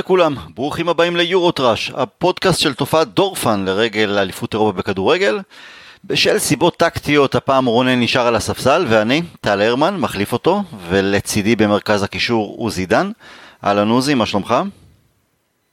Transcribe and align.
לכולם, 0.00 0.34
ברוכים 0.54 0.88
הבאים 0.88 1.16
ליורוטראש, 1.16 1.92
הפודקאסט 1.96 2.60
של 2.60 2.74
תופעת 2.74 3.08
דורפן 3.08 3.64
לרגל 3.64 4.18
אליפות 4.18 4.54
אירופה 4.54 4.78
בכדורגל. 4.78 5.40
בשל 6.04 6.38
סיבות 6.38 6.76
טקטיות 6.76 7.34
הפעם 7.34 7.66
רונן 7.66 8.00
נשאר 8.00 8.26
על 8.26 8.36
הספסל 8.36 8.84
ואני, 8.88 9.22
טל 9.40 9.60
הרמן, 9.60 9.96
מחליף 9.96 10.32
אותו, 10.32 10.62
ולצידי 10.88 11.56
במרכז 11.56 12.02
הקישור 12.02 12.56
עוזי 12.58 12.86
דן. 12.86 13.10
אהלן 13.64 13.88
עוזי, 13.88 14.14
מה 14.14 14.26
שלומך? 14.26 14.54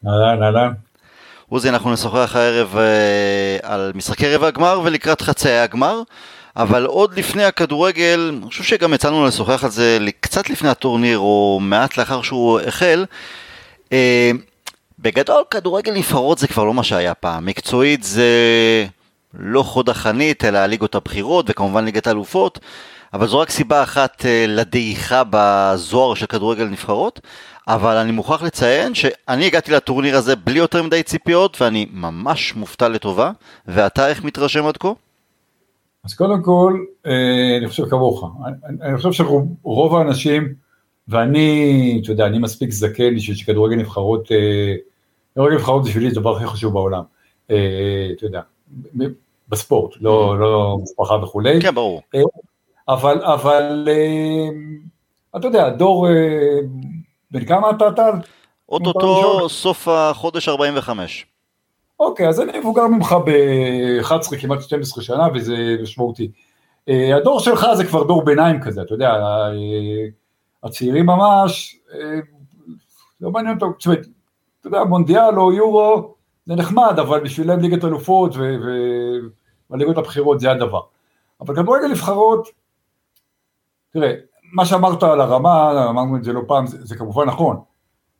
אהלן, 0.07 0.43
אהלן. 0.43 0.71
עוזי, 1.49 1.69
אנחנו 1.69 1.93
נשוחח 1.93 2.35
הערב 2.35 2.77
אה, 2.77 3.73
על 3.73 3.91
משחקי 3.95 4.35
רבע 4.35 4.47
הגמר 4.47 4.81
ולקראת 4.83 5.21
חצאי 5.21 5.59
הגמר. 5.59 6.01
אבל 6.57 6.85
עוד 6.85 7.19
לפני 7.19 7.43
הכדורגל, 7.43 8.31
אני 8.37 8.49
חושב 8.49 8.63
שגם 8.63 8.93
יצאנו 8.93 9.25
לשוחח 9.25 9.63
על 9.63 9.69
זה 9.69 9.97
קצת 10.19 10.49
לפני 10.49 10.69
הטורניר, 10.69 11.17
או 11.19 11.59
מעט 11.61 11.97
לאחר 11.97 12.21
שהוא 12.21 12.59
החל. 12.59 13.05
אה, 13.91 14.31
בגדול, 14.99 15.43
כדורגל 15.51 15.93
נבחרות 15.93 16.37
זה 16.37 16.47
כבר 16.47 16.63
לא 16.63 16.73
מה 16.73 16.83
שהיה 16.83 17.13
פעם. 17.13 17.45
מקצועית 17.45 18.03
זה 18.03 18.27
לא 19.33 19.63
חוד 19.63 19.89
החנית, 19.89 20.45
אלא 20.45 20.57
הליגות 20.57 20.95
הבכירות, 20.95 21.45
וכמובן 21.49 21.85
ליגת 21.85 22.07
האלופות. 22.07 22.59
אבל 23.13 23.27
זו 23.27 23.39
רק 23.39 23.49
סיבה 23.49 23.83
אחת 23.83 24.25
אה, 24.25 24.45
לדעיכה 24.47 25.23
בזוהר 25.29 26.13
של 26.13 26.25
כדורגל 26.25 26.65
נבחרות. 26.65 27.19
אבל 27.67 27.95
אני 27.95 28.11
מוכרח 28.11 28.43
לציין 28.43 28.93
שאני 28.95 29.45
הגעתי 29.45 29.71
לטורניר 29.71 30.17
הזה 30.17 30.35
בלי 30.35 30.59
יותר 30.59 30.83
מדי 30.83 31.03
ציפיות, 31.03 31.61
ואני 31.61 31.87
ממש 31.93 32.55
מופתע 32.55 32.89
לטובה. 32.89 33.31
ואתה 33.67 34.07
איך 34.07 34.23
מתרשם 34.23 34.65
עד 34.65 34.77
כה? 34.77 34.91
אז 36.03 36.13
קודם 36.13 36.43
כל, 36.43 36.83
אה, 37.05 37.57
אני 37.57 37.67
חושב 37.67 37.85
כמוך, 37.89 38.23
אני 38.81 38.97
חושב 38.97 39.11
שרוב 39.11 39.95
האנשים, 39.95 40.53
ואני, 41.07 41.99
אתה 42.03 42.11
יודע, 42.11 42.25
אני 42.25 42.39
מספיק 42.39 42.71
זקן 42.71 43.15
בשביל 43.15 43.37
שכדורגל 43.37 43.75
נבחרות, 43.75 44.31
אה, 44.31 44.75
כדורגל 45.33 45.55
נבחרות 45.55 45.83
בשבילי 45.85 46.11
זה 46.11 46.19
הדבר 46.19 46.35
הכי 46.35 46.47
חשוב 46.47 46.73
בעולם, 46.73 47.03
אה, 47.51 48.07
אתה 48.11 48.25
יודע, 48.25 48.41
בספורט, 49.49 49.91
לא, 50.01 50.33
mm-hmm. 50.33 50.37
לא 50.37 50.77
משפחה 50.83 51.13
וכולי. 51.23 51.61
כן, 51.61 51.75
ברור. 51.75 52.01
אבל, 52.87 53.21
אבל, 53.23 53.87
אתה 55.35 55.47
יודע, 55.47 55.69
דור, 55.69 56.07
בן 57.31 57.45
כמה 57.45 57.69
אתה 57.69 57.91
טל? 57.95 58.11
אוטוטו 58.69 59.49
סוף 59.49 59.87
החודש 59.87 60.49
45. 60.49 61.25
אוקיי, 61.99 62.27
אז 62.27 62.41
אני 62.41 62.59
מבוגר 62.59 62.87
ממך 62.87 63.15
ב-11, 63.25 64.37
כמעט 64.41 64.61
12 64.61 65.03
שנה, 65.03 65.27
וזה 65.33 65.55
משמעותי. 65.81 66.31
אה, 66.89 67.15
הדור 67.15 67.39
שלך 67.39 67.67
זה 67.73 67.85
כבר 67.85 68.03
דור 68.03 68.25
ביניים 68.25 68.61
כזה, 68.61 68.81
אתה 68.81 68.93
יודע, 68.93 69.09
אה, 69.09 69.51
הצעירים 70.67 71.05
ממש, 71.05 71.79
אה, 71.93 72.19
לא 73.21 73.31
מעניין 73.31 73.55
אותו, 73.55 73.73
זאת 73.77 73.85
אומרת, 73.85 74.07
אתה 74.59 74.67
יודע, 74.67 74.83
מונדיאל 74.83 75.39
או 75.39 75.53
יורו, 75.53 76.15
זה 76.45 76.55
נחמד, 76.55 76.99
אבל 76.99 77.19
בשבילם 77.19 77.59
ליגת 77.59 77.85
אלופות 77.85 78.35
והליגות 79.69 79.97
הבכירות 79.97 80.39
זה 80.39 80.51
הדבר. 80.51 80.81
אבל 81.41 81.55
כדורגל 81.55 81.87
נבחרות, 81.87 82.47
תראה, 83.93 84.13
מה 84.53 84.65
שאמרת 84.65 85.03
על 85.03 85.21
הרמה, 85.21 85.87
אמרנו 85.89 86.17
את 86.17 86.23
זה 86.23 86.33
לא 86.33 86.41
פעם, 86.47 86.67
זה, 86.67 86.85
זה 86.85 86.95
כמובן 86.95 87.25
נכון. 87.25 87.57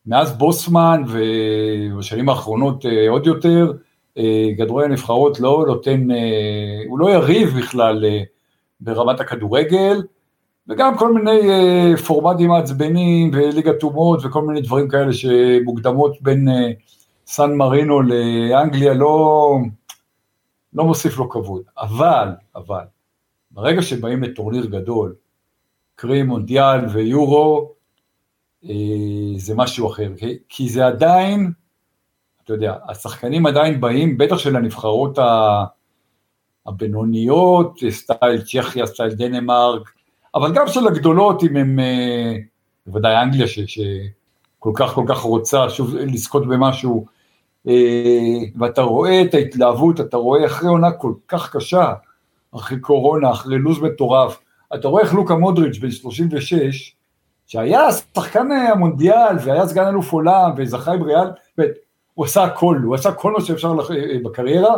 מאז 0.06 0.38
בוסמן 0.38 1.03
ובשנים 1.07 2.30
האחרונות 2.30 2.86
אה, 2.86 3.09
עוד 3.09 3.25
יותר, 3.25 3.74
אה, 4.18 4.50
כדורי 4.57 4.86
הנבחרות 4.86 5.40
לא 5.40 5.63
נותן, 5.68 6.12
אה, 6.12 6.84
הוא 6.88 7.00
לא 7.00 7.09
יריב 7.09 7.57
בכלל 7.57 8.06
ברמת 8.80 9.19
הכדורגל, 9.19 10.03
וגם 10.69 10.97
כל 10.97 11.13
מיני 11.13 11.41
פורמטים 12.07 12.50
מעצבנים 12.50 13.31
וליגת 13.33 13.83
אומות 13.83 14.25
וכל 14.25 14.41
מיני 14.41 14.61
דברים 14.61 14.89
כאלה 14.89 15.13
שמוקדמות 15.13 16.22
בין 16.22 16.47
סן 17.28 17.55
מרינו 17.55 18.01
לאנגליה 18.01 18.94
לא, 18.94 19.57
לא 20.73 20.83
מוסיף 20.83 21.17
לו 21.17 21.29
כבוד. 21.29 21.61
אבל, 21.77 22.29
אבל, 22.56 22.83
ברגע 23.51 23.81
שבאים 23.81 24.23
לטורניר 24.23 24.66
גדול, 24.66 25.16
קרי 25.95 26.23
מונדיאל 26.23 26.85
ויורו, 26.94 27.72
אה, 28.66 28.73
זה 29.38 29.56
משהו 29.56 29.91
אחר, 29.91 30.11
כי 30.50 30.69
זה 30.69 30.88
עדיין, 30.88 31.51
אתה 32.44 32.53
יודע, 32.53 32.75
השחקנים 32.89 33.45
עדיין 33.45 33.81
באים, 33.81 34.17
בטח 34.17 34.38
של 34.38 34.56
הנבחרות 34.56 35.19
הבינוניות, 36.66 37.79
סטייל 37.89 38.41
צ'כיה, 38.41 38.85
סטייל 38.85 39.13
דנמרק, 39.13 39.97
אבל 40.35 40.53
גם 40.53 40.67
של 40.67 40.88
הגדולות, 40.88 41.43
אם 41.43 41.57
הם, 41.57 41.79
אה, 41.79 42.35
בוודאי 42.88 43.21
אנגליה, 43.21 43.47
ש, 43.47 43.59
שכל 43.59 44.71
כך 44.75 44.93
כל 44.93 45.05
כך 45.07 45.19
רוצה 45.19 45.69
שוב 45.69 45.95
לזכות 45.95 46.47
במשהו, 46.47 47.05
אה, 47.67 47.73
ואתה 48.55 48.81
רואה 48.81 49.21
את 49.21 49.33
ההתלהבות, 49.33 49.99
אתה 49.99 50.17
רואה 50.17 50.45
אחרי 50.45 50.69
עונה 50.69 50.91
כל 50.91 51.13
כך 51.27 51.55
קשה, 51.55 51.93
אחרי 52.55 52.79
קורונה, 52.79 53.31
אחרי 53.31 53.57
לו"ז 53.57 53.79
מטורף, 53.79 54.39
אתה 54.75 54.88
רואה 54.88 55.03
איך 55.03 55.13
לוקה 55.13 55.35
מודריץ' 55.35 55.77
בן 55.77 55.91
36, 55.91 56.95
שהיה 57.47 57.91
שחקן 57.91 58.51
המונדיאל 58.51 59.35
והיה 59.45 59.67
סגן 59.67 59.88
אלוף 59.88 60.13
עולם 60.13 60.51
וזכה 60.57 60.94
עם 60.94 61.03
ריאל, 61.03 61.27
הוא 62.13 62.25
עשה 62.25 62.44
הכל, 62.44 62.79
הוא 62.83 62.95
עשה 62.95 63.11
כל 63.11 63.31
מה 63.31 63.41
שאפשר 63.41 63.73
בקריירה, 64.23 64.75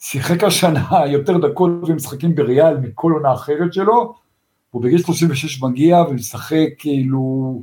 שיחק 0.00 0.44
השנה 0.44 1.06
יותר 1.06 1.38
דקות 1.38 1.70
ומשחקים 1.86 2.34
בריאל 2.34 2.76
מכל 2.76 3.12
עונה 3.12 3.34
אחרת 3.34 3.72
שלו, 3.72 4.14
הוא 4.70 4.82
בגיל 4.82 5.02
36 5.02 5.62
מגיע 5.62 5.96
ומשחק 5.98 6.68
כאילו, 6.78 7.62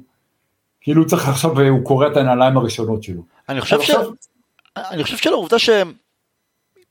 כאילו 0.82 1.06
צריך 1.06 1.28
עכשיו, 1.28 1.60
הוא 1.60 1.86
קורע 1.86 2.08
את 2.08 2.18
הנעליים 2.18 2.58
הראשונות 2.58 3.04
שלו. 3.04 3.22
אני 3.50 3.62
חושב, 3.62 3.82
ש... 3.82 3.90
עכשיו... 3.90 4.12
אני 4.78 5.04
חושב 5.04 5.18
שלעובדה 5.18 5.60
שהם 5.60 5.94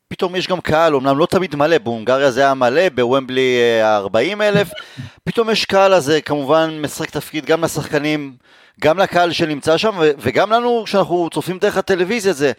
פתאום 0.09 0.37
יש 0.37 0.49
גם 0.49 0.61
קהל, 0.61 0.95
אמנם 0.95 1.19
לא 1.19 1.27
תמיד 1.27 1.57
מלא, 1.57 1.79
בהונגריה 1.79 2.31
זה 2.31 2.41
היה 2.41 2.55
מלא, 2.55 2.89
בוומבלי 2.89 3.59
40 3.83 4.43
אה, 4.43 4.49
אלף, 4.49 4.71
פתאום 5.25 5.51
יש 5.51 5.65
קהל 5.65 5.93
הזה, 5.93 6.21
כמובן 6.21 6.79
משחק 6.83 7.11
תפקיד 7.11 7.45
גם 7.45 7.65
לשחקנים, 7.65 8.37
גם 8.81 8.99
לקהל 8.99 9.33
שנמצא 9.33 9.77
שם, 9.77 9.99
וגם 10.19 10.53
לנו, 10.53 10.83
כשאנחנו 10.85 11.31
צופים 11.35 11.59
דרך 11.59 11.77
הטלוויזיה, 11.77 12.33
זה, 12.33 12.53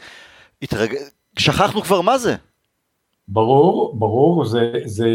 התרג... 0.62 0.96
שכחנו 1.40 1.82
כבר 1.82 2.02
מה 2.02 2.18
זה. 2.18 2.36
ברור, 3.28 3.96
ברור, 4.00 4.46
זה, 4.46 4.72
זה, 4.86 5.10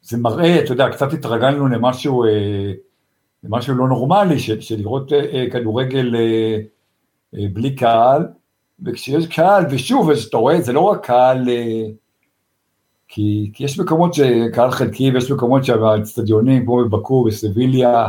זה 0.00 0.18
מראה, 0.18 0.64
אתה 0.64 0.72
יודע, 0.72 0.88
קצת 0.88 1.12
התרגלנו 1.12 1.68
למשהו, 1.68 2.24
אה, 2.24 2.72
למשהו 3.44 3.74
לא 3.74 3.88
נורמלי, 3.88 4.38
של, 4.38 4.60
של 4.60 4.76
לראות 4.78 5.12
אה, 5.12 5.46
כדורגל 5.50 6.14
בלי 7.32 7.74
קהל, 7.74 8.22
וכשיש 8.84 9.26
קהל, 9.26 9.64
ושוב, 9.70 10.10
אתה 10.10 10.36
רואה, 10.36 10.60
זה 10.60 10.72
לא 10.72 10.80
רק 10.80 11.06
קהל, 11.06 11.48
אה, 11.48 11.86
כי, 13.08 13.50
כי 13.54 13.64
יש 13.64 13.78
מקומות 13.78 14.14
שקהל 14.14 14.70
חלקי, 14.70 15.10
ויש 15.10 15.30
מקומות 15.30 15.64
שהאצטדיונים, 15.64 16.64
כמו 16.64 16.84
בבקו, 16.84 17.24
בסביליה, 17.24 18.08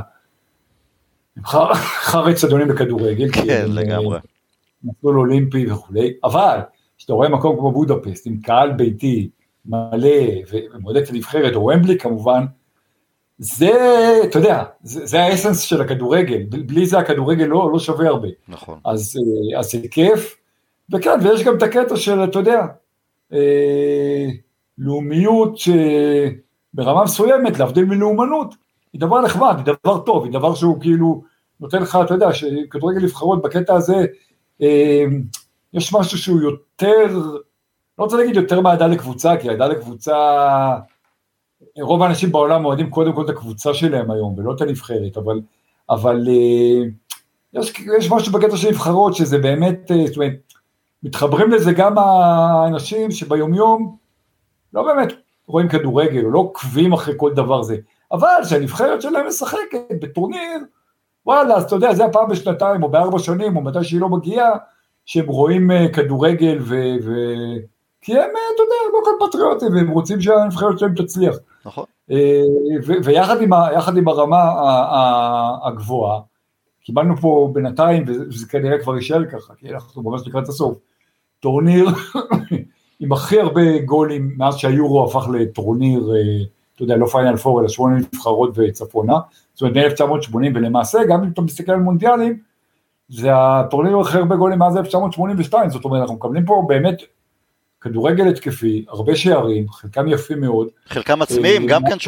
הם 1.38 1.44
חר 1.46 2.32
אצטדיונים 2.32 2.68
בכדורגל. 2.68 3.32
כן, 3.32 3.66
לגמרי. 3.70 4.16
אה, 4.16 4.22
מסלול 4.84 5.20
אולימפי 5.20 5.72
וכולי, 5.72 6.14
אבל 6.24 6.60
כשאתה 7.00 7.14
רואה 7.14 7.30
מקום 7.30 7.58
כמו 7.58 7.72
בודפסט, 7.72 8.28
עם 8.28 8.38
קהל 8.38 8.72
ביתי 8.72 9.30
מלא, 9.66 10.10
ומולדת 10.52 11.10
הנבחרת, 11.10 11.56
או 11.56 11.66
ומבלי 11.66 11.98
כמובן, 11.98 12.46
זה, 13.38 13.72
אתה 14.24 14.40
יודע, 14.40 14.64
זה, 14.84 15.06
זה 15.06 15.22
האסנס 15.22 15.60
של 15.62 15.82
הכדורגל, 15.82 16.44
בלי 16.44 16.86
זה 16.86 17.00
הכדורגל 17.00 17.44
לא, 17.44 17.70
לא 17.74 17.80
שווה 17.80 18.08
הרבה. 18.08 18.28
נכון. 18.48 18.80
אז, 18.86 19.18
אה, 19.18 19.60
אז 19.60 19.72
זה 19.72 19.88
כיף, 19.92 20.38
וכן, 20.94 21.20
ויש 21.24 21.44
גם 21.44 21.58
את 21.58 21.64
הקטע 21.64 21.96
של, 21.96 22.24
אתה 22.24 22.40
יודע, 22.40 22.66
אה, 23.34 24.28
לאומיות 24.78 25.58
שברמה 25.58 27.04
מסוימת, 27.04 27.60
להבדיל 27.60 27.86
מלאומנות, 27.86 28.56
היא 28.94 29.02
דבר 29.02 29.22
נחמד, 29.22 29.56
היא 29.58 29.76
דבר 29.84 30.00
טוב, 30.00 30.24
היא 30.24 30.34
דבר 30.34 30.56
שהוא 30.56 30.82
כאילו 30.82 31.24
נותן 31.60 31.82
לך, 31.82 31.98
אתה 32.06 32.14
יודע, 32.14 32.34
שכדורגל 32.34 33.04
נבחרות 33.04 33.42
בקטע 33.42 33.76
הזה, 33.76 34.06
אה, 34.62 35.06
יש 35.74 35.94
משהו 35.94 36.18
שהוא 36.18 36.42
יותר, 36.42 37.18
לא 38.00 38.04
רוצה 38.04 38.18
להגיד 38.18 38.36
יותר 38.36 38.62
מאהדה 38.62 38.88
לקבוצה, 38.88 39.38
כי 39.38 39.50
אהדה 39.50 39.68
לקבוצה, 39.68 40.16
רוב 41.82 42.02
האנשים 42.02 42.32
בעולם 42.32 42.66
אוהדים 42.66 42.90
קודם 42.90 43.14
כל 43.14 43.26
את 43.26 43.30
הקבוצה 43.30 43.74
שלהם 43.74 44.12
היום, 44.12 44.40
ולא 44.40 44.54
את 44.54 44.62
הנבחרת, 44.62 45.18
אבל, 45.18 45.42
אבל 45.90 46.28
אה, 46.28 46.90
יש, 47.54 47.74
יש 47.98 48.12
משהו 48.12 48.34
בקטע 48.34 48.58
של 48.58 48.70
נבחרות, 48.70 49.16
שזה 49.16 49.38
באמת, 49.38 49.92
אה, 49.92 50.08
זאת 50.08 50.16
אומרת, 50.16 50.54
מתחברים 51.04 51.52
לזה 51.52 51.72
גם 51.72 51.98
האנשים 51.98 53.12
שביומיום 53.12 53.98
לא 54.74 54.84
באמת 54.84 55.14
רואים 55.48 55.70
כדורגל, 55.70 56.26
או 56.26 56.32
לא 56.32 56.40
עוקבים 56.40 56.94
אחרי 56.94 57.14
כל 57.18 57.34
דבר 57.34 57.62
זה, 57.62 57.78
אבל 58.12 58.44
שהנבחרת 58.44 59.02
שלהם 59.02 59.28
משחקת 59.28 60.00
בטורניר, 60.02 60.60
וואלה, 61.26 61.56
אז 61.56 61.64
אתה 61.64 61.76
יודע, 61.76 61.94
זה 61.94 62.06
הפעם 62.06 62.30
בשנתיים, 62.30 62.84
או 62.84 62.90
בארבע 62.90 63.20
שנים, 63.20 63.56
או 63.56 63.62
מתי 63.62 63.84
שהיא 63.84 64.02
לא 64.02 64.10
מגיעה, 64.10 64.50
שהם 65.10 65.28
רואים 65.28 65.72
uh, 65.72 65.94
כדורגל, 65.94 66.58
ו... 66.62 66.76
ו... 67.04 67.14
כי 68.02 68.14
הם, 68.14 68.20
uh, 68.20 68.54
אתה 68.56 68.64
יודע, 68.64 68.76
לא 68.94 69.00
כאן 69.06 69.28
פטריוטים, 69.28 69.74
והם 69.74 69.90
רוצים 69.90 70.22
שהנבחרת 70.22 70.80
שלהם 70.80 70.96
תצליח. 70.96 71.36
נכון. 71.66 71.84
Uh, 72.12 72.14
ויחד 73.04 73.42
עם, 73.42 73.54
ה... 73.54 73.68
עם 73.98 74.08
הרמה 74.08 74.52
הגבוהה, 75.64 76.20
קיבלנו 76.84 77.18
פה 77.18 77.50
בינתיים, 77.54 78.04
וזה 78.08 78.48
כנראה 78.48 78.80
כבר 78.80 78.96
יישאר 78.96 79.26
ככה, 79.26 79.54
כי 79.58 79.70
אנחנו 79.70 80.04
ממש 80.04 80.28
לקראת 80.28 80.48
הסוף, 80.48 80.78
טורניר 81.40 81.88
עם 83.00 83.12
הכי 83.12 83.40
הרבה 83.40 83.80
גולים 83.86 84.34
מאז 84.38 84.56
שהיורו 84.56 85.06
הפך 85.06 85.28
לטורניר, 85.34 86.12
אה, 86.16 86.44
אתה 86.76 86.84
יודע, 86.84 86.98
לא 86.98 87.06
final 87.06 87.38
four, 87.38 87.60
אלא 87.60 87.68
שמונה 87.68 87.98
נבחרות 87.98 88.50
וצפונה, 88.56 89.20
זאת 89.54 89.62
אומרת 89.62 90.02
מ-1980, 90.02 90.36
ולמעשה, 90.56 91.00
גם 91.10 91.24
אם 91.24 91.30
אתה 91.34 91.42
מסתכל 91.42 91.72
על 91.72 91.80
מונדיאלים, 91.80 92.49
זה 93.10 93.30
הטורניר 93.34 93.98
הכי 93.98 94.18
הרבה 94.18 94.36
גולים 94.36 94.60
מאז 94.60 94.78
1982, 94.78 95.70
זאת 95.70 95.86
אומרת, 95.86 96.02
אנחנו 96.02 96.16
מקבלים 96.16 96.46
פה 96.46 96.66
באמת 96.68 97.02
כדורגל 97.82 98.28
התקפי, 98.28 98.86
הרבה 98.88 99.16
שערים, 99.16 99.70
חלקם 99.70 100.08
יפים 100.08 100.42
מאוד. 100.42 100.68
חלקם 100.88 101.22
עצמיים, 101.22 101.68
גם 101.68 101.82
כן 101.90 102.00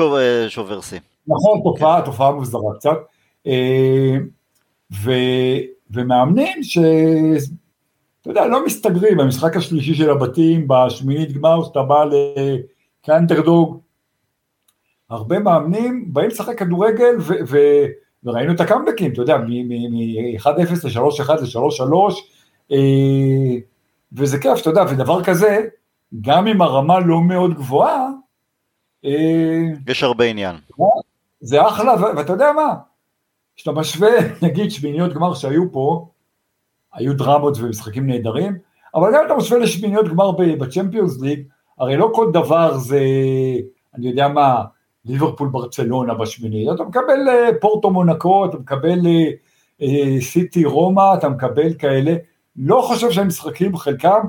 שובר 0.49 0.81
שיא. 0.81 0.99
נכון, 1.27 1.61
תופעה, 1.63 2.01
תופעה 2.05 2.31
מוזרה 2.31 2.75
קצת. 2.75 2.97
ו, 5.03 5.11
ומאמנים 5.91 6.63
ש... 6.63 6.77
אתה 8.21 8.29
יודע, 8.29 8.45
לא 8.45 8.65
מסתגרים, 8.65 9.17
במשחק 9.17 9.57
השלישי 9.57 9.95
של 9.95 10.09
הבתים, 10.09 10.67
בשמינית 10.67 11.31
גמר, 11.31 11.63
שאתה 11.63 11.83
בא 11.83 12.05
כאנדרדוג, 13.03 13.79
הרבה 15.09 15.39
מאמנים 15.39 16.13
באים 16.13 16.27
לשחק 16.27 16.59
כדורגל, 16.59 17.15
ו, 17.19 17.33
וראינו 18.23 18.53
את 18.53 18.59
הקאמבקים, 18.59 19.13
אתה 19.13 19.21
יודע, 19.21 19.37
מ-1-0 19.37 20.47
ל-3-1 20.83 21.31
ל-3-3, 21.31 22.75
וזה 24.13 24.39
כיף, 24.39 24.61
אתה 24.61 24.69
יודע, 24.69 24.83
ודבר 24.89 25.23
כזה, 25.23 25.59
גם 26.21 26.47
אם 26.47 26.61
הרמה 26.61 26.99
לא 26.99 27.21
מאוד 27.21 27.53
גבוהה, 27.53 28.07
אה, 29.05 29.61
יש 29.87 30.03
הרבה 30.03 30.25
עניין. 30.25 30.55
זה 31.41 31.67
אחלה, 31.67 31.95
ואתה 32.17 32.33
יודע 32.33 32.51
מה, 32.51 32.75
כשאתה 33.55 33.71
משווה, 33.71 34.11
נגיד 34.43 34.71
שמיניות 34.71 35.13
גמר 35.13 35.33
שהיו 35.33 35.71
פה, 35.71 36.07
היו 36.93 37.13
דרמות 37.13 37.57
ומשחקים 37.57 38.07
נהדרים, 38.07 38.57
אבל 38.95 39.09
גם 39.13 39.25
אתה 39.25 39.35
משווה 39.35 39.59
לשמיניות 39.59 40.07
גמר 40.07 40.31
בצ'מפיונס 40.31 41.21
ליג, 41.21 41.43
הרי 41.79 41.97
לא 41.97 42.11
כל 42.15 42.31
דבר 42.33 42.77
זה, 42.77 42.99
אני 43.95 44.07
יודע 44.09 44.27
מה, 44.27 44.63
ליברפול 45.05 45.47
ברצלונה 45.47 46.13
בשמינית, 46.13 46.69
אתה 46.75 46.83
מקבל 46.83 47.29
אה, 47.29 47.49
פורטו 47.61 47.89
מונקו, 47.89 48.45
אתה 48.45 48.57
מקבל 48.57 48.99
אה, 49.81 50.21
סיטי 50.21 50.65
רומא, 50.65 51.15
אתה 51.17 51.29
מקבל 51.29 51.73
כאלה, 51.73 52.15
לא 52.55 52.81
חושב 52.87 53.11
שהמשחקים 53.11 53.77
חלקם 53.77 54.19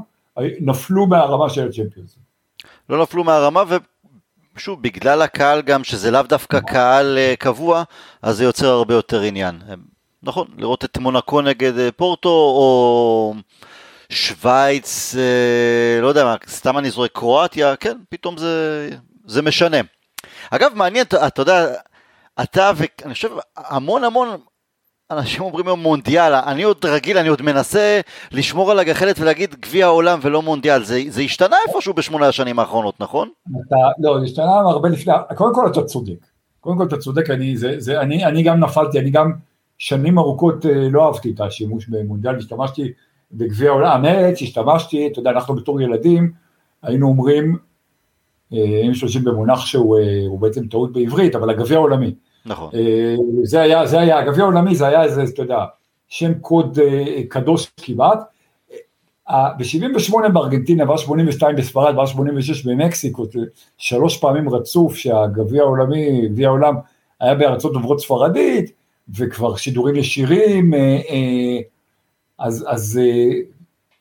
נפלו 0.60 1.06
מהרמה 1.06 1.50
של 1.50 1.68
הצ'מפיונס. 1.68 2.18
לא 2.88 3.02
נפלו 3.02 3.24
מהרמה 3.24 3.62
ושוב 4.56 4.82
בגלל 4.82 5.22
הקהל 5.22 5.62
גם 5.62 5.84
שזה 5.84 6.10
לאו 6.10 6.22
דווקא 6.22 6.60
קהל 6.60 7.18
uh, 7.18 7.36
קבוע 7.36 7.82
אז 8.22 8.36
זה 8.36 8.44
יוצר 8.44 8.68
הרבה 8.68 8.94
יותר 8.94 9.20
עניין. 9.20 9.58
נכון, 10.22 10.46
לראות 10.58 10.84
את 10.84 10.98
מונקו 10.98 11.40
נגד 11.40 11.72
פורטו 11.96 12.28
או 12.28 13.34
שווייץ, 14.08 15.14
לא 16.02 16.06
יודע 16.06 16.24
מה, 16.24 16.36
סתם 16.48 16.78
אני 16.78 16.90
זורק 16.90 17.10
קרואטיה, 17.12 17.76
כן, 17.76 17.98
פתאום 18.08 18.36
זה, 18.36 18.88
זה 19.26 19.42
משנה. 19.42 19.76
אגב 20.54 20.72
מעניין, 20.74 21.04
אתה, 21.04 21.26
אתה 21.26 21.42
יודע, 21.42 21.66
אתה 22.42 22.70
ואני 22.76 23.14
חושב 23.14 23.28
המון 23.56 24.04
המון 24.04 24.28
אנשים 25.10 25.42
אומרים 25.42 25.66
היום 25.66 25.80
מונדיאל, 25.80 26.34
אני 26.34 26.62
עוד 26.62 26.84
רגיל, 26.84 27.18
אני 27.18 27.28
עוד 27.28 27.42
מנסה 27.42 28.00
לשמור 28.32 28.70
על 28.70 28.78
הגחלת 28.78 29.18
ולהגיד 29.18 29.54
גביע 29.60 29.86
העולם 29.86 30.18
ולא 30.22 30.42
מונדיאל, 30.42 30.84
זה, 30.84 31.02
זה 31.08 31.22
השתנה 31.22 31.56
איפשהו 31.68 31.94
בשמונה 31.94 32.28
השנים 32.28 32.58
האחרונות, 32.58 33.00
נכון? 33.00 33.28
אתה, 33.66 33.76
לא, 33.98 34.18
זה 34.18 34.24
השתנה 34.24 34.54
הרבה 34.54 34.88
לפני, 34.88 35.12
קודם 35.36 35.54
כל 35.54 35.66
אתה 35.66 35.84
צודק, 35.84 36.26
קודם 36.60 36.78
כל 36.78 36.84
אתה 36.84 36.96
צודק, 36.96 37.30
אני, 37.30 37.56
זה, 37.56 37.74
זה, 37.78 38.00
אני, 38.00 38.24
אני 38.24 38.42
גם 38.42 38.60
נפלתי, 38.60 38.98
אני 38.98 39.10
גם 39.10 39.32
שנים 39.78 40.18
ארוכות 40.18 40.66
אה, 40.66 40.88
לא 40.90 41.06
אהבתי 41.06 41.30
את 41.34 41.40
השימוש 41.40 41.88
במונדיאל, 41.88 42.36
השתמשתי 42.36 42.92
בגביע 43.32 43.70
העולם, 43.70 44.04
האמת 44.04 44.36
שהשתמשתי, 44.36 45.08
אתה 45.12 45.20
יודע, 45.20 45.30
אנחנו 45.30 45.54
בתור 45.54 45.80
ילדים 45.80 46.32
היינו 46.82 47.08
אומרים, 47.08 47.58
אה, 48.52 48.58
היינו 48.58 48.90
משתמשים 48.90 49.24
במונח 49.24 49.66
שהוא 49.66 49.98
אה, 49.98 50.26
בעצם 50.40 50.66
טעות 50.66 50.92
בעברית, 50.92 51.34
אבל 51.34 51.50
הגביע 51.50 51.76
העולמי. 51.76 52.14
נכון. 52.46 52.70
אה, 52.74 53.14
זה 53.42 53.60
היה, 53.60 53.86
זה 53.86 54.00
היה, 54.00 54.18
הגביע 54.18 54.42
העולמי 54.44 54.74
זה 54.74 54.86
היה 54.86 55.02
איזה, 55.02 55.22
אתה 55.22 55.42
יודע, 55.42 55.64
שם 56.08 56.34
קוד 56.34 56.78
אה, 56.78 57.22
קדוש 57.28 57.70
כמעט. 57.76 58.18
ב-78 59.30 60.28
בארגנטינה, 60.32 60.84
ב 60.84 60.96
82 60.96 61.56
בספרד, 61.56 61.94
ב 61.96 62.06
86 62.06 62.66
במקסיקו, 62.66 63.26
שלוש 63.78 64.18
פעמים 64.18 64.48
רצוף 64.48 64.96
שהגביע 64.96 65.62
העולמי, 65.62 66.28
גביע 66.28 66.48
העולם, 66.48 66.74
היה 67.20 67.34
בארצות 67.34 67.72
דוברות 67.72 68.00
ספרדית, 68.00 68.72
וכבר 69.18 69.56
שידורים 69.56 69.96
ישירים, 69.96 70.74
אה, 70.74 71.60
אז, 72.38 72.64
אז 72.68 73.00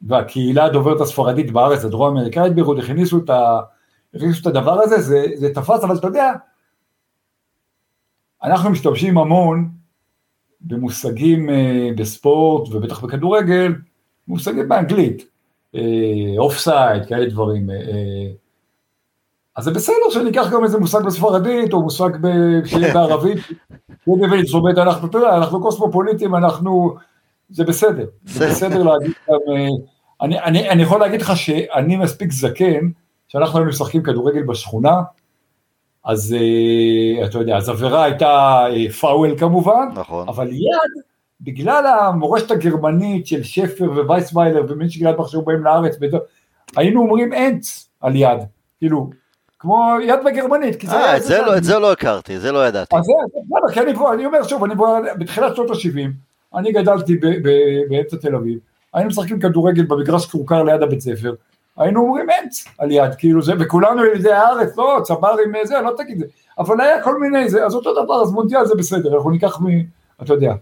והקהילה 0.02 0.66
הדוברת 0.66 1.02
הספרדית 1.02 1.52
בארץ, 1.52 1.86
הדרום 1.86 2.18
האמריקאית 2.18 2.56
בייחוד, 2.56 2.80
הכניסו 2.80 3.18
את 3.18 3.30
הדבר 4.46 4.82
הזה, 4.82 5.02
זה, 5.02 5.26
זה 5.36 5.54
תפס, 5.54 5.84
אבל 5.84 5.98
אתה 5.98 6.08
יודע, 6.08 6.32
אנחנו 8.44 8.70
משתמשים 8.70 9.18
המון 9.18 9.70
במושגים 10.62 11.50
אה, 11.50 11.90
בספורט 11.96 12.74
ובטח 12.74 13.04
בכדורגל, 13.04 13.74
מושגים 14.28 14.70
באנגלית, 14.70 15.26
off 16.38 16.54
אה, 16.54 16.60
side, 16.60 17.06
כאלה 17.06 17.30
דברים. 17.30 17.70
אה, 17.70 18.32
אז 19.56 19.64
זה 19.64 19.72
בסדר 19.72 20.10
שאני 20.10 20.30
אקח 20.30 20.50
גם 20.52 20.64
איזה 20.64 20.78
מושג 20.78 21.00
בספרדית, 21.06 21.74
או 21.74 21.82
מושג 21.82 22.10
שיהיה 22.66 22.94
בערבית, 22.96 23.40
זאת 24.46 24.54
אומרת, 24.54 24.78
אנחנו, 24.78 25.08
אתה 25.08 25.18
יודע, 25.18 25.38
אנחנו 25.38 25.62
קוסמופוליטים, 25.62 26.36
אנחנו, 26.36 26.96
זה 27.50 27.64
בסדר, 27.64 28.06
זה 28.26 28.50
בסדר. 28.50 28.84
להגיד 28.84 29.12
גם, 29.30 29.38
אני, 30.22 30.40
אני, 30.40 30.70
אני 30.70 30.84
יכול 30.84 31.00
להגיד 31.00 31.22
לך 31.22 31.38
שאני 31.38 31.96
מספיק 31.96 32.32
זקן, 32.32 32.90
שאנחנו 33.32 33.60
היינו 33.60 33.70
משחקים 33.70 34.04
כדורגל 34.04 34.44
בשכונה, 34.44 35.02
אז 36.06 36.36
אה, 36.40 37.26
אתה 37.26 37.38
יודע, 37.38 37.58
אז 37.58 37.70
עבירה 37.70 38.04
הייתה 38.04 38.64
אה, 38.70 38.90
פאוול 38.90 39.38
כמובן, 39.38 39.88
נכון. 39.94 40.28
אבל 40.28 40.48
יד, 40.52 41.04
בגלל 41.42 41.86
המורשת 41.86 42.52
הגרמנית 42.52 43.28
של 43.28 43.44
שפר 43.44 43.92
ווייסוויילר 43.92 44.66
ומינצ'י 44.70 45.00
גלדבך 45.00 45.30
שהיו 45.30 45.42
באים 45.42 45.64
לארץ, 45.64 45.96
היינו 46.76 47.02
אומרים 47.02 47.34
אנץ 47.34 47.90
על 48.02 48.16
יד, 48.16 48.40
כאילו, 48.80 49.10
כמו 49.60 49.96
יד 50.04 50.20
בגרמנית, 50.26 50.76
כי 50.76 50.88
זה... 50.88 50.96
אה, 50.96 51.18
את 51.18 51.24
זה, 51.24 51.42
לא, 51.42 51.58
את 51.58 51.64
זה 51.64 51.80
לא 51.80 51.92
הכרתי, 51.92 52.40
זה 52.40 52.52
לא 52.52 52.68
ידעתי. 52.68 52.96
אז 52.96 53.04
זה, 53.04 53.74
כי 53.74 53.80
אני 53.80 53.96
פה, 53.96 54.14
אני 54.14 54.26
אומר 54.26 54.44
שוב, 54.44 54.64
אני 54.64 54.76
פה 54.76 54.98
בתחילת 55.20 55.56
שנות 55.56 55.70
ה-70, 55.70 56.10
אני 56.56 56.72
גדלתי 56.72 57.20
באמצע 57.90 58.18
תל 58.18 58.36
אביב, 58.36 58.60
היינו 58.94 59.10
משחקים 59.10 59.40
כדורגל 59.40 59.84
במגרש 59.84 60.26
כורכר 60.26 60.64
ליד 60.64 60.82
הבית 60.82 61.00
ספר, 61.00 61.34
היינו 61.82 62.02
אומרים 62.02 62.28
אנץ 62.44 62.66
על 62.78 62.92
יד, 62.92 63.16
כאילו 63.18 63.42
זה, 63.42 63.54
וכולנו 63.60 64.06
ילידי 64.06 64.32
הארץ, 64.32 64.78
לא, 64.78 65.00
צברים 65.04 65.54
זה, 65.64 65.82
לא 65.82 65.92
תגיד 65.98 66.20
זה, 66.20 66.26
אבל 66.60 66.82
היה 66.82 67.04
כל 67.04 67.20
מיני, 67.20 67.50
זה, 67.50 67.66
אז 67.66 67.76
אותו 67.76 68.04
דבר, 68.04 68.22
אז 68.22 68.32
מונדיאל 68.32 68.66
זה 68.66 68.76
בסדר, 68.76 69.16
אנחנו 69.16 69.30
ניקח 69.30 69.62
מ... 69.62 69.66
אתה 70.24 70.34
יודע, 70.34 70.54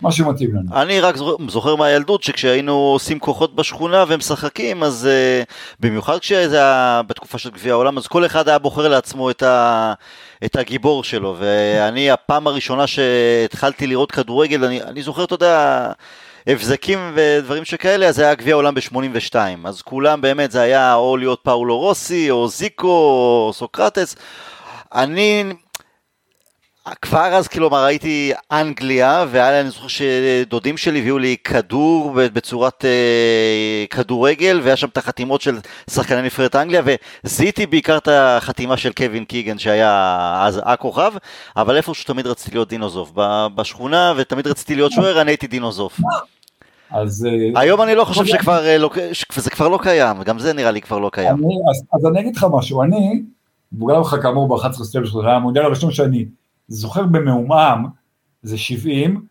מה 0.00 0.12
שמתאים 0.12 0.54
לנו. 0.54 0.82
אני 0.82 1.00
רק 1.00 1.14
זוכר 1.48 1.76
מהילדות 1.76 2.22
שכשהיינו 2.22 2.72
עושים 2.72 3.18
כוחות 3.18 3.54
בשכונה 3.54 4.04
ומשחקים, 4.08 4.82
אז 4.82 5.08
uh, 5.08 5.52
במיוחד 5.80 6.18
כשזה 6.18 6.56
היה 6.56 7.02
בתקופה 7.06 7.38
של 7.38 7.50
גביע 7.50 7.72
העולם, 7.72 7.98
אז 7.98 8.06
כל 8.06 8.26
אחד 8.26 8.48
היה 8.48 8.58
בוחר 8.58 8.88
לעצמו 8.88 9.30
את, 9.30 9.42
ה, 9.42 9.92
את 10.44 10.56
הגיבור 10.56 11.04
שלו, 11.04 11.36
ואני 11.38 12.10
הפעם 12.10 12.46
הראשונה 12.46 12.86
שהתחלתי 12.86 13.86
לראות 13.86 14.12
כדורגל, 14.12 14.64
אני, 14.64 14.82
אני 14.82 15.02
זוכר, 15.02 15.24
אתה 15.24 15.34
יודע, 15.34 15.92
הבזקים 16.46 17.12
ודברים 17.14 17.64
שכאלה, 17.64 18.06
אז 18.06 18.18
היה 18.18 18.34
גביע 18.34 18.54
עולם 18.54 18.74
ב-82. 18.74 19.34
אז 19.64 19.82
כולם 19.82 20.20
באמת, 20.20 20.50
זה 20.50 20.60
היה 20.60 20.94
או 20.94 21.16
להיות 21.16 21.40
פאולו 21.42 21.78
רוסי, 21.78 22.30
או 22.30 22.48
זיקו, 22.48 22.88
או 22.88 23.50
סוקרטס. 23.54 24.16
אני 24.94 25.44
כבר 27.02 27.34
אז 27.34 27.48
כלומר 27.48 27.84
הייתי 27.84 28.32
אנגליה 28.52 29.24
והיה 29.30 29.60
אני 29.60 29.70
זוכר 29.70 29.86
שדודים 29.88 30.76
שלי 30.76 30.98
הביאו 30.98 31.18
לי 31.18 31.36
כדור 31.44 32.12
בצורת 32.14 32.84
אה, 32.84 33.84
כדורגל 33.90 34.60
והיה 34.62 34.76
שם 34.76 34.88
את 34.88 34.96
החתימות 34.96 35.40
של 35.40 35.58
שחקני 35.90 36.22
נבחרת 36.22 36.56
אנגליה 36.56 36.82
וזיהיתי 37.24 37.66
בעיקר 37.66 37.96
את 37.96 38.08
החתימה 38.12 38.76
של 38.76 38.92
קווין 38.92 39.24
קיגן 39.24 39.58
שהיה 39.58 40.42
אז 40.42 40.60
הכוכב 40.64 41.12
אבל 41.56 41.76
איפשהו 41.76 42.04
תמיד 42.04 42.26
רציתי 42.26 42.56
להיות 42.56 42.68
דינוזוף 42.68 43.12
בשכונה 43.54 44.12
ותמיד 44.16 44.46
רציתי 44.46 44.74
להיות 44.74 44.92
שוער 44.92 45.20
אני 45.20 45.30
הייתי 45.30 45.46
דינוזוף. 45.46 46.00
אז... 46.90 47.26
אה, 47.26 47.60
היום 47.60 47.82
אני 47.82 47.94
לא 47.94 48.04
חושב 48.04 48.24
שכבר, 48.24 48.66
אה, 48.66 48.78
לא, 48.78 48.90
שזה 49.12 49.50
כבר 49.50 49.68
לא 49.68 49.78
קיים, 49.82 50.22
גם 50.22 50.38
זה 50.38 50.52
נראה 50.52 50.70
לי 50.70 50.80
כבר 50.80 50.98
לא 50.98 51.10
קיים. 51.12 51.34
אני, 51.34 51.54
אז, 51.70 51.84
אז 51.92 52.06
אני 52.06 52.20
אגיד 52.20 52.36
לך 52.36 52.46
משהו, 52.52 52.82
אני, 52.82 53.22
בגלל 53.72 54.00
לך 54.00 54.16
כאמור 54.22 54.48
ב-11 54.48 54.72
סטייל 54.72 55.04
שלך, 55.04 55.24
המודל 55.24 55.60
הראשון 55.60 55.90
שאני 55.90 56.24
זוכר 56.70 57.02
במעומעם, 57.02 57.86
זה 58.42 58.58
70, 58.58 59.26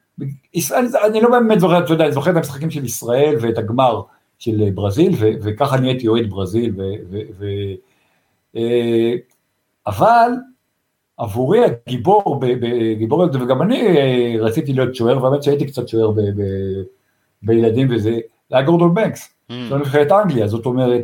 ישראל, 0.54 0.86
אני 1.06 1.22
לא 1.22 1.30
באמת 1.30 1.60
זוכר, 1.60 1.84
אתה 1.84 1.94
יודע, 1.94 2.04
אני 2.06 2.14
זוכר 2.14 2.32
את 2.32 2.36
המשחקים 2.36 2.72
של 2.72 2.86
ישראל 2.86 3.36
ואת 3.42 3.58
הגמר 3.58 4.02
של 4.40 4.70
ברזיל, 4.74 5.14
ו, 5.20 5.30
וככה 5.42 5.80
נהייתי 5.80 6.08
אוהד 6.08 6.30
ברזיל, 6.30 6.74
ו, 6.78 6.82
ו, 7.10 7.18
ו, 7.40 7.46
אה, 8.56 9.14
אבל 9.88 10.32
עבורי 11.18 11.60
הגיבור, 11.66 12.42
גיבור, 12.98 13.22
וגם 13.22 13.62
אני 13.62 14.38
רציתי 14.40 14.74
להיות 14.74 14.96
שוער, 14.96 15.24
והאמת 15.24 15.44
שהייתי 15.44 15.66
קצת 15.66 15.88
שוער 15.88 16.12
בילדים 17.44 17.88
וזה, 17.92 18.20
זה 18.50 18.56
היה 18.56 18.66
גורדון 18.66 18.94
בנקס, 18.94 19.34
זה 19.50 19.76
נבחרת 19.76 20.12
אנגליה, 20.12 20.48
זאת 20.48 20.66
אומרת, 20.66 21.04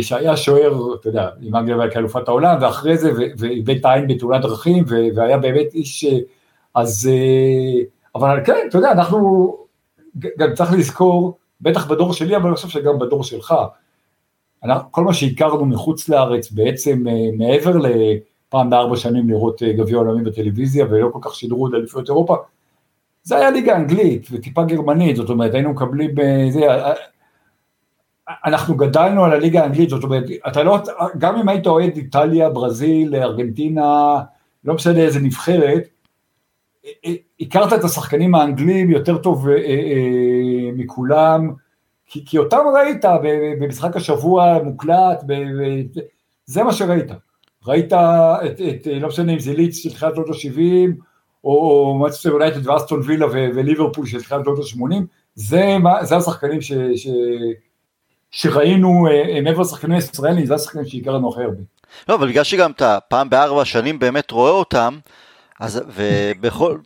שהיה 0.00 0.36
שוער, 0.36 0.94
אתה 1.00 1.08
יודע, 1.08 1.28
עם 1.40 1.56
אנגליה 1.56 1.76
והיה 1.76 1.90
כאלופת 1.90 2.28
העולם, 2.28 2.58
ואחרי 2.60 2.96
זה, 2.96 3.12
ואיבד 3.38 3.76
את 3.76 3.84
העין 3.84 4.06
בתאונת 4.06 4.42
דרכים, 4.42 4.84
והיה 5.14 5.38
באמת 5.38 5.74
איש, 5.74 6.06
אז, 6.74 7.10
אבל 8.14 8.40
כן, 8.44 8.66
אתה 8.68 8.78
יודע, 8.78 8.92
אנחנו, 8.92 9.56
גם 10.38 10.54
צריך 10.54 10.72
לזכור, 10.72 11.38
בטח 11.60 11.86
בדור 11.86 12.12
שלי, 12.12 12.36
אבל 12.36 12.46
אני 12.46 12.56
חושב 12.56 12.68
שגם 12.68 12.98
בדור 12.98 13.24
שלך, 13.24 13.54
כל 14.90 15.04
מה 15.04 15.14
שהכרנו 15.14 15.66
מחוץ 15.66 16.08
לארץ, 16.08 16.50
בעצם 16.50 17.04
מעבר 17.38 17.76
לפעם 17.76 18.70
בארבע 18.70 18.96
שנים 18.96 19.30
לראות 19.30 19.62
גביע 19.62 19.96
עולמי 19.96 20.22
בטלוויזיה, 20.22 20.86
ולא 20.90 21.08
כל 21.12 21.18
כך 21.22 21.34
שידרו 21.34 21.68
את 21.68 21.74
אליפויות 21.74 22.08
אירופה, 22.08 22.36
זה 23.22 23.36
היה 23.36 23.50
ליגה 23.50 23.76
אנגלית 23.76 24.26
וטיפה 24.30 24.64
גרמנית, 24.64 25.16
זאת 25.16 25.30
אומרת, 25.30 25.54
היינו 25.54 25.70
מקבלים, 25.70 26.10
זה, 26.50 26.60
אנחנו 28.44 28.76
גדלנו 28.76 29.24
על 29.24 29.32
הליגה 29.32 29.62
האנגלית, 29.62 29.90
זאת 29.90 30.04
אומרת, 30.04 30.24
אתה 30.48 30.62
לא, 30.62 30.78
גם 31.18 31.36
אם 31.36 31.48
היית 31.48 31.66
אוהד 31.66 31.96
איטליה, 31.96 32.50
ברזיל, 32.50 33.14
ארגנטינה, 33.14 34.20
לא 34.64 34.74
משנה 34.74 34.98
איזה 34.98 35.20
נבחרת, 35.20 35.88
הכרת 37.40 37.72
את 37.72 37.84
השחקנים 37.84 38.34
האנגלים 38.34 38.90
יותר 38.90 39.18
טוב 39.18 39.48
אה, 39.48 39.54
אה, 39.56 40.70
מכולם, 40.76 41.52
כי, 42.06 42.24
כי 42.26 42.38
אותם 42.38 42.60
ראית 42.74 43.04
במשחק 43.60 43.96
השבוע 43.96 44.62
מוקלט, 44.62 45.22
ב, 45.26 45.32
ב, 45.32 46.00
זה 46.46 46.62
מה 46.62 46.72
שראית. 46.72 47.06
ראית 47.66 47.92
את, 47.92 48.60
את, 48.60 48.86
לא 49.00 49.08
משנה 49.08 49.32
אם 49.32 49.38
זה 49.38 49.52
ליץ 49.52 49.76
של 49.76 49.90
תחילת 49.90 50.14
שנות 50.14 50.28
ה-70, 50.28 51.02
או 51.44 51.98
מצטר 52.00 52.28
יונייטד 52.28 52.66
ואסטון 52.66 53.00
וילה 53.04 53.26
וליברפול 53.30 54.06
של 54.06 54.22
תחילת 54.22 54.44
שנות 54.44 54.58
ה-80, 54.58 55.02
זה, 55.34 55.76
זה 56.02 56.16
השחקנים 56.16 56.60
ש, 56.60 56.72
ש, 56.72 57.08
שראינו 58.30 59.06
אה, 59.10 59.40
מעבר 59.40 59.60
לשחקנים 59.60 59.96
הישראלים, 59.96 60.46
זה 60.46 60.54
השחקנים 60.54 60.84
שהכרנו 60.84 61.28
הכי 61.28 61.42
הרבה. 61.42 61.62
לא, 62.08 62.14
אבל 62.14 62.28
בגלל 62.28 62.44
שגם 62.44 62.70
אתה 62.70 62.98
פעם 63.08 63.30
בארבע 63.30 63.64
שנים 63.64 63.98
באמת 63.98 64.30
רואה 64.30 64.50
אותם, 64.50 64.98
אז 65.60 65.82
ובכל... 65.94 66.76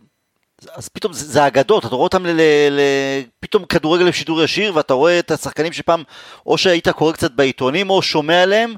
אז 0.74 0.88
פתאום 0.88 1.12
זה, 1.12 1.26
זה 1.26 1.46
אגדות, 1.46 1.86
אתה 1.86 1.94
רואה 1.94 2.04
אותם 2.04 2.26
ל, 2.26 2.40
ל, 2.70 2.80
פתאום 3.40 3.64
כדורגל 3.64 4.08
בשידור 4.08 4.42
ישיר, 4.42 4.76
ואתה 4.76 4.94
רואה 4.94 5.18
את 5.18 5.30
השחקנים 5.30 5.72
שפעם, 5.72 6.02
או 6.46 6.58
שהיית 6.58 6.88
קורא 6.88 7.12
קצת 7.12 7.30
בעיתונים, 7.30 7.90
או 7.90 8.02
שומע 8.02 8.42
עליהם, 8.42 8.74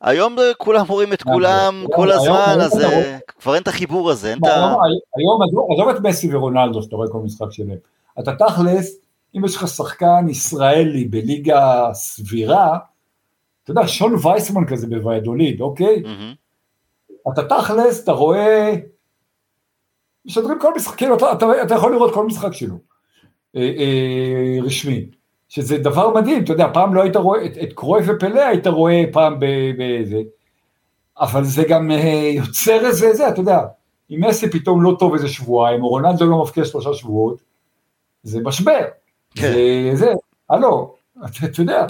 היום 0.00 0.36
כולם 0.58 0.86
רואים 0.88 1.12
את 1.12 1.22
כולם 1.22 1.84
כל 1.92 2.10
הזמן, 2.10 2.56
אז 2.60 2.80
אה, 2.80 3.18
כבר 3.38 3.54
אין 3.54 3.62
את 3.62 3.68
החיבור 3.68 4.10
הזה, 4.10 4.30
אין 4.30 4.38
את 4.38 4.46
ה... 4.46 4.74
היום, 5.16 5.38
עזוב 5.72 5.88
את 5.88 6.00
מסי 6.00 6.34
ורונלדו, 6.34 6.82
שאתה 6.82 6.96
רואה 6.96 7.08
כל 7.08 7.18
משחק 7.18 7.46
שלהם. 7.50 7.76
אתה 8.20 8.32
תכלס, 8.34 8.96
אם 9.36 9.44
יש 9.44 9.56
לך 9.56 9.68
שחקן 9.68 10.26
ישראלי 10.28 11.04
בליגה 11.04 11.88
סבירה, 11.92 12.78
אתה 13.64 13.70
יודע, 13.70 13.88
שון 13.88 14.14
וייסמן 14.22 14.66
כזה 14.66 14.86
בוויידוליד, 14.86 15.60
אוקיי? 15.60 16.02
אתה 17.32 17.42
תכלס, 17.44 18.04
אתה 18.04 18.12
רואה 18.12 18.74
משדרים 20.24 20.58
כל 20.60 20.72
משחק, 20.76 20.96
כאילו 20.96 21.16
אתה, 21.16 21.32
אתה, 21.32 21.46
אתה 21.62 21.74
יכול 21.74 21.92
לראות 21.92 22.14
כל 22.14 22.26
משחק 22.26 22.52
שלו, 22.52 22.78
אה, 23.56 23.60
אה, 23.78 24.56
רשמי, 24.62 25.06
שזה 25.48 25.78
דבר 25.78 26.14
מדהים, 26.14 26.44
אתה 26.44 26.52
יודע, 26.52 26.68
פעם 26.74 26.94
לא 26.94 27.02
היית 27.02 27.16
רואה, 27.16 27.44
את, 27.44 27.58
את 27.62 27.72
קרוי 27.72 28.02
ופלא 28.06 28.40
היית 28.40 28.66
רואה 28.66 29.02
פעם 29.12 29.36
בזה, 29.78 30.22
אבל 31.20 31.44
זה 31.44 31.62
גם 31.68 31.90
אה, 31.90 32.30
יוצר 32.34 32.86
איזה, 32.86 33.12
זה, 33.14 33.28
אתה 33.28 33.40
יודע, 33.40 33.60
אם 34.10 34.24
מסי 34.24 34.50
פתאום 34.50 34.82
לא 34.82 34.96
טוב 34.98 35.14
איזה 35.14 35.28
שבועיים, 35.28 35.82
או 35.82 35.88
רונלדו 35.88 36.26
לא 36.26 36.42
מבקיע 36.42 36.64
שלושה 36.64 36.94
שבועות, 36.94 37.42
זה 38.22 38.40
משבר. 38.44 38.84
זה, 39.38 39.90
זה, 39.94 40.12
הלו, 40.50 40.94
אתה, 41.24 41.60
יודע, 41.62 41.86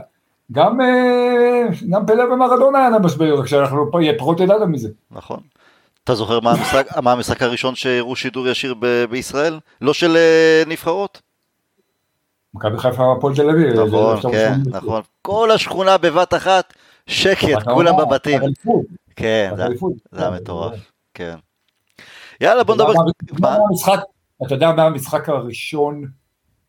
גם, 0.53 0.81
אה, 0.81 1.63
גם 1.91 2.07
פלא 2.07 2.23
ומרדונה 2.23 2.79
היה 2.79 2.91
להם 2.91 3.05
משבר, 3.07 3.35
רק 3.41 3.47
שאנחנו 3.47 3.91
פחות 4.19 4.41
ידענו 4.41 4.67
מזה. 4.67 4.89
נכון. 5.11 5.41
אתה 6.05 6.15
זוכר 6.15 6.41
מה 6.41 6.51
המשחק, 6.51 6.87
מה 7.03 7.13
המשחק 7.13 7.43
הראשון 7.43 7.75
שהראו 7.75 8.17
שידור 8.17 8.49
ישיר 8.49 8.75
ב- 8.79 9.05
בישראל? 9.05 9.61
לא 9.81 9.93
של 9.93 10.17
uh, 10.17 10.69
נבחרות? 10.69 11.23
מכבי 12.55 12.79
חיפה 12.79 13.13
הפועל 13.13 13.35
תל 13.35 13.51
אביב. 13.51 13.81
נכון, 13.81 14.33
כן, 14.33 14.55
נכון. 14.67 15.03
כל 15.23 15.51
השכונה 15.51 15.99
בבת 15.99 16.35
אחת, 16.35 16.75
שקט, 17.07 17.63
כולם 17.75 17.97
בבתים. 17.97 18.41
כן, 19.17 19.55
זה 20.13 20.23
היה 20.23 20.31
מטורף, 20.31 20.75
כן. 21.15 21.37
יאללה, 22.41 22.65
בוא 22.65 22.75
נדבר. 22.75 22.93
אתה 24.47 24.55
יודע 24.55 24.73
מה 24.73 24.83
המשחק 24.83 25.29
הראשון 25.29 26.05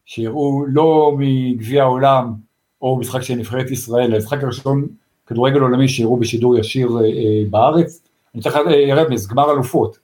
שהראו 0.05 0.65
לא 0.67 1.15
מגביע 1.17 1.83
העולם, 1.83 2.33
או 2.81 2.97
משחק 2.97 3.21
של 3.21 3.35
נבחרת 3.35 3.71
ישראל, 3.71 4.15
המשחק 4.15 4.43
הראשון 4.43 4.87
כדורגל 5.25 5.59
עולמי 5.59 5.87
שהראו 5.87 6.17
בשידור 6.17 6.57
ישיר 6.57 6.89
אה, 6.97 7.05
אה, 7.05 7.43
בארץ, 7.49 8.01
אני 8.35 8.43
צריך 8.43 8.55
רמז, 8.95 9.27
גמר 9.27 9.51
אלופות. 9.51 9.97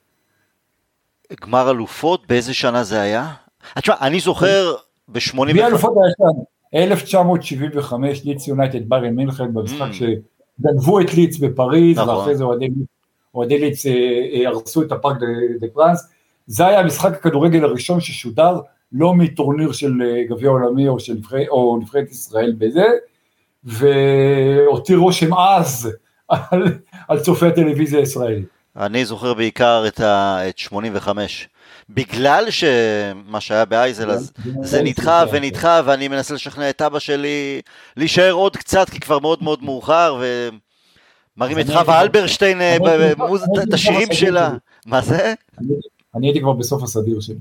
גמר 1.40 1.70
אלופות? 1.70 2.26
באיזה 2.28 2.54
שנה 2.54 2.84
זה 2.84 3.00
היה? 3.00 3.32
תשמע, 3.78 3.94
אני 4.00 4.20
זוכר 4.20 4.74
ב-80... 5.08 5.36
גמר 5.36 5.66
אלופות 5.66 5.92
היה 5.96 6.12
שם, 6.18 6.40
1975, 6.74 8.24
ליץ 8.24 8.48
יונייטד 8.48 8.88
ביירן 8.88 9.14
מינכן, 9.14 9.54
במשחק 9.54 9.88
mm. 9.90 9.92
שגנבו 9.92 11.00
את 11.00 11.14
ליץ 11.14 11.38
בפריז, 11.38 11.98
נכון. 11.98 12.16
ואחרי 12.16 12.36
זה 12.36 12.44
אוהדי 13.34 13.58
ליץ 13.58 13.86
אה, 13.86 13.92
אה, 13.92 14.48
הרסו 14.48 14.82
את 14.82 14.92
הפארק 14.92 15.16
דה 15.60 15.66
פרנס. 15.74 16.08
זה 16.46 16.66
היה 16.66 16.80
המשחק 16.80 17.12
הכדורגל 17.12 17.64
הראשון 17.64 18.00
ששודר, 18.00 18.60
לא 18.92 19.14
מטורניר 19.14 19.72
של 19.72 20.02
אה, 20.02 20.24
גביע 20.28 20.50
עולמי 20.50 20.88
או 20.88 21.00
של 21.00 21.16
נבחרת 21.80 22.10
ישראל 22.10 22.54
בזה, 22.58 22.86
והותיר 23.64 24.98
רושם 24.98 25.34
עז 25.34 25.88
על, 26.28 26.78
על 27.08 27.20
צופי 27.20 27.46
הטלוויזיה 27.46 28.00
הישראלית. 28.00 28.46
אני 28.76 29.04
זוכר 29.04 29.34
בעיקר 29.34 29.84
את, 29.88 30.00
ה, 30.00 30.38
את 30.48 30.58
85. 30.58 31.48
בגלל 31.90 32.50
שמה 32.50 33.40
שהיה 33.40 33.64
באייזל 33.64 34.10
אז 34.10 34.32
זה 34.62 34.82
נדחה 34.82 35.24
ונדחה 35.32 35.80
ואני 35.84 36.08
מנסה 36.08 36.34
לשכנע 36.34 36.70
את 36.70 36.82
אבא 36.82 36.98
שלי 36.98 37.60
להישאר 37.96 38.32
עוד 38.32 38.56
קצת 38.56 38.90
כי 38.90 39.00
כבר 39.00 39.18
מאוד 39.18 39.42
מאוד 39.42 39.62
מאוחר 39.62 40.20
ומראים 41.36 41.58
את 41.58 41.66
חווה 41.66 42.00
אלברשטיין 42.00 42.60
אה, 42.60 42.76
את 43.62 43.72
השירים 43.72 44.08
שלה. 44.12 44.50
מה 44.86 45.00
זה? 45.00 45.34
אני 46.14 46.26
הייתי 46.26 46.40
כבר 46.40 46.52
בסוף 46.52 46.82
הסדיר 46.82 47.20
שלי. 47.20 47.38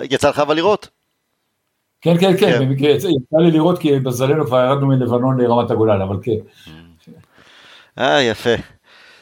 יצא 0.00 0.28
לך 0.28 0.38
אבל 0.38 0.56
לראות? 0.56 0.88
כן, 2.00 2.18
כן, 2.20 2.36
כן, 2.36 2.52
כן, 2.52 2.68
במקרה 2.68 2.90
יצא 2.90 3.08
לי 3.38 3.50
לראות 3.50 3.78
כי 3.78 3.98
בזלנו 3.98 4.46
כבר 4.46 4.58
ירדנו 4.58 4.86
מלבנון 4.86 5.40
לרמת 5.40 5.70
הגולן, 5.70 6.00
אבל 6.00 6.16
כן. 6.22 6.32
אה, 7.98 8.22
יפה. 8.22 8.54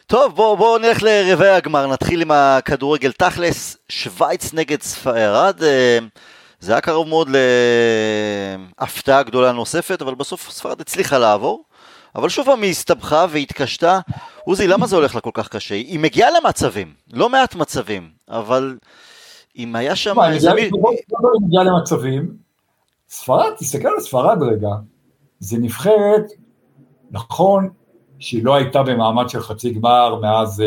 טוב, 0.06 0.35
בואו 0.35 0.56
בוא 0.56 0.78
נלך 0.78 1.02
לרבעי 1.02 1.50
הגמר, 1.50 1.87
נתחיל 1.87 2.23
עם 2.23 2.30
הכדורגל 2.30 3.12
תכלס, 3.12 3.76
שווייץ 3.88 4.54
נגד 4.54 4.82
ספרד, 4.82 5.62
אה, 5.62 5.99
זה 6.61 6.73
היה 6.73 6.80
קרוב 6.80 7.08
מאוד 7.08 7.30
להפתעה 8.80 9.23
גדולה 9.23 9.52
נוספת, 9.52 10.02
אבל 10.02 10.14
בסוף 10.14 10.50
ספרד 10.50 10.80
הצליחה 10.80 11.18
לעבור, 11.18 11.64
אבל 12.14 12.28
שוב 12.28 12.47
פעם 12.47 12.62
היא 12.62 12.70
הסתבכה 12.70 13.26
והתקשתה. 13.30 14.00
עוזי, 14.44 14.66
למה 14.66 14.87
זה 14.87 14.97
הולך 14.97 15.14
לה 15.14 15.20
כל 15.20 15.30
כך 15.35 15.49
קשה? 15.49 15.75
היא 15.75 15.99
מגיעה 15.99 16.30
למצבים, 16.30 16.92
לא 17.12 17.28
מעט 17.28 17.54
מצבים, 17.54 18.08
אבל 18.28 18.76
אם 19.58 19.76
היה 19.76 19.96
שם... 19.96 20.16
מגיעה 21.46 21.64
למצבים, 21.64 22.36
ספרד, 23.08 23.52
תסתכל 23.58 23.88
על 23.88 24.00
ספרד 24.00 24.42
רגע, 24.42 24.68
זה 25.38 25.58
נבחרת, 25.58 26.24
נכון, 27.10 27.68
שהיא 28.18 28.44
לא 28.44 28.54
הייתה 28.54 28.82
במעמד 28.82 29.28
של 29.28 29.40
חצי 29.40 29.70
גמר 29.70 30.20
מאז, 30.22 30.60
אה, 30.60 30.66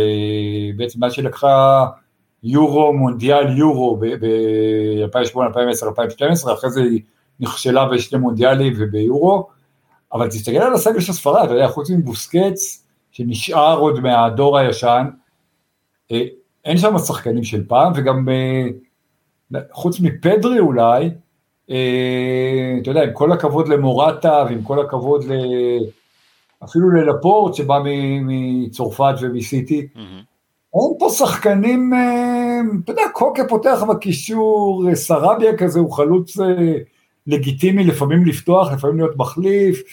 בעצם 0.78 1.00
מאז 1.00 1.14
שהיא 1.14 1.26
לקחה 1.26 1.86
יורו, 2.44 2.94
מונדיאל 2.94 3.58
יורו 3.58 3.98
ב-2008, 3.98 5.40
2010, 5.48 5.88
2012, 5.88 6.54
אחרי 6.54 6.70
זה 6.70 6.82
היא 6.82 7.02
נכשלה 7.40 7.86
בשני 7.86 8.20
מונדיאלים 8.20 8.74
וביורו, 8.78 9.48
אבל 10.14 10.28
תסתכל 10.28 10.58
על 10.58 10.74
הסגל 10.74 11.00
של 11.00 11.14
ספרד, 11.14 11.44
אתה 11.44 11.54
יודע, 11.54 11.68
חוץ 11.68 11.90
מבוסקץ, 11.90 12.88
שנשאר 13.12 13.80
עוד 13.80 14.00
מהדור 14.00 14.58
הישן, 14.58 15.08
אה, 16.12 16.22
אין 16.66 16.78
שם 16.78 16.98
שחקנים 16.98 17.44
של 17.44 17.64
פעם, 17.68 17.94
וגם 17.96 18.30
אה, 18.30 18.68
חוץ 19.72 20.00
מפדרי 20.00 20.60
אולי, 20.60 21.10
אתה 22.82 22.90
יודע, 22.90 23.04
עם 23.04 23.14
כל 23.14 23.32
הכבוד 23.32 23.68
למורטה 23.68 24.46
ועם 24.50 24.64
כל 24.64 24.86
הכבוד 24.86 25.24
ל... 25.24 25.34
אפילו 26.64 26.90
ללפורט 26.90 27.54
שבא 27.54 27.80
מצרפת 28.22 29.14
ומסיטי. 29.22 29.88
אין 30.74 30.94
פה 31.00 31.10
שחקנים, 31.10 31.94
אה, 31.94 32.60
אתה 32.84 32.92
יודע, 32.92 33.02
קוקה 33.14 33.48
פותח 33.48 33.84
בקישור, 33.90 34.90
אה, 34.90 34.96
סרביה 34.96 35.58
כזה 35.58 35.80
הוא 35.80 35.92
חלוץ 35.92 36.40
אה, 36.40 36.74
לגיטימי 37.28 37.84
לפעמים 37.84 38.26
לפתוח, 38.26 38.72
לפעמים 38.72 38.98
להיות 38.98 39.18
מחליף. 39.18 39.84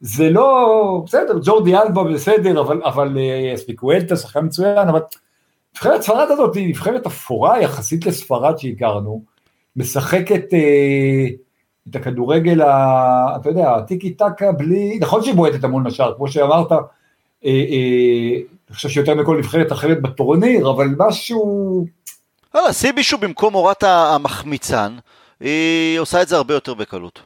זה 0.00 0.30
לא, 0.30 1.02
בסדר, 1.06 1.38
ג'ורדי 1.44 1.76
אלבה 1.76 2.04
בסדר, 2.04 2.60
אבל, 2.60 2.82
אבל 2.84 3.18
ספיקואלטה 3.56 4.16
שחקן 4.16 4.44
מצוין, 4.44 4.88
אבל 4.88 5.00
נבחרת 5.74 6.02
ספרד 6.02 6.30
הזאת 6.30 6.56
היא 6.56 6.68
נבחרת 6.68 7.06
אפורה 7.06 7.60
יחסית 7.60 8.06
לספרד 8.06 8.58
שהכרנו, 8.58 9.22
משחקת 9.76 10.54
אה, 10.54 11.26
את 11.90 11.96
הכדורגל, 11.96 12.62
ה, 12.62 13.36
אתה 13.40 13.48
יודע, 13.48 13.74
הטיקי 13.74 14.10
טקה 14.10 14.52
בלי, 14.52 14.98
נכון 15.00 15.22
שהיא 15.22 15.34
בועטת 15.34 15.64
המון 15.64 15.86
לשער, 15.86 16.14
כמו 16.16 16.28
שאמרת, 16.28 16.72
אה, 16.72 16.78
אה, 17.44 18.40
אני 18.68 18.74
חושב 18.74 18.88
שיותר 18.88 19.14
מכל 19.14 19.38
נבחרת 19.38 19.72
אחרת 19.72 20.02
בטורניר, 20.02 20.70
אבל 20.70 20.88
משהו... 20.98 21.86
לא, 22.54 22.72
שים 22.72 22.94
מישהו 22.94 23.18
במקום 23.18 23.52
מורת 23.52 23.82
המחמיצן, 23.82 24.96
היא 25.40 25.98
עושה 25.98 26.22
את 26.22 26.28
זה 26.28 26.36
הרבה 26.36 26.54
יותר 26.54 26.74
בקלות. 26.74 27.22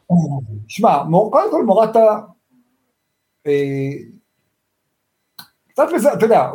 שמע, 0.69 0.99
קודם 1.11 1.51
כל 1.51 1.65
מורטה, 1.65 2.19
קצת 5.69 5.93
לזה, 5.93 6.13
אתה 6.13 6.25
יודע, 6.25 6.51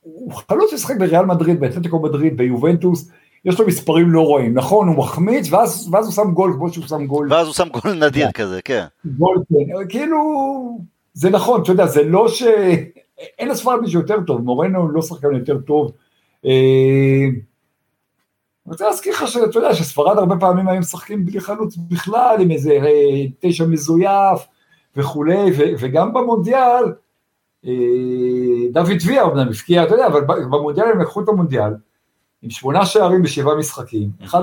הוא 0.00 0.32
חלוץ 0.32 0.70
ששחק 0.70 0.96
בריאל 0.98 1.24
מדריד, 1.24 1.60
באתלטיקו 1.60 2.02
מדריד, 2.02 2.36
ביובנטוס, 2.36 3.10
יש 3.44 3.60
לו 3.60 3.66
מספרים 3.66 4.10
לא 4.10 4.20
רואים, 4.20 4.54
נכון, 4.54 4.88
הוא 4.88 4.96
מחמיץ, 4.96 5.52
ואז, 5.52 5.88
ואז 5.92 6.06
הוא 6.06 6.14
שם 6.14 6.32
גול 6.32 6.54
כמו 6.56 6.72
שהוא 6.72 6.86
שם 6.86 7.06
גול. 7.06 7.32
ואז 7.32 7.46
הוא 7.46 7.54
שם 7.54 7.68
גול 7.68 7.92
נדיר 7.92 8.32
כזה, 8.38 8.62
כן. 8.62 8.84
גול, 9.04 9.42
כן, 9.48 9.88
כאילו, 9.88 10.18
זה 11.14 11.30
נכון, 11.30 11.62
אתה 11.62 11.72
יודע, 11.72 11.86
זה 11.86 12.02
לא 12.04 12.28
ש... 12.28 12.42
אין 13.38 13.48
לספרד 13.48 13.80
מישהו 13.80 14.00
יותר 14.00 14.20
טוב, 14.26 14.40
מורנו 14.40 14.88
לא 14.88 15.02
שחקן 15.02 15.34
יותר 15.34 15.58
טוב. 15.58 15.92
אה, 16.44 16.50
אני 18.66 18.72
רוצה 18.72 18.86
להזכיר 18.86 19.12
לך 19.12 19.28
שאתה 19.28 19.58
יודע 19.58 19.74
שספרד 19.74 20.18
הרבה 20.18 20.36
פעמים 20.40 20.68
היו 20.68 20.80
משחקים 20.80 21.26
בלי 21.26 21.40
חלוץ 21.40 21.76
בכלל, 21.76 22.36
עם 22.40 22.50
איזה 22.50 22.72
אה, 22.72 23.24
תשע 23.40 23.66
מזויף 23.66 24.46
וכולי, 24.96 25.50
וגם 25.78 26.14
במונדיאל, 26.14 26.84
אה, 27.66 27.72
דוד 28.72 28.96
ויה 29.06 29.24
אמנם 29.24 29.48
הפקיע, 29.48 29.84
אתה 29.84 29.94
יודע, 29.94 30.06
אבל 30.06 30.20
במונדיאל 30.24 30.86
הם 30.88 31.00
לקחו 31.00 31.20
את 31.20 31.28
המונדיאל, 31.28 31.72
עם 32.42 32.50
שמונה 32.50 32.86
שערים 32.86 33.22
בשבעה 33.22 33.54
משחקים, 33.54 34.10
1-0 34.24 34.34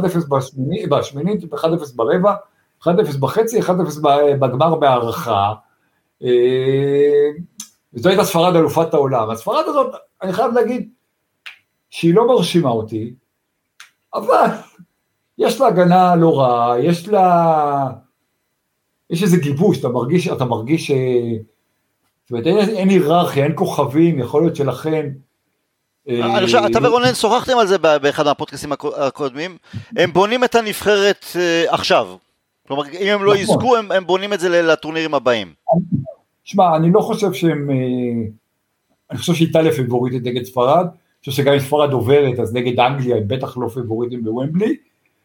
בשמינית, 0.89 1.53
1-0 1.53 1.95
ברבע, 1.95 2.36
1-0 2.81 2.88
בחצי, 3.19 3.62
1-0 3.62 3.69
בגמר 4.39 4.75
בהערכה. 4.75 5.53
וזו 7.93 8.10
הייתה 8.10 8.24
ספרד 8.24 8.55
אלופת 8.55 8.93
העולם. 8.93 9.29
הספרד 9.29 9.63
הזאת, 9.67 9.95
אני 10.22 10.33
חייב 10.33 10.53
להגיד, 10.53 10.89
שהיא 11.89 12.15
לא 12.15 12.27
מרשימה 12.27 12.69
אותי, 12.69 13.13
אבל 14.13 14.48
יש 15.38 15.62
לה 15.62 15.67
הגנה 15.67 16.15
לא 16.15 16.39
רעה, 16.39 16.79
יש 16.79 17.07
לה... 17.07 17.89
יש 19.13 19.23
איזה 19.23 19.38
גיבוש, 19.38 19.80
אתה 19.80 19.89
מרגיש, 19.89 20.28
אתה 20.28 20.45
מרגיש 20.45 20.88
ש... 20.88 20.91
זאת 22.23 22.32
אומרת, 22.32 22.47
אין, 22.47 22.58
אין 22.58 22.89
היררכיה, 22.89 23.43
אין 23.43 23.52
כוכבים, 23.56 24.19
יכול 24.19 24.41
להיות 24.41 24.56
שלכן... 24.56 25.10
אה, 26.10 26.38
אני 26.38 26.45
חושב, 26.45 26.58
אתה 26.58 26.80
ורונן 26.82 27.13
שוחחתם 27.13 27.58
על 27.58 27.67
זה 27.67 27.78
באחד 27.78 28.26
מהפודקאסטים 28.26 28.71
הקודמים, 28.97 29.58
הם 29.97 30.13
בונים 30.13 30.43
את 30.43 30.56
הנבחרת 30.56 31.26
אה, 31.36 31.65
עכשיו. 31.67 32.08
כלומר, 32.67 32.84
אם 32.88 33.08
הם 33.08 33.23
לא 33.23 33.34
נכון. 33.34 33.43
יזכו, 33.43 33.76
הם, 33.78 33.91
הם 33.91 34.06
בונים 34.06 34.34
את 34.34 34.39
זה 34.39 34.62
לטורנירים 34.62 35.13
הבאים. 35.13 35.54
שמע, 36.43 36.76
אני 36.76 36.91
לא 36.91 37.02
חושב 37.02 37.34
שהם... 37.34 37.69
אה, 37.69 37.76
אני 39.12 39.19
חושב 39.19 39.34
שאיטליה 39.34 39.71
פיבוריטית 39.71 40.23
נגד 40.23 40.43
ספרד, 40.43 40.86
אני 40.86 41.19
חושב 41.19 41.32
שגם 41.32 41.54
אם 41.54 41.60
ספרד 41.60 41.93
עוברת, 41.93 42.39
אז 42.39 42.54
נגד 42.54 42.80
אנגליה 42.80 43.15
הם 43.15 43.28
בטח 43.28 43.58
לא 43.58 43.67
פיבוריטים 43.67 44.23
בוומבלי. 44.23 44.76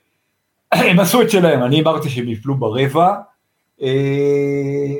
הם 0.73 1.01
עשו 1.01 1.23
את 1.23 1.31
שלהם, 1.31 1.63
אני 1.63 1.81
אמרתי 1.81 2.09
שהם 2.09 2.29
יפלו 2.29 2.55
ברבע. 2.55 3.15
אה, 3.83 4.95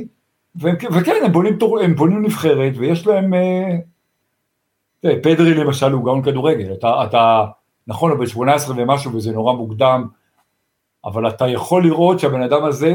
וכן, 0.61 1.13
הם 1.25 1.33
בונים, 1.33 1.59
הם 1.83 1.95
בונים 1.95 2.23
נבחרת, 2.23 2.73
ויש 2.77 3.07
להם... 3.07 3.35
אה, 3.35 3.77
פדרי 5.23 5.55
למשל 5.55 5.93
הוא 5.93 6.05
גאון 6.05 6.23
כדורגל, 6.23 6.73
אתה, 6.73 7.05
אתה 7.05 7.45
נכון, 7.87 8.11
הוא 8.11 8.19
בן 8.19 8.27
18 8.27 8.75
ומשהו 8.79 9.13
וזה 9.15 9.33
נורא 9.33 9.53
מוקדם, 9.53 10.07
אבל 11.05 11.29
אתה 11.29 11.49
יכול 11.49 11.85
לראות 11.85 12.21
שהבן 12.21 12.43
אדם 12.43 12.65
הזה 12.65 12.95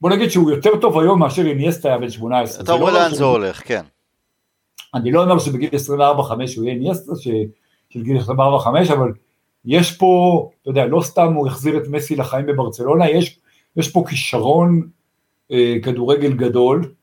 בוא 0.00 0.10
נגיד 0.10 0.28
שהוא 0.28 0.50
יותר 0.50 0.70
טוב 0.80 0.98
היום 0.98 1.20
מאשר 1.20 1.46
איניאסטה 1.46 1.88
היה 1.88 1.98
בן 1.98 2.10
18. 2.10 2.64
אתה 2.64 2.72
רואה 2.72 2.92
לא 2.92 2.98
לאן 2.98 3.14
זה 3.14 3.24
הולך, 3.24 3.68
כן. 3.68 3.82
אני 4.94 5.12
לא 5.12 5.22
אומר 5.22 5.38
שבגיל 5.38 5.70
24-5 5.70 5.70
הוא 6.30 6.64
יהיה 6.64 6.74
איניאסטה 6.74 7.12
של 7.90 8.02
גיל 8.02 8.18
24-5, 8.18 8.92
אבל 8.92 9.12
יש 9.64 9.96
פה, 9.96 10.50
אתה 10.62 10.70
יודע, 10.70 10.86
לא 10.86 11.00
סתם 11.00 11.32
הוא 11.32 11.46
החזיר 11.46 11.76
את 11.76 11.88
מסי 11.88 12.16
לחיים 12.16 12.46
בברצלונה, 12.46 13.10
יש, 13.10 13.38
יש 13.76 13.92
פה 13.92 14.04
כישרון 14.08 14.88
אה, 15.52 15.74
כדורגל 15.82 16.32
גדול, 16.32 16.94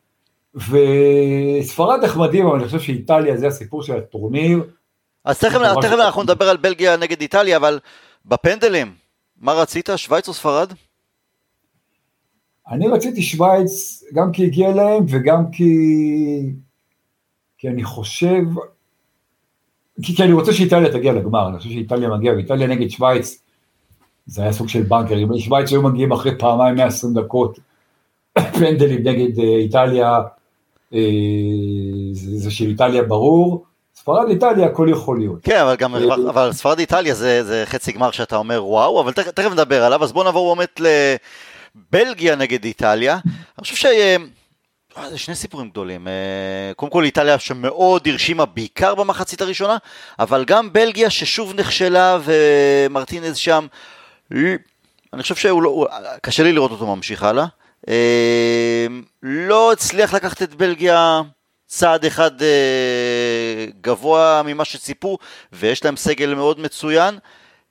וספרד 0.55 2.03
נחמדים, 2.03 2.47
אבל 2.47 2.55
אני 2.55 2.65
חושב 2.65 2.79
שאיטליה 2.79 3.37
זה 3.37 3.47
הסיפור 3.47 3.83
של 3.83 3.97
הטורניר. 3.97 4.63
אז 5.25 5.39
תכף, 5.39 5.59
תכף 5.81 5.93
אנחנו 5.93 6.23
נדבר 6.23 6.49
על 6.49 6.57
בלגיה 6.57 6.97
נגד 6.97 7.21
איטליה, 7.21 7.57
אבל 7.57 7.79
בפנדלים, 8.25 8.93
מה 9.37 9.53
רצית, 9.53 9.89
שווייץ 9.95 10.27
או 10.27 10.33
ספרד? 10.33 10.73
אני 12.71 12.87
רציתי 12.87 13.21
שווייץ 13.21 14.03
גם 14.13 14.31
כי 14.31 14.45
הגיע 14.45 14.71
להם 14.71 15.05
וגם 15.09 15.51
כי, 15.51 15.73
כי 17.57 17.67
אני 17.67 17.83
חושב, 17.83 18.41
כי, 20.01 20.15
כי 20.15 20.23
אני 20.23 20.33
רוצה 20.33 20.53
שאיטליה 20.53 20.91
תגיע 20.91 21.13
לגמר, 21.13 21.49
אני 21.49 21.57
חושב 21.57 21.69
שאיטליה 21.69 22.09
מגיעה, 22.09 22.35
ואיטליה 22.35 22.67
נגד 22.67 22.89
שווייץ, 22.89 23.43
זה 24.25 24.41
היה 24.41 24.53
סוג 24.53 24.69
של 24.69 24.81
בנקר, 24.81 25.15
אם 25.15 25.39
שווייץ 25.39 25.71
היו 25.71 25.81
מגיעים 25.81 26.11
אחרי 26.11 26.37
פעמיים 26.37 26.75
120 26.75 27.13
דקות, 27.13 27.59
פנדלים 28.33 29.07
נגד 29.07 29.39
אה, 29.39 29.55
איטליה, 29.57 30.19
אה, 30.93 30.99
זה, 32.13 32.51
של 32.51 32.67
איטליה 32.67 33.03
ברור, 33.03 33.65
ספרד 33.95 34.29
איטליה 34.29 34.65
הכל 34.65 34.87
יכול 34.91 35.19
להיות. 35.19 35.39
כן, 35.43 35.59
אבל 35.61 35.75
גם, 35.75 35.95
אה, 35.95 36.15
אבל 36.15 36.53
ספרד 36.53 36.79
איטליה 36.79 37.15
זה, 37.15 37.43
זה 37.43 37.63
חצי 37.65 37.91
גמר 37.91 38.11
שאתה 38.11 38.35
אומר 38.35 38.65
וואו, 38.65 39.01
אבל 39.01 39.13
תכף 39.13 39.51
נדבר 39.51 39.83
עליו, 39.83 40.03
אז 40.03 40.11
בוא 40.11 40.23
נעבור 40.23 40.55
באמת 40.55 40.79
ל... 40.79 40.87
בלגיה 41.91 42.35
נגד 42.35 42.65
איטליה, 42.65 43.13
אני 43.25 43.61
חושב 43.61 43.75
ש... 43.75 43.85
זה 45.09 45.17
שני 45.17 45.35
סיפורים 45.35 45.69
גדולים. 45.69 46.07
קודם 46.75 46.91
כל 46.91 47.03
איטליה 47.03 47.39
שמאוד 47.39 48.07
הרשימה 48.07 48.45
בעיקר 48.45 48.95
במחצית 48.95 49.41
הראשונה, 49.41 49.77
אבל 50.19 50.45
גם 50.45 50.73
בלגיה 50.73 51.09
ששוב 51.09 51.53
נכשלה 51.55 52.17
ומרטינז 52.23 53.37
שם, 53.37 53.67
אני 55.13 55.21
חושב 55.21 55.35
שקשה 55.35 56.43
לא, 56.43 56.49
לי 56.49 56.53
לראות 56.53 56.71
אותו 56.71 56.95
ממשיך 56.95 57.23
הלאה. 57.23 57.45
אה, 57.87 58.87
לא 59.23 59.71
הצליח 59.71 60.13
לקחת 60.13 60.41
את 60.41 60.55
בלגיה 60.55 61.21
צעד 61.67 62.05
אחד 62.05 62.31
גבוה 63.81 64.41
ממה 64.45 64.65
שציפו, 64.65 65.17
ויש 65.53 65.85
להם 65.85 65.97
סגל 65.97 66.33
מאוד 66.35 66.59
מצוין. 66.59 67.17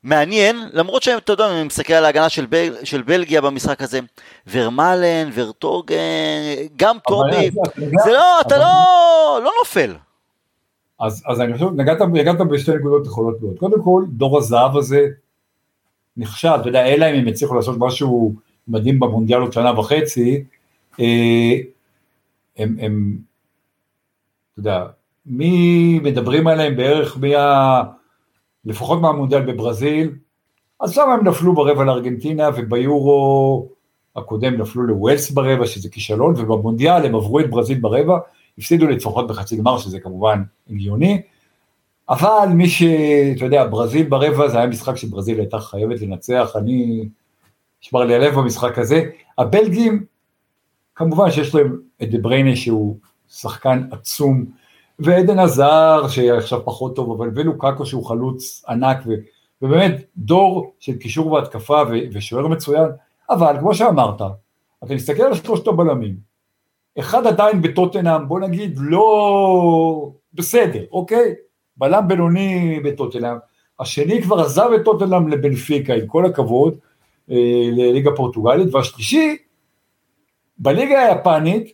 מעניין, 0.03 0.57
למרות 0.73 1.03
שהם, 1.03 1.18
אתה 1.18 1.33
יודע, 1.33 1.51
אני 1.51 1.64
מסתכל 1.64 1.92
על 1.92 2.05
ההגנה 2.05 2.29
של, 2.29 2.46
בל, 2.46 2.75
של 2.85 3.03
בלגיה 3.03 3.40
במשחק 3.40 3.83
הזה, 3.83 4.01
ורמלן, 4.51 5.31
ורטוגן, 5.35 5.96
גם 6.77 6.96
טובי, 7.09 7.51
זה 8.05 8.12
לא, 8.12 8.40
אתה 8.40 8.59
לא, 8.59 9.40
לא 9.44 9.51
נופל. 9.61 9.94
אז, 11.01 11.23
אז 11.27 11.40
אני 11.40 11.53
חושב, 11.53 11.66
נגעת, 11.77 11.99
נגעת 12.12 12.38
בשתי 12.38 12.73
נקודות 12.73 13.07
יכולות 13.07 13.42
מאוד. 13.42 13.59
קודם 13.59 13.83
כל, 13.83 14.05
דור 14.09 14.38
הזהב 14.38 14.77
הזה 14.77 15.07
נכשל, 16.16 16.49
אתה 16.49 16.68
יודע, 16.68 16.87
אלא 16.87 17.07
אם 17.11 17.14
הם 17.14 17.27
הצליחו 17.27 17.55
לעשות 17.55 17.77
משהו 17.79 18.35
מדהים 18.68 19.01
במונדיאל 19.01 19.40
עוד 19.40 19.53
שנה 19.53 19.79
וחצי, 19.79 20.44
אה, 21.01 21.57
הם, 22.57 22.77
הם, 22.81 23.18
אתה 24.53 24.61
יודע, 24.61 24.87
מי 25.27 25.99
מדברים 26.03 26.46
עליהם 26.46 26.77
בערך 26.77 27.18
מה... 27.20 27.83
לפחות 28.64 29.01
מהמונדיאל 29.01 29.42
בברזיל, 29.42 30.11
אז 30.81 30.92
שם 30.92 31.11
הם 31.11 31.29
נפלו 31.29 31.55
ברבע 31.55 31.85
לארגנטינה, 31.85 32.49
וביורו 32.57 33.68
הקודם 34.16 34.55
נפלו 34.55 34.83
לווילס 34.83 35.31
ברבע, 35.31 35.66
שזה 35.66 35.88
כישלון, 35.88 36.35
ובמונדיאל 36.37 37.07
הם 37.07 37.14
עברו 37.14 37.40
את 37.40 37.51
ברזיל 37.51 37.79
ברבע, 37.79 38.18
הפסידו 38.59 38.87
לפחות 38.87 39.27
בחצי 39.27 39.57
גמר, 39.57 39.79
שזה 39.79 40.01
כמובן 40.01 40.42
הגיוני, 40.70 41.23
אבל 42.11 42.49
מי 42.55 42.68
ש... 42.68 42.83
אתה 43.37 43.44
יודע, 43.44 43.66
ברזיל 43.66 44.09
ברבע 44.09 44.49
זה 44.49 44.59
היה 44.59 44.66
משחק 44.66 44.96
שברזיל 44.96 45.38
הייתה 45.38 45.59
חייבת 45.59 46.01
לנצח, 46.01 46.53
אני... 46.57 47.09
נשמר 47.83 48.05
לי 48.05 48.14
הלב 48.14 48.35
במשחק 48.35 48.79
הזה. 48.79 49.03
הבלגים, 49.38 50.05
כמובן 50.94 51.31
שיש 51.31 51.55
להם 51.55 51.81
את 52.03 52.11
דה 52.11 52.18
בריינה 52.18 52.57
שהוא 52.57 52.96
שחקן 53.29 53.88
עצום, 53.90 54.44
ועדן 54.99 55.38
עזר 55.38 56.09
שעכשיו 56.09 56.64
פחות 56.64 56.96
טוב, 56.96 57.11
אבל 57.11 57.31
ולוקקו 57.35 57.87
שהוא 57.87 58.07
חלוץ 58.07 58.64
ענק, 58.68 58.99
ו, 59.07 59.11
ובאמת 59.62 60.05
דור 60.16 60.73
של 60.79 60.96
קישור 60.96 61.33
והתקפה 61.33 61.83
ו, 61.90 61.94
ושוער 62.12 62.46
מצוין, 62.46 62.88
אבל 63.31 63.57
כמו 63.61 63.75
שאמרת, 63.75 64.23
אתה 64.85 64.94
מסתכל 64.94 65.23
על 65.23 65.35
שלושת 65.35 65.66
הבלמים, 65.66 66.16
אחד 66.99 67.27
עדיין 67.27 67.62
בטוטנאם, 67.62 68.29
בוא 68.29 68.40
נגיד 68.40 68.79
לא 68.79 70.11
בסדר, 70.35 70.85
אוקיי? 70.92 71.35
בלם 71.80 72.08
בינוני 72.08 72.80
בטוטנאם, 72.84 73.36
השני 73.80 74.22
כבר 74.22 74.40
עזב 74.40 74.70
את 74.76 74.84
טוטנאם 74.84 75.28
לבנפיקה, 75.28 75.94
עם 75.94 76.06
כל 76.06 76.26
הכבוד, 76.26 76.74
אה, 77.30 77.70
לליגה 77.72 78.10
פורטוגלית, 78.16 78.74
והשלישי, 78.74 79.36
בליגה 80.58 81.00
היפנית, 81.00 81.72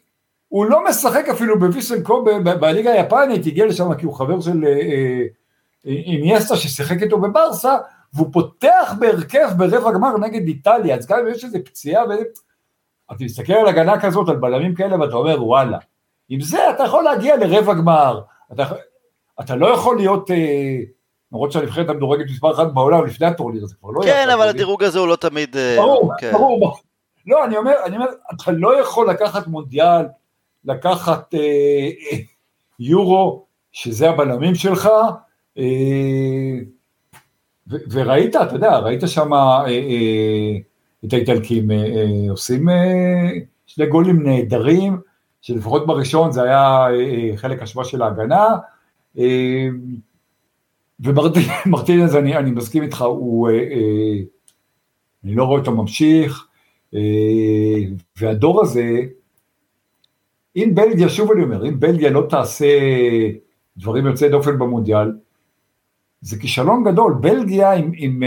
הוא 0.48 0.66
לא 0.66 0.84
משחק 0.88 1.28
אפילו 1.28 1.58
בוויסנקו 1.60 2.24
בליגה 2.60 2.92
היפנית, 2.92 3.46
הגיע 3.46 3.66
לשם 3.66 3.94
כי 3.94 4.06
הוא 4.06 4.14
חבר 4.14 4.40
של 4.40 4.64
אינייסטה 5.84 6.56
ששיחק 6.56 7.02
איתו 7.02 7.20
בברסה, 7.20 7.76
והוא 8.14 8.28
פותח 8.32 8.94
בהרכב 8.98 9.48
ברבע 9.56 9.92
גמר 9.92 10.18
נגד 10.18 10.46
איטליה, 10.46 10.96
אז 10.96 11.06
גם 11.06 11.18
אם 11.18 11.28
יש 11.28 11.44
איזה 11.44 11.58
פציעה, 11.64 12.04
אתה 13.12 13.24
מסתכל 13.24 13.52
על 13.52 13.68
הגנה 13.68 14.00
כזאת, 14.00 14.28
על 14.28 14.36
בלמים 14.36 14.74
כאלה, 14.74 15.00
ואתה 15.00 15.16
אומר 15.16 15.44
וואלה, 15.44 15.78
עם 16.28 16.40
זה 16.40 16.70
אתה 16.70 16.82
יכול 16.82 17.04
להגיע 17.04 17.36
לרבע 17.36 17.74
גמר, 17.74 18.20
אתה, 18.52 18.64
אתה 19.40 19.57
לא 19.57 19.66
יכול 19.66 19.96
להיות, 19.96 20.31
אה, 20.31 20.79
למרות 21.33 21.53
שהנבחרת 21.53 21.88
המדורגת 21.88 22.31
מספר 22.31 22.53
אחת 22.53 22.66
בעולם 22.72 23.07
לפני 23.07 23.27
הטורניר 23.27 23.64
הזה 23.64 23.75
כבר 23.81 23.90
לא 23.90 24.01
כן, 24.05 24.29
אבל 24.35 24.49
הדירוג 24.49 24.85
הזה 24.85 24.99
הוא 24.99 25.09
לא 25.09 25.16
תמיד... 25.16 25.57
אה, 25.57 25.77
ברור, 25.77 26.12
כן. 26.18 26.33
ברור, 26.33 26.79
לא, 27.27 27.44
אני 27.44 27.57
אומר, 27.57 27.75
אני 27.85 27.96
אומר, 27.96 28.07
אתה 28.35 28.53
לא 28.53 28.81
יכול 28.81 29.11
לקחת 29.11 29.46
מונדיאל, 29.46 30.07
לקחת 30.64 31.35
אה, 31.35 31.88
יורו, 32.81 33.46
שזה 33.72 34.11
הבלמים 34.11 34.55
שלך, 34.55 34.88
ו- 37.70 37.77
וראית, 37.90 38.37
אתה 38.37 38.55
יודע, 38.55 38.79
ראית 38.79 39.01
שם 39.07 39.35
אה, 39.35 39.66
אה, 39.68 40.57
את 41.05 41.12
האיטלקים 41.12 41.70
אה, 41.70 41.77
אה, 41.77 42.31
עושים 42.31 42.68
אה, 42.68 43.31
שני 43.66 43.87
גולים 43.87 44.22
נהדרים, 44.29 45.01
שלפחות 45.42 45.87
בראשון 45.87 46.33
זה 46.33 46.42
היה 46.42 46.87
חלק 47.37 47.62
השוואה 47.62 47.85
של 47.85 48.03
ההגנה, 48.03 48.46
ומרטינז, 51.00 52.16
אני, 52.16 52.37
אני 52.37 52.50
מסכים 52.50 52.83
איתך, 52.83 53.02
הוא, 53.02 53.50
אני 55.24 55.35
לא 55.35 55.44
רואה 55.44 55.59
אותו 55.59 55.72
ממשיך, 55.72 56.46
והדור 58.16 58.62
הזה, 58.62 59.00
אם 60.57 60.70
בלגיה, 60.74 61.09
שוב 61.09 61.33
אני 61.33 61.42
אומר, 61.42 61.68
אם 61.68 61.81
בלגיה 61.81 62.11
לא 62.11 62.26
תעשה 62.29 62.66
דברים 63.76 64.07
יוצאי 64.07 64.29
דופן 64.29 64.59
במונדיאל, 64.59 65.12
זה 66.20 66.38
כישלון 66.38 66.85
גדול. 66.85 67.14
בלגיה 67.20 67.72
עם, 67.72 67.92
עם 67.96 68.22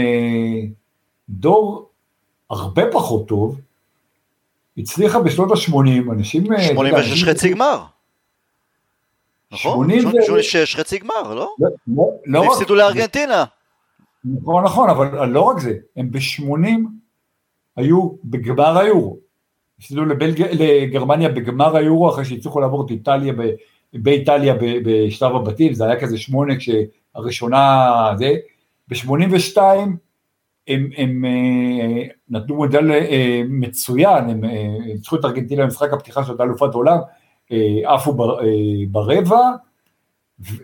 דור 1.28 1.90
הרבה 2.50 2.82
פחות 2.92 3.28
טוב, 3.28 3.60
הצליחה 4.78 5.20
בשנות 5.20 5.50
ה-80, 5.50 6.12
אנשים... 6.12 6.44
86 6.44 7.24
אה, 7.24 7.34
חצי 7.34 7.50
גמר. 7.50 7.82
נכון? 9.52 9.90
86 9.90 10.76
חצי 10.76 10.98
גמר, 10.98 11.34
לא? 11.34 11.54
לא, 11.58 11.68
לא, 11.86 12.04
לא 12.26 12.40
רק... 12.40 12.48
הפסידו 12.50 12.74
לארגנטינה. 12.74 13.44
נכון, 14.24 14.64
נכון, 14.64 14.90
אבל 14.90 15.28
לא 15.28 15.42
רק 15.42 15.58
זה, 15.58 15.74
הם 15.96 16.10
ב-80 16.10 16.68
היו 17.76 18.10
בגמר 18.24 18.78
היורו. 18.78 19.18
הפסידו 19.78 20.04
לגרמניה 20.52 21.28
בגמר 21.28 21.76
היורו 21.76 22.10
אחרי 22.10 22.24
שהצליחו 22.24 22.60
לעבור 22.60 22.86
את 22.86 22.90
איטליה, 22.90 23.32
באיטליה 23.92 24.54
בשלב 24.60 25.36
הבתים, 25.36 25.74
זה 25.74 25.84
היה 25.84 26.00
כזה 26.00 26.18
שמונה 26.18 26.54
כשהראשונה 26.56 27.88
זה, 28.18 28.34
ב-82 28.88 29.58
הם, 30.68 30.90
הם 30.96 31.24
אה, 31.24 32.02
נתנו 32.28 32.56
מודל 32.56 32.90
אה, 32.92 33.42
מצוין, 33.48 34.30
הם 34.30 34.44
אה, 34.44 34.76
ניצחו 34.86 35.16
את 35.16 35.24
ארגנטינה 35.24 35.62
במשחק 35.62 35.92
הפתיחה 35.92 36.24
של 36.24 36.42
אלופת 36.42 36.74
עולם, 36.74 36.98
עפו 37.84 38.16
ברבע, 38.90 39.40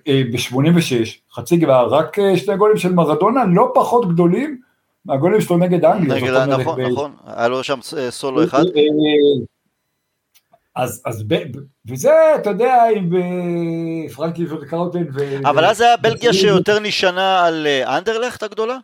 ב-86, 0.07 1.07
חצי 1.33 1.57
גבר, 1.57 1.89
רק 1.91 2.17
שני 2.37 2.57
גולים 2.57 2.77
של 2.77 2.93
מרדונה, 2.93 3.45
לא 3.45 3.73
פחות 3.75 4.09
גדולים 4.09 4.61
מהגולים 5.05 5.41
שלו 5.41 5.57
נגד 5.57 5.85
אנגליה. 5.85 6.23
נגד, 6.23 6.61
נכון, 6.61 6.81
נכון, 6.81 7.13
היה 7.27 7.49
לו 7.49 7.63
שם 7.63 7.79
סולו 8.11 8.45
אחד. 8.45 8.63
אז, 10.77 11.03
אז 11.05 11.25
ב, 11.29 11.37
וזה, 11.89 12.11
אתה 12.35 12.51
יודע, 12.51 12.83
עם 12.97 13.11
פרנקי 14.15 14.47
וקראוטן 14.47 15.05
ו... 15.15 15.49
אבל 15.49 15.65
אז 15.65 15.81
היה 15.81 15.97
בלגיה 15.97 16.33
שיותר 16.33 16.79
נשענה 16.79 17.47
על 17.47 17.67
אנדרלכט 17.87 18.43
הגדולה? 18.43 18.77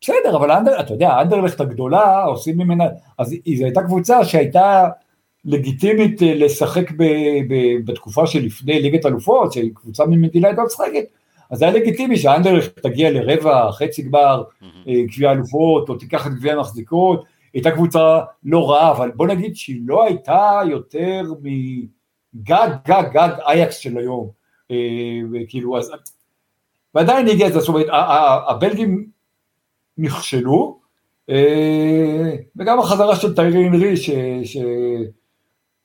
בסדר, 0.00 0.36
אבל 0.36 0.50
אנדר, 0.50 0.80
אתה 0.80 0.94
יודע, 0.94 1.20
אנדרלכט 1.20 1.60
הגדולה, 1.60 2.24
עושים 2.24 2.58
ממנה, 2.58 2.84
אז 3.18 3.28
זו 3.28 3.64
הייתה 3.64 3.82
קבוצה 3.82 4.24
שהייתה 4.24 4.88
לגיטימית 5.46 6.22
אה, 6.22 6.34
לשחק 6.34 6.90
ב, 6.90 7.02
ב, 7.48 7.54
בתקופה 7.84 8.26
שלפני 8.26 8.82
ליגת 8.82 9.06
אלופות, 9.06 9.52
שקבוצה 9.52 10.06
ממדינה 10.06 10.48
הייתה 10.48 10.62
משחקת, 10.62 11.04
אז 11.50 11.62
היה 11.62 11.72
לגיטימי 11.72 12.16
שהאנדרלכט 12.16 12.78
תגיע 12.78 13.10
לרבע, 13.10 13.72
חצי 13.72 14.02
גמר, 14.02 14.42
mm-hmm. 14.42 14.90
גביע 15.14 15.32
אלופות, 15.32 15.88
או 15.88 15.94
תיקח 15.94 16.26
את 16.26 16.32
גביע 16.32 16.52
המחזיקות, 16.52 17.24
הייתה 17.54 17.70
קבוצה 17.70 18.20
לא 18.44 18.70
רעה, 18.70 18.90
אבל 18.90 19.10
בוא 19.10 19.26
נגיד 19.26 19.56
שהיא 19.56 19.80
לא 19.86 20.04
הייתה 20.04 20.60
יותר 20.70 21.22
מגג, 21.42 22.68
גג, 22.88 23.02
גג 23.12 23.30
אייקס 23.46 23.76
של 23.76 23.98
היום, 23.98 24.30
אה, 24.70 24.76
כאילו, 25.48 25.78
אז, 25.78 25.92
ועדיין 26.94 27.28
הגיע 27.28 27.46
את 27.46 27.52
זה, 27.52 27.60
זאת 27.60 27.68
אומרת, 27.68 27.86
הבלגים 28.48 29.06
נכשלו, 29.98 30.80
אה, 31.30 32.36
וגם 32.56 32.78
החזרה 32.78 33.16
של 33.16 33.34
טיירי 33.34 33.68
אנרי, 33.68 33.94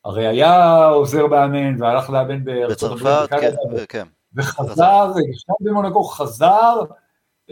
שהרי 0.04 0.28
היה 0.28 0.86
עוזר 0.86 1.28
מאמן 1.28 1.82
והלך 1.82 2.10
לאמן 2.10 2.44
בצרפת, 2.46 3.30
כן, 3.30 3.52
כן. 3.90 4.08
וחזר, 4.36 5.12
נשאר 5.30 5.56
במונקו, 5.60 6.04
חזר, 6.04 6.82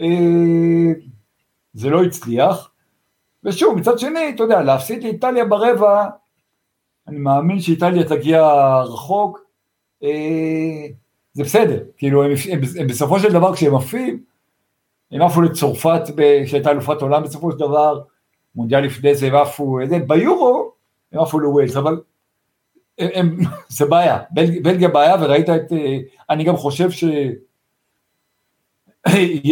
אה, 0.00 0.06
זה 1.74 1.90
לא 1.90 2.02
הצליח, 2.02 2.70
ושוב, 3.44 3.78
מצד 3.78 3.98
שני, 3.98 4.32
אתה 4.34 4.42
יודע, 4.42 4.62
להפסיד 4.62 5.04
לאיטליה 5.04 5.44
ברבע, 5.44 6.08
אני 7.08 7.18
מאמין 7.18 7.60
שאיטליה 7.60 8.08
תגיע 8.08 8.42
רחוק, 8.82 9.40
אה, 10.02 10.86
זה 11.32 11.44
בסדר, 11.44 11.82
כאילו 11.96 12.24
הם, 12.24 12.30
הם, 12.52 12.60
הם 12.80 12.86
בסופו 12.86 13.20
של 13.20 13.32
דבר 13.32 13.54
כשהם 13.54 13.74
עפים, 13.74 14.22
הם 15.10 15.22
עפו 15.22 15.42
לצרפת 15.42 16.02
כשהייתה 16.44 16.70
אלופת 16.70 17.02
עולם 17.02 17.22
בסופו 17.22 17.52
של 17.52 17.58
דבר, 17.58 18.00
מונדיאל 18.54 18.80
לפני 18.80 19.14
זה 19.14 19.26
הם 19.26 19.34
עפו, 19.34 19.78
ביורו 20.06 20.72
הם 21.12 21.20
עפו 21.20 21.38
לווילס, 21.38 21.76
אבל 21.76 22.00
הם, 23.00 23.08
הם, 23.14 23.38
זה 23.68 23.84
בעיה, 23.84 24.18
בלג, 24.30 24.64
בלגיה 24.64 24.88
בעיה 24.88 25.16
וראית 25.20 25.50
את, 25.50 25.72
אה, 25.72 25.96
אני 26.30 26.44
גם 26.44 26.56
חושב 26.56 26.90
שיהיה 26.90 27.32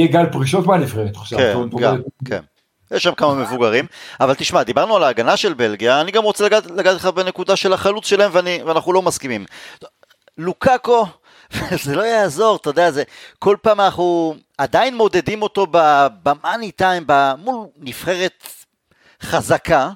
גל 0.13 0.27
פרישות 0.33 0.67
מהנבחרת 0.67 1.17
עכשיו. 1.17 1.39
כן, 1.39 1.79
גם, 1.79 2.01
כן. 2.25 2.41
יש 2.91 3.03
שם 3.03 3.15
כמה 3.15 3.35
מבוגרים, 3.35 3.87
אבל 4.21 4.35
תשמע, 4.35 4.63
דיברנו 4.63 4.97
על 4.97 5.03
ההגנה 5.03 5.37
של 5.37 5.55
בלגיה, 5.55 6.01
אני 6.01 6.11
גם 6.11 6.25
רוצה 6.25 6.45
לגעת, 6.45 6.67
לגעת 6.67 6.97
לך 6.97 7.07
בנקודה 7.07 7.57
של 7.57 7.73
החלוץ 7.73 8.07
שלהם 8.07 8.31
ואני, 8.35 8.63
ואנחנו 8.67 8.93
לא 8.93 9.03
מסכימים. 9.03 9.45
לוקאקו, 10.39 11.07
זה 11.85 11.97
לא 11.97 12.03
יעזור, 12.03 12.57
אתה 12.57 12.71
יודע, 12.71 12.91
זה, 12.91 13.03
כל 13.39 13.57
פעם 13.63 13.81
אנחנו 13.81 14.35
עדיין 14.59 14.97
מודדים 14.97 15.43
אותו 15.43 15.67
במאני 16.23 16.71
טיים, 16.71 17.07
מול 17.39 17.67
נבחרת 17.77 18.47
חזקה, 19.23 19.91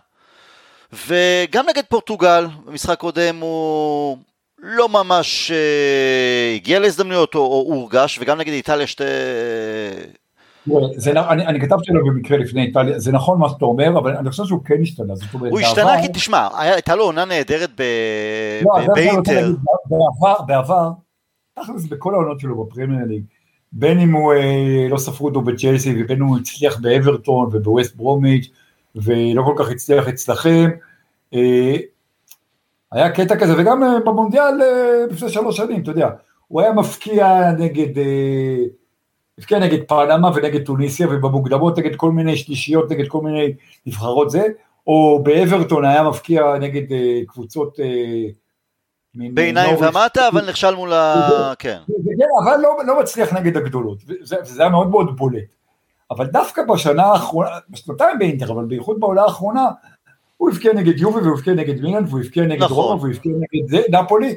וגם 0.92 1.64
נגד 1.70 1.82
פורטוגל, 1.88 2.46
במשחק 2.66 2.98
קודם 2.98 3.36
הוא 3.40 4.18
לא 4.58 4.88
ממש 4.88 5.50
אה, 5.50 6.54
הגיע 6.54 6.80
להזדמנויות 6.80 7.34
או, 7.34 7.40
או 7.40 7.74
הורגש, 7.74 8.18
וגם 8.20 8.38
נגד 8.38 8.52
איטליה 8.52 8.86
שתי... 8.86 9.04
זה, 10.96 11.10
אני, 11.10 11.46
אני 11.46 11.60
כתבתי 11.60 11.92
לו 11.92 12.06
במקרה 12.06 12.38
לפני 12.38 12.62
איטליה, 12.62 12.98
זה 12.98 13.12
נכון 13.12 13.38
מה 13.38 13.48
שאתה 13.48 13.64
אומר, 13.64 13.98
אבל 13.98 14.16
אני 14.16 14.30
חושב 14.30 14.44
שהוא 14.44 14.64
כן 14.64 14.82
השתנה. 14.82 15.14
זאת 15.14 15.34
אומרת, 15.34 15.50
הוא 15.50 15.60
השתנה 15.60 16.02
כי 16.02 16.08
תשמע, 16.12 16.48
הייתה 16.58 16.96
לו 16.96 17.04
עונה 17.04 17.24
נהדרת. 17.24 17.80
לא. 18.64 18.94
באינטר. 18.94 19.52
בעבר, 19.86 20.42
בעבר, 20.46 20.90
תכלס 21.54 21.84
בכל 21.84 22.14
העונות 22.14 22.40
שלו 22.40 22.64
בפרמייר 22.64 23.06
ליג, 23.08 23.22
בין 23.72 23.98
אם 23.98 24.12
הוא 24.12 24.32
אה, 24.32 24.86
לא 24.90 24.98
ספרו 24.98 25.28
אותו 25.28 25.40
בצ'לסי 25.40 25.94
ובין 25.98 26.18
אם 26.18 26.24
הוא 26.24 26.38
הצליח 26.38 26.78
באברטון 26.80 27.46
ובווסט 27.52 27.96
ברומיץ' 27.96 28.50
ולא 28.96 29.42
כל 29.42 29.54
כך 29.58 29.70
הצליח 29.70 30.08
אצלכם, 30.08 30.70
אה, 31.34 31.76
היה 32.92 33.10
קטע 33.10 33.36
כזה, 33.36 33.52
וגם 33.58 33.82
אה, 33.82 34.00
במונדיאל 34.04 34.62
אה, 34.62 35.06
לפני 35.10 35.28
שלוש 35.28 35.56
שנים, 35.56 35.82
אתה 35.82 35.90
יודע, 35.90 36.08
הוא 36.48 36.60
היה 36.60 36.72
מפקיע 36.72 37.50
נגד, 37.58 38.02
מפקיע 39.38 39.58
נגד 39.58 39.78
פנמה 39.88 40.30
ונגד 40.34 40.64
טוניסיה, 40.64 41.06
ובמוקדמות 41.10 41.78
נגד 41.78 41.96
כל 41.96 42.10
מיני 42.10 42.36
שלישיות, 42.36 42.90
נגד 42.90 43.08
כל 43.08 43.20
מיני 43.20 43.52
נבחרות 43.86 44.30
זה, 44.30 44.46
או 44.86 45.20
באברטון 45.22 45.84
היה 45.84 46.02
מפקיע 46.02 46.58
נגד 46.60 46.96
קבוצות 47.26 47.78
בעיניים 49.14 49.76
ומטה, 49.76 50.28
אבל 50.28 50.48
נכשל 50.48 50.74
מול 50.74 50.92
ה... 50.92 51.52
כן. 51.58 51.78
אבל 52.44 52.60
לא, 52.62 52.76
לא 52.86 53.00
מצליח 53.00 53.32
נגד 53.32 53.56
הגדולות, 53.56 53.98
וזה 54.20 54.62
היה 54.62 54.68
מאוד 54.68 54.88
מאוד 54.88 55.16
בולט. 55.16 55.61
אבל 56.12 56.26
דווקא 56.26 56.62
בשנה 56.62 57.02
האחרונה, 57.02 57.50
בשנתיים 57.70 58.18
באינטר, 58.18 58.52
אבל 58.52 58.64
בייחוד 58.64 59.00
בעולה 59.00 59.22
האחרונה, 59.22 59.68
הוא 60.36 60.50
הבקיע 60.50 60.72
נגד 60.72 61.00
יובי 61.00 61.20
והוא 61.20 61.34
הבקיע 61.34 61.54
נגד 61.54 61.80
מילן 61.80 62.04
והוא 62.08 62.20
הבקיע 62.20 62.44
נגד 62.44 62.62
נכון. 62.62 62.76
רומא 62.76 63.00
והוא 63.00 63.10
הבקיע 63.10 63.32
נגד 63.32 63.68
זה, 63.68 63.80
נפולי, 63.90 64.36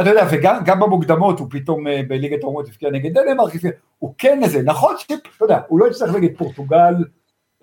אתה 0.00 0.10
יודע, 0.10 0.26
וגם 0.30 0.80
במוקדמות 0.80 1.38
הוא 1.38 1.46
פתאום 1.50 1.86
אה, 1.86 2.00
בליגת 2.08 2.42
האומות 2.42 2.68
הבקיע 2.68 2.90
נגד 2.90 3.18
דנמרק, 3.18 3.52
הוא 3.98 4.14
כן 4.18 4.40
איזה, 4.42 4.62
נכון 4.62 4.94
שאתה 4.98 5.14
יודע, 5.40 5.58
הוא 5.68 5.80
לא 5.80 5.86
יצטרך 5.86 6.14
נגד 6.14 6.36
פורטוגל, 6.38 6.94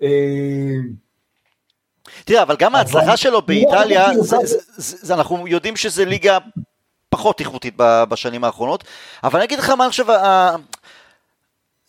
אה, 0.02 0.08
תראה, 2.24 2.42
אבל 2.42 2.56
גם 2.58 2.74
ההצלחה 2.74 3.16
שלו 3.16 3.42
באיטליה, 3.42 4.06
אנחנו 5.10 5.46
יודעים 5.46 5.76
שזה 5.76 6.04
ליגה 6.04 6.38
פחות 7.08 7.40
איכותית 7.40 7.74
בשנים 7.78 8.44
האחרונות, 8.44 8.84
אבל 9.24 9.38
אני 9.38 9.46
אגיד 9.46 9.58
לך 9.58 9.70
מה 9.70 9.88
חושב, 9.88 10.04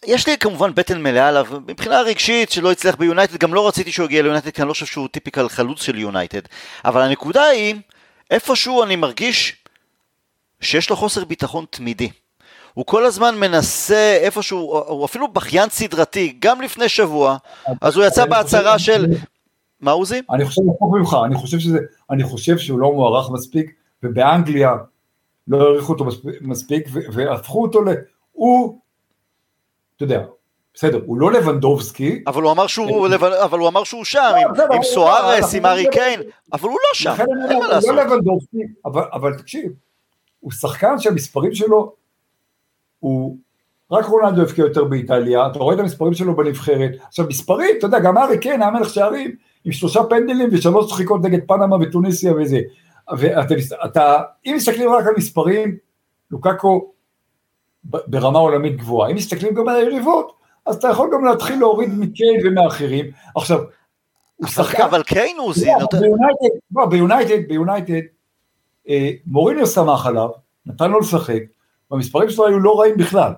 יש 0.06 0.28
לי 0.28 0.38
כמובן 0.38 0.76
בטן 0.76 1.04
מלאה 1.04 1.28
עליו, 1.28 1.46
מבחינה 1.68 2.02
רגשית 2.02 2.52
שלא 2.52 2.72
הצליח 2.72 2.96
ביונייטד, 2.96 3.38
גם 3.38 3.54
לא 3.54 3.68
רציתי 3.68 3.92
שהוא 3.92 4.06
יגיע 4.06 4.22
ליונייטד, 4.22 4.50
כי 4.50 4.62
אני 4.62 4.68
לא 4.68 4.74
חושב 4.74 4.86
שהוא 4.86 5.08
typical 5.08 5.50
חלוץ 5.50 5.82
של 5.82 6.00
יונייטד, 6.00 6.42
אבל 6.86 7.02
הנקודה 7.02 7.44
היא, 7.44 7.76
איפשהו 8.32 8.84
אני 8.84 8.96
מרגיש 8.96 9.56
שיש 10.62 10.90
לו 10.90 10.96
חוסר 10.96 11.26
ביטחון 11.26 11.66
תמידי. 11.70 12.10
הוא 12.74 12.86
כל 12.86 13.06
הזמן 13.06 13.36
מנסה 13.40 14.18
איפשהו, 14.22 14.84
הוא 14.88 15.06
אפילו 15.06 15.28
בכיין 15.28 15.70
סדרתי, 15.70 16.36
גם 16.40 16.62
לפני 16.62 16.90
שבוע, 16.90 17.38
אז 17.82 17.96
הוא 17.96 18.06
יצא 18.06 18.26
בהצהרה 18.26 18.80
של... 18.80 19.06
מה 19.80 19.92
עוזי? 19.92 20.22
אני 20.32 20.46
חושב 20.46 20.62
הפוך 20.76 20.94
ממך, 20.94 21.18
אני 21.26 21.36
חושב 21.36 21.60
שזה, 21.60 21.80
אני 22.10 22.24
חושב 22.24 22.58
שהוא 22.58 22.80
לא 22.80 22.92
מוערך 22.92 23.30
מספיק, 23.30 23.72
ובאנגליה 24.04 24.72
לא 25.48 25.58
העריכו 25.58 25.94
אותו 25.94 26.06
מספיק, 26.42 26.88
והפכו 27.14 27.62
אותו 27.62 27.82
ל... 27.82 27.88
הוא, 28.32 28.81
אתה 30.04 30.14
יודע, 30.14 30.26
בסדר, 30.74 31.02
הוא 31.06 31.18
לא 31.18 31.32
לבנדובסקי. 31.32 32.24
אבל 32.28 32.44
הוא 32.44 32.52
אמר 32.52 32.68
שהוא, 32.68 33.08
אבל 33.44 33.60
הוא 33.60 33.68
אמר 33.68 33.84
שהוא 33.84 34.06
שם, 34.06 34.32
לא, 34.58 34.76
עם 34.76 34.84
סוארס, 34.84 35.56
עם 35.56 35.66
ארי 35.66 35.86
קיין, 35.92 36.22
אבל 36.54 36.70
הוא 36.70 36.78
לא 36.78 36.94
שם, 36.94 37.16
אין 37.50 37.60
מה 37.60 37.68
לעשות. 37.68 37.90
הוא 37.90 37.98
לא 37.98 38.04
לבנדובסקי, 38.04 38.58
אבל 38.86 39.38
תקשיב, 39.38 39.72
הוא 40.40 40.52
שחקן 40.52 41.00
שהמספרים 41.00 41.54
שלו, 41.54 41.94
הוא, 43.00 43.38
רק 43.92 44.06
רונלדו 44.06 44.42
הבקיע 44.42 44.66
יותר 44.66 44.84
באיטליה, 44.84 45.48
אתה 45.48 45.60
רואה 45.60 45.76
את 45.76 45.80
המספרים 45.80 46.14
שלו 46.14 46.36
בנבחרת, 46.36 46.92
עכשיו 47.08 47.26
מספרים, 47.28 47.76
אתה 47.78 47.86
יודע, 47.88 48.00
גם 48.00 48.18
ארי 48.18 48.38
קיין 48.38 48.62
היה 48.62 48.72
מלך 48.72 48.90
שערים, 48.90 49.36
עם 49.66 49.72
שלושה 49.72 50.04
פנדלים 50.04 50.50
ושלוש 50.52 50.92
שחיקות 50.92 51.22
נגד 51.22 51.40
פנמה 51.48 51.76
וטוניסיה 51.82 52.34
וזה, 52.34 52.60
ואתה, 53.18 53.56
אתה, 53.86 54.18
אם 54.46 54.54
מסתכלים 54.56 54.90
רק 54.90 55.08
על 55.08 55.14
מספרים, 55.18 55.78
לוקקו 56.32 56.90
ברמה 57.84 58.39
עולמית 58.39 58.78
גבוהה, 58.78 59.12
אם 59.12 59.15
מסתכלים 59.15 59.54
גם 59.54 59.67
על 59.67 59.76
היריבות, 59.76 60.34
אז 60.65 60.76
אתה 60.76 60.88
יכול 60.88 61.10
גם 61.13 61.26
להתחיל 61.26 61.60
להוריד 61.60 61.89
מקיין 61.94 62.39
ומאחרים, 62.44 63.06
עכשיו, 63.36 63.60
הוא 64.36 64.48
שחקן, 64.48 64.84
אבל 64.84 65.04
קיין 65.04 65.38
הוא 65.38 65.54
זה, 65.54 65.72
לא, 66.76 66.86
ביונייטד, 66.86 67.48
ביונייטד, 67.48 68.02
אה, 68.89 69.12
מוריניו 69.26 69.67
שמח 69.67 70.06
עליו, 70.06 70.30
נתן 70.65 70.91
לו 70.91 71.00
לשחק, 71.00 71.41
והמספרים 71.91 72.30
שלו 72.30 72.48
היו 72.48 72.60
לא 72.60 72.80
רעים 72.80 72.98
בכלל 72.98 73.34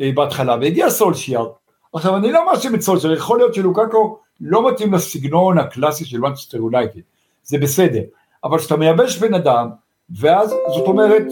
אה, 0.00 0.10
בהתחלה, 0.14 0.56
והגיע 0.60 0.90
סולשיאר, 0.90 1.50
עכשיו 1.92 2.16
אני 2.16 2.32
לא 2.32 2.46
מאשים 2.46 2.74
את 2.74 2.80
סולשיאר, 2.80 3.12
יכול 3.12 3.38
להיות 3.38 3.54
שלוקקו 3.54 4.18
לא 4.40 4.70
מתאים 4.70 4.94
לסגנון 4.94 5.58
הקלאסי 5.58 6.04
של 6.04 6.18
מנצ'סטר 6.18 6.56
יונייטד, 6.56 7.00
זה 7.42 7.58
בסדר, 7.58 8.02
אבל 8.44 8.58
כשאתה 8.58 8.76
מייבש 8.76 9.18
בן 9.18 9.34
אדם, 9.34 9.68
ואז 10.16 10.50
זאת 10.50 10.86
אומרת, 10.86 11.24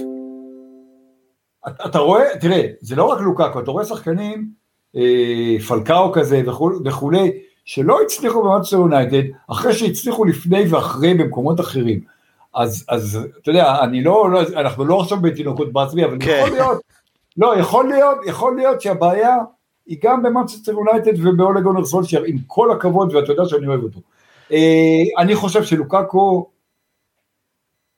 אתה 1.69 1.99
רואה, 1.99 2.39
תראה, 2.41 2.67
זה 2.81 2.97
לא 2.97 3.05
רק 3.05 3.21
לוקקו, 3.21 3.61
אתה 3.61 3.71
רואה 3.71 3.85
שחקנים, 3.85 4.51
אה, 4.97 5.57
פלקאו 5.69 6.13
כזה 6.13 6.43
וכולי, 6.85 7.33
שלא 7.65 8.03
הצליחו 8.03 8.43
במנצ'סטר 8.43 8.77
יונייטד, 8.77 9.23
אחרי 9.51 9.73
שהצליחו 9.73 10.25
לפני 10.25 10.65
ואחרי 10.71 11.15
במקומות 11.15 11.61
אחרים. 11.61 12.01
אז, 12.55 12.85
אז 12.89 13.19
אתה 13.43 13.51
יודע, 13.51 13.77
אני 13.83 14.03
לא, 14.05 14.31
לא 14.31 14.41
אנחנו 14.57 14.85
לא 14.85 15.01
עכשיו 15.01 15.21
בתינוקות 15.21 15.73
בעצמי, 15.73 16.05
אבל 16.05 16.17
כן. 16.21 16.39
יכול 16.39 16.57
להיות, 16.57 16.83
לא, 17.37 17.59
יכול 17.59 17.89
להיות, 17.89 18.19
יכול 18.27 18.57
להיות 18.57 18.81
שהבעיה 18.81 19.37
היא 19.87 19.99
גם 20.03 20.23
במנצ'סטר 20.23 20.73
יונייטד 20.73 21.27
ובאולה 21.27 21.61
גונר 21.61 21.85
סולשיאר, 21.85 22.23
עם 22.23 22.37
כל 22.47 22.73
הכבוד, 22.73 23.15
ואתה 23.15 23.33
יודע 23.33 23.45
שאני 23.45 23.67
אוהב 23.67 23.83
אותו. 23.83 24.01
אה, 24.53 25.03
אני 25.19 25.35
חושב 25.35 25.63
שלוקקו, 25.63 26.51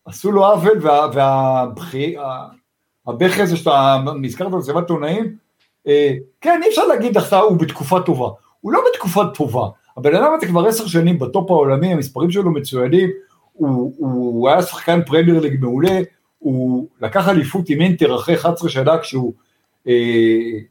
עשו 0.05 0.33
לו 0.33 0.47
עוול, 0.47 0.79
והבכי 3.09 3.43
הזה 3.43 3.57
שאתה 3.57 3.99
נזכרת 4.21 4.51
במסיבת 4.51 4.83
עיתונאים, 4.83 5.37
אה, 5.87 6.15
כן, 6.41 6.61
אי 6.65 6.69
אפשר 6.69 6.87
להגיד 6.87 7.17
עכשיו 7.17 7.43
הוא 7.43 7.57
בתקופה 7.57 8.01
טובה, 8.01 8.29
הוא 8.61 8.73
לא 8.73 8.81
בתקופה 8.93 9.25
טובה, 9.35 9.69
הבן 9.97 10.15
אדם 10.15 10.33
הזה 10.37 10.47
כבר 10.47 10.67
עשר 10.67 10.87
שנים 10.87 11.19
בטופ 11.19 11.51
העולמי, 11.51 11.93
המספרים 11.93 12.31
שלו 12.31 12.51
מצוינים, 12.51 13.11
הוא, 13.53 13.95
הוא 13.99 14.49
היה 14.49 14.63
שחקן 14.63 15.03
פרמייר 15.03 15.41
ליג 15.41 15.61
מעולה, 15.61 16.01
הוא 16.39 16.89
לקח 17.01 17.29
אליפות 17.29 17.69
עם 17.69 17.81
אינטר 17.81 18.17
אחרי 18.17 18.35
11 18.35 18.71
שנה 18.71 18.99
כשהוא, 18.99 19.33
אה, 19.89 19.93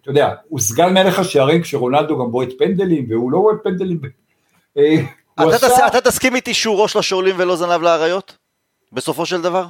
אתה 0.01 0.09
יודע, 0.09 0.33
הוא 0.47 0.59
סגן 0.59 0.93
מלך 0.93 1.19
השערים 1.19 1.61
כשרונלדו 1.61 2.19
גם 2.19 2.31
בועט 2.31 2.49
פנדלים, 2.59 3.05
והוא 3.09 3.31
לא 3.31 3.39
בועט 3.39 3.57
פנדלים. 3.63 3.99
אה, 4.77 4.95
אתה, 5.33 5.55
עשה... 5.55 5.69
תס, 5.69 5.79
אתה 5.87 6.01
תסכים 6.01 6.35
איתי 6.35 6.53
שהוא 6.53 6.81
ראש 6.81 6.95
לשאולים 6.95 7.35
ולא 7.37 7.55
זנב 7.55 7.81
לאריות? 7.81 8.37
בסופו 8.91 9.25
של 9.25 9.41
דבר? 9.41 9.65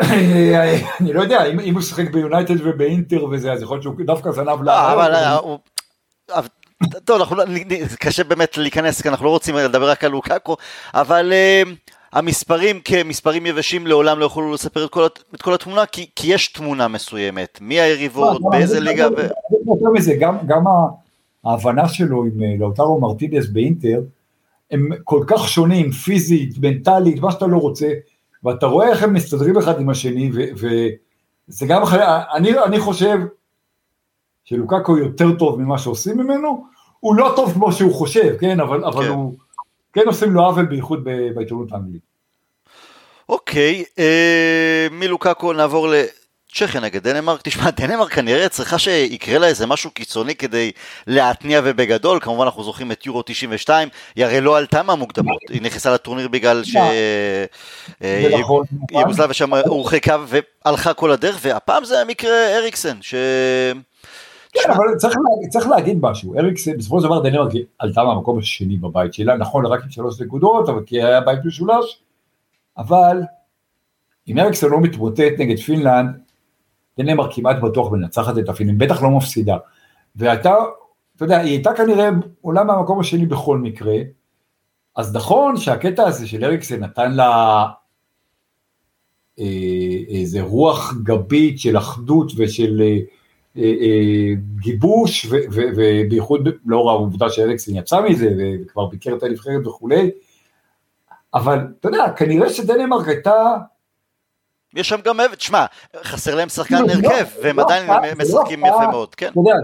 אני 0.00 1.12
לא 1.12 1.22
יודע, 1.22 1.44
אם, 1.44 1.74
הוא 1.74 1.82
שחק 1.82 2.10
ביונייטד 2.10 2.66
ובאינטר 2.66 3.24
וזה, 3.24 3.52
אז 3.52 3.62
יכול 3.62 3.76
להיות 3.76 3.82
שהוא 3.82 3.94
דווקא 4.06 4.30
זנב 4.30 4.62
לאריות. 4.62 4.98
אבל 4.98 5.14
אה, 5.14 5.38
טוב, 7.04 7.20
אנחנו, 7.20 7.36
לא- 7.36 7.44
קשה 8.00 8.24
באמת 8.24 8.56
להיכנס, 8.56 9.02
כי 9.02 9.08
אנחנו 9.08 9.24
לא 9.24 9.30
רוצים 9.30 9.56
לדבר 9.56 9.90
רק 9.90 10.04
על 10.04 10.10
לוקאקו, 10.10 10.56
אבל 10.94 11.32
uh, 11.32 11.68
המספרים 12.12 12.80
כמספרים 12.84 13.46
יבשים 13.46 13.86
לעולם 13.86 14.18
לא 14.18 14.24
יכולו 14.24 14.52
לספר 14.52 14.84
את 14.84 14.90
כל, 14.90 15.06
את 15.34 15.42
כל 15.42 15.54
התמונה, 15.54 15.86
כי, 15.86 16.06
כי 16.16 16.34
יש 16.34 16.48
תמונה 16.48 16.88
מסוימת, 16.88 17.58
מי 17.60 17.80
היריבות, 17.80 18.40
לא, 18.42 18.50
באיזה 18.50 18.80
ליגה. 18.80 19.08
ו... 19.16 19.92
מזה, 19.94 20.14
גם, 20.20 20.36
גם 20.46 20.64
ההבנה 21.44 21.88
שלו 21.88 22.24
עם 22.24 22.42
אה, 22.42 22.54
לאוטרו 22.58 23.00
מרטידס 23.00 23.46
באינטר, 23.46 24.00
הם 24.70 24.88
כל 25.04 25.24
כך 25.26 25.48
שונים, 25.48 25.90
פיזית, 25.90 26.58
מנטלית, 26.58 27.20
מה 27.20 27.32
שאתה 27.32 27.46
לא 27.46 27.56
רוצה, 27.56 27.88
ואתה 28.44 28.66
רואה 28.66 28.88
איך 28.88 29.02
הם 29.02 29.14
מסתדרים 29.14 29.58
אחד 29.58 29.80
עם 29.80 29.90
השני, 29.90 30.30
וזה 30.32 31.66
גם, 31.66 31.82
אני, 32.34 32.58
אני 32.64 32.80
חושב 32.80 33.18
שלוקקו 34.44 34.98
יותר 34.98 35.36
טוב 35.38 35.60
ממה 35.60 35.78
שעושים 35.78 36.18
ממנו, 36.18 36.66
הוא 37.00 37.14
לא 37.14 37.32
טוב 37.36 37.52
כמו 37.52 37.72
שהוא 37.72 37.94
חושב, 37.94 38.36
כן, 38.40 38.60
אבל, 38.60 38.80
כן. 38.80 38.84
אבל 38.84 39.08
הוא, 39.08 39.34
כן 39.92 40.02
עושים 40.06 40.32
לו 40.32 40.44
עוול 40.44 40.64
בייחוד 40.64 41.04
בעיתונות 41.34 41.72
האנגלית. 41.72 42.02
אוקיי, 43.28 43.84
אה, 43.98 44.86
מלוקקו 44.90 45.52
נעבור 45.52 45.88
לצ'כיה 46.52 46.80
נגד 46.80 47.08
דנמרק. 47.08 47.40
תשמע, 47.42 47.70
דנמרק 47.70 48.12
כנראה 48.12 48.48
צריכה 48.48 48.78
שיקרה 48.78 49.38
לה 49.38 49.46
איזה 49.46 49.66
משהו 49.66 49.90
קיצוני 49.90 50.34
כדי 50.34 50.70
להתניע 51.06 51.60
ובגדול, 51.64 52.20
כמובן 52.20 52.44
אנחנו 52.44 52.64
זוכרים 52.64 52.92
את 52.92 53.06
יורו 53.06 53.22
92, 53.22 53.88
היא 54.16 54.24
הרי 54.24 54.40
לא 54.40 54.58
עלתה 54.58 54.82
מהמוקדמות, 54.82 55.38
היא 55.50 55.62
נכנסה 55.62 55.94
לטורניר 55.94 56.28
בגלל 56.28 56.62
שיוגוסלביה 56.64 58.38
נכון, 58.40 58.64
נכון. 59.18 59.32
שם 59.32 59.54
הורחקה 59.54 60.16
והלכה 60.26 60.94
כל 60.94 61.10
הדרך, 61.10 61.38
והפעם 61.42 61.84
זה 61.84 62.00
המקרה 62.00 62.56
אריקסן, 62.58 62.96
ש... 63.00 63.14
כן, 64.52 64.70
אבל 64.70 64.84
צריך, 64.96 65.14
צריך 65.50 65.66
להגיד 65.66 65.98
משהו, 66.00 66.38
אריקסן, 66.38 66.76
בסופו 66.76 67.00
של 67.00 67.06
דבר 67.06 67.22
דנמרק 67.22 67.52
עלתה 67.78 68.04
מהמקום 68.04 68.38
השני 68.38 68.76
בבית 68.76 69.14
שלה, 69.14 69.36
נכון, 69.36 69.66
רק 69.66 69.84
עם 69.84 69.90
שלוש 69.90 70.20
נקודות, 70.20 70.68
אבל 70.68 70.82
כי 70.86 71.02
היה 71.02 71.20
בית 71.20 71.44
משולש, 71.44 71.98
אבל 72.78 73.16
אם 74.28 74.38
אריקסן 74.38 74.68
לא 74.68 74.80
מתמוטט 74.80 75.32
נגד 75.38 75.58
פינלנד, 75.58 76.22
דנמרק 76.98 77.34
כמעט 77.34 77.56
בטוח 77.62 77.92
מנצחת 77.92 78.38
את 78.38 78.48
הפינלנד, 78.48 78.82
בטח 78.82 79.02
לא 79.02 79.10
מפסידה. 79.10 79.56
והייתה, 80.16 80.54
אתה 81.16 81.24
יודע, 81.24 81.38
היא 81.38 81.50
הייתה 81.50 81.74
כנראה 81.74 82.08
עולה 82.40 82.64
מהמקום 82.64 83.00
השני 83.00 83.26
בכל 83.26 83.58
מקרה, 83.58 83.96
אז 84.96 85.16
נכון 85.16 85.56
שהקטע 85.56 86.02
הזה 86.02 86.26
של 86.28 86.44
אריקסן 86.44 86.80
נתן 86.80 87.12
לה 87.12 87.64
אה, 89.38 89.44
איזה 90.08 90.42
רוח 90.42 90.94
גבית 91.02 91.58
של 91.58 91.78
אחדות 91.78 92.32
ושל... 92.36 92.82
אה, 92.82 92.98
אה, 93.56 93.62
אה, 93.62 94.34
גיבוש, 94.60 95.26
ובייחוד 95.30 96.48
לאור 96.66 96.90
העובדה 96.90 97.30
שאריקסן 97.30 97.76
יצא 97.76 98.00
מזה, 98.00 98.34
וכבר 98.62 98.86
ביקר 98.86 99.14
את 99.16 99.22
הנבחרת 99.22 99.66
וכולי, 99.66 100.10
אבל 101.34 101.58
אתה 101.80 101.88
יודע, 101.88 102.12
כנראה 102.16 102.50
שדנמרק 102.50 103.08
הייתה... 103.08 103.56
יש 104.74 104.88
שם 104.88 105.00
גם, 105.04 105.20
תשמע, 105.36 105.66
חסר 106.02 106.34
להם 106.34 106.48
שחקן 106.48 106.74
לא, 106.74 106.86
לא, 106.86 106.92
הרכב, 106.92 107.26
והם 107.42 107.58
לא 107.58 107.64
עדיין 107.64 107.90
משחקים 108.18 108.60
יפה 108.66 108.86
מאוד, 108.90 109.14
כן. 109.14 109.30
אתה 109.30 109.40
יודע, 109.40 109.54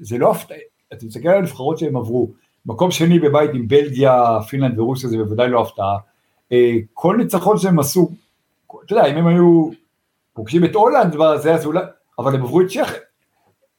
זה 0.00 0.18
לא 0.18 0.30
הפתעה, 0.30 0.58
אתה 0.92 1.06
מסתכל 1.06 1.28
על 1.28 1.38
הנבחרות 1.38 1.78
שהם 1.78 1.96
עברו, 1.96 2.30
מקום 2.66 2.90
שני 2.90 3.18
בבית 3.18 3.50
עם 3.54 3.68
בלגיה, 3.68 4.38
פינלנד 4.48 4.78
ורוסיה 4.78 5.08
זה 5.08 5.16
בוודאי 5.16 5.48
לא 5.48 5.62
הפתעה, 5.62 5.96
אה, 6.52 6.72
כל 6.92 7.16
ניצחון 7.16 7.58
שהם 7.58 7.78
עשו, 7.78 8.10
אתה 8.84 8.92
יודע, 8.92 9.06
אם 9.06 9.16
הם 9.16 9.26
היו 9.26 9.70
פוגשים 10.34 10.64
את 10.64 10.74
הולנד, 10.74 11.16
אבל 12.18 12.34
הם 12.34 12.42
עברו 12.42 12.60
את 12.60 12.66
צ'כיה, 12.66 12.84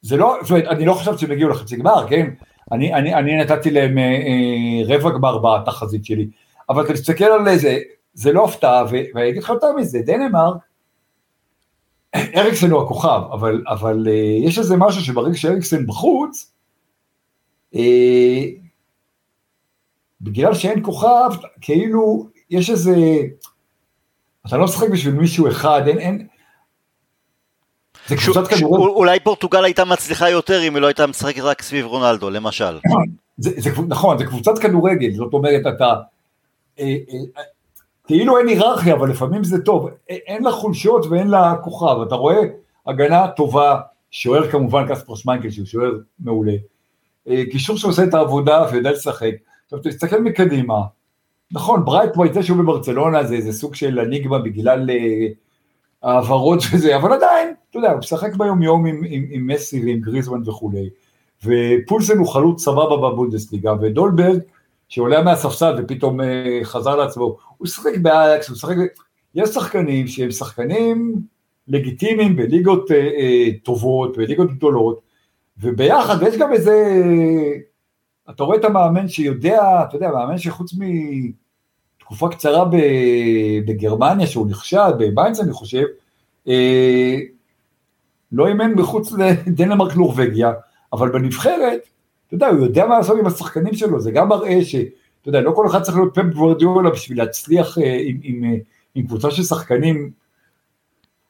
זה 0.02 0.16
לא, 0.16 0.36
זאת 0.42 0.50
אומרת, 0.50 0.64
אני 0.64 0.84
לא 0.84 0.92
חשבתי 0.92 1.18
שהם 1.18 1.32
יגיעו 1.32 1.50
לחצי 1.50 1.76
גמר, 1.76 2.06
כן? 2.08 2.30
אני, 2.72 2.94
אני, 2.94 3.14
אני 3.14 3.36
נתתי 3.36 3.70
להם 3.70 3.98
אה, 3.98 4.04
אה, 4.04 4.96
רבע 4.96 5.10
גמר 5.10 5.38
בתחזית 5.38 6.04
שלי, 6.04 6.28
אבל 6.68 6.84
אתה 6.84 6.92
מסתכל 6.92 7.24
על 7.24 7.56
זה, 7.56 7.78
זה 8.14 8.32
לא 8.32 8.44
הפתעה, 8.44 8.84
ואני 8.90 9.28
אגיד 9.28 9.42
לך 9.42 9.48
יותר 9.48 9.72
מזה, 9.72 9.98
דנמרק, 10.06 10.56
אריקסן 12.14 12.70
הוא 12.70 12.82
הכוכב, 12.82 13.20
אבל, 13.32 13.64
אבל 13.68 14.06
אה, 14.08 14.48
יש 14.48 14.58
איזה 14.58 14.76
משהו 14.76 15.00
שברגע 15.02 15.36
שאריקסן 15.36 15.86
בחוץ, 15.86 16.52
אה, 17.74 18.42
בגלל 20.20 20.54
שאין 20.54 20.82
כוכב, 20.82 21.30
כאילו, 21.60 22.26
יש 22.50 22.70
איזה, 22.70 22.94
אתה 24.46 24.56
לא 24.56 24.64
משחק 24.64 24.88
בשביל 24.92 25.14
מישהו 25.14 25.48
אחד, 25.48 25.82
אין, 25.86 25.98
אין, 25.98 26.26
זה 28.06 28.16
קבוצת 28.16 28.48
כדורגל. 28.48 28.88
אולי 28.88 29.20
פורטוגל 29.20 29.64
הייתה 29.64 29.84
מצליחה 29.84 30.30
יותר 30.30 30.68
אם 30.68 30.74
היא 30.74 30.82
לא 30.82 30.86
הייתה 30.86 31.06
משחקת 31.06 31.40
רק 31.40 31.62
סביב 31.62 31.86
רונלדו, 31.86 32.30
למשל. 32.30 32.78
זה, 33.38 33.50
זה, 33.56 33.70
נכון, 33.88 34.18
זה 34.18 34.24
קבוצת 34.24 34.58
כדורגל, 34.58 35.14
זאת 35.14 35.32
אומרת, 35.32 35.60
אתה... 35.76 35.94
כאילו 38.06 38.38
אין 38.38 38.48
היררכיה, 38.48 38.94
אבל 38.94 39.10
לפעמים 39.10 39.44
זה 39.44 39.64
טוב. 39.64 39.88
אין 40.08 40.44
לה 40.44 40.50
חולשות 40.50 41.06
ואין 41.06 41.28
לה 41.28 41.54
כוכב. 41.62 42.02
אתה 42.06 42.14
רואה 42.14 42.36
הגנה 42.86 43.28
טובה, 43.28 43.80
שוער 44.10 44.50
כמובן 44.50 44.88
קספר 44.88 45.14
שמיינקל, 45.14 45.50
שהוא 45.50 45.66
שוער 45.66 45.92
מעולה. 46.20 46.54
קישור 47.50 47.76
שעושה 47.76 48.04
את 48.04 48.14
העבודה 48.14 48.64
ויודע 48.72 48.92
לשחק. 48.92 49.32
עכשיו 49.64 49.78
תסתכל 49.78 50.20
מקדימה, 50.20 50.80
נכון, 51.52 51.84
ברייתווייט 51.84 52.32
זה 52.34 52.42
שהוא 52.42 52.58
בברצלונה 52.58 53.24
זה 53.24 53.34
איזה 53.34 53.52
סוג 53.52 53.74
של 53.74 54.00
אניגמה 54.00 54.38
בגלל 54.38 54.90
העברות 56.02 56.62
וזה, 56.72 56.96
אבל 56.96 57.12
עדיין, 57.12 57.54
אתה 57.70 57.78
יודע, 57.78 57.90
הוא 57.90 57.98
משחק 57.98 58.34
ביום 58.34 58.62
יום 58.62 58.86
עם, 58.86 59.02
עם, 59.08 59.26
עם 59.30 59.46
מסי 59.46 59.84
ועם 59.84 60.00
גריזמן 60.00 60.48
וכולי, 60.48 60.88
ופולסן 61.44 62.18
הוא 62.18 62.28
חלוץ 62.28 62.64
סבבה 62.64 62.96
בבונדסליגה, 62.96 63.74
ודולברג, 63.80 64.38
שעולה 64.88 65.22
מהספסל 65.22 65.74
ופתאום 65.78 66.20
חזר 66.62 66.96
לעצמו, 66.96 67.36
הוא 67.56 67.64
משחק 67.64 67.98
באייקס, 68.02 68.48
הוא 68.48 68.54
משחק, 68.54 68.76
יש 69.34 69.48
שחקנים 69.48 70.06
שהם 70.06 70.30
שחקנים 70.30 71.20
לגיטימיים 71.68 72.36
בליגות 72.36 72.90
אה, 72.90 72.96
אה, 72.96 73.48
טובות, 73.62 74.16
בליגות 74.16 74.52
גדולות, 74.52 75.00
וביחד, 75.58 76.16
ויש 76.20 76.36
גם 76.36 76.52
איזה, 76.52 77.02
אתה 78.30 78.44
רואה 78.44 78.58
את 78.58 78.64
המאמן 78.64 79.08
שיודע, 79.08 79.84
אתה 79.88 79.96
יודע, 79.96 80.10
מאמן 80.10 80.38
שחוץ 80.38 80.74
מ... 80.74 80.82
תקופה 81.98 82.28
קצרה 82.28 82.64
בגרמניה, 83.66 84.26
שהוא 84.26 84.46
נכשל, 84.46 84.92
בביינץ 84.98 85.40
אני 85.40 85.52
חושב, 85.52 85.84
אה, 86.48 87.16
לא 88.32 88.46
אימן 88.46 88.72
מחוץ 88.74 89.12
לדנמרק 89.12 89.96
נורבגיה, 89.96 90.52
אבל 90.92 91.12
בנבחרת, 91.12 91.80
אתה 92.26 92.34
יודע, 92.34 92.48
הוא 92.48 92.64
יודע 92.64 92.86
מה 92.86 92.98
לעשות 92.98 93.18
עם 93.18 93.26
השחקנים 93.26 93.74
שלו, 93.74 94.00
זה 94.00 94.10
גם 94.10 94.28
מראה 94.28 94.64
ש... 94.64 94.76
אתה 95.28 95.36
יודע, 95.36 95.48
לא 95.48 95.52
כל 95.56 95.66
אחד 95.66 95.82
צריך 95.82 95.96
להיות 95.96 96.14
פפ 96.14 96.34
גוורדיולה 96.34 96.90
בשביל 96.90 97.18
להצליח 97.18 97.78
אה, 97.78 97.98
עם, 98.04 98.18
עם, 98.22 98.44
אה, 98.44 98.58
עם 98.94 99.06
קבוצה 99.06 99.30
של 99.30 99.42
שחקנים, 99.42 100.10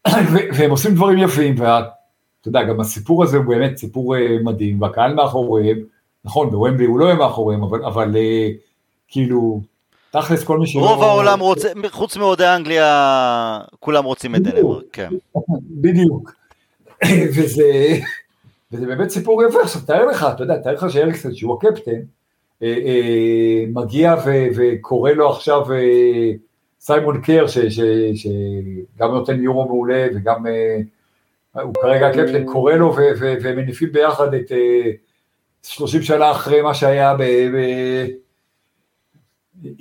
והם 0.57 0.71
עושים 0.71 0.95
דברים 0.95 1.19
יפים, 1.19 1.55
ואתה 1.59 2.47
יודע, 2.47 2.63
גם 2.63 2.81
הסיפור 2.81 3.25
הזה 3.25 3.37
הוא 3.37 3.45
באמת 3.45 3.77
סיפור 3.77 4.15
מדהים, 4.45 4.83
והקהל 4.83 5.15
מאחוריהם, 5.15 5.79
נכון, 6.25 6.51
בוומבלי 6.51 6.87
הוא 6.87 6.99
לא 6.99 7.05
יהיה 7.05 7.15
מאחוריהם, 7.15 7.63
אבל, 7.63 7.85
אבל 7.85 8.17
כאילו, 9.09 9.61
תכלס 10.11 10.45
כל 10.45 10.59
מי 10.59 10.67
שלא... 10.67 10.81
רוב 10.81 11.03
העולם 11.03 11.41
רוצה, 11.41 11.69
חוץ 11.91 12.17
מאוהדי 12.17 12.47
אנגליה, 12.47 13.61
כולם 13.81 14.05
רוצים 14.05 14.35
את 14.35 14.43
דנמרק, 14.43 14.85
כן. 14.93 15.09
בדיוק. 15.83 16.33
וזה, 17.37 17.99
וזה 18.73 18.87
באמת 18.87 19.11
סיפור 19.11 19.43
יפה, 19.45 19.63
עכשיו 19.63 19.83
תאר 19.83 20.07
לך, 20.07 20.27
אתה 20.35 20.43
יודע, 20.43 20.57
תאר 20.57 20.73
לך 20.73 20.87
שאריקסן, 20.91 21.35
שהוא 21.35 21.59
הקפטן, 21.59 22.01
אה, 22.63 22.69
אה, 22.87 23.65
מגיע 23.73 24.15
וקורא 24.57 25.11
לו 25.11 25.31
עכשיו 25.31 25.73
אה, 25.73 26.33
סיימון 26.81 27.21
קר, 27.23 27.47
שגם 27.47 29.11
נותן 29.11 29.43
יורו 29.43 29.67
מעולה 29.67 30.07
וגם 30.15 30.47
הוא 31.53 31.75
כרגע 31.83 32.09
הקפטן, 32.09 32.45
קורא 32.45 32.73
לו 32.73 32.95
ומניפים 33.21 33.93
ביחד 33.93 34.35
את 34.35 34.53
30 35.63 36.03
שנה 36.03 36.31
אחרי 36.31 36.63
מה 36.63 36.75
שהיה 36.75 37.17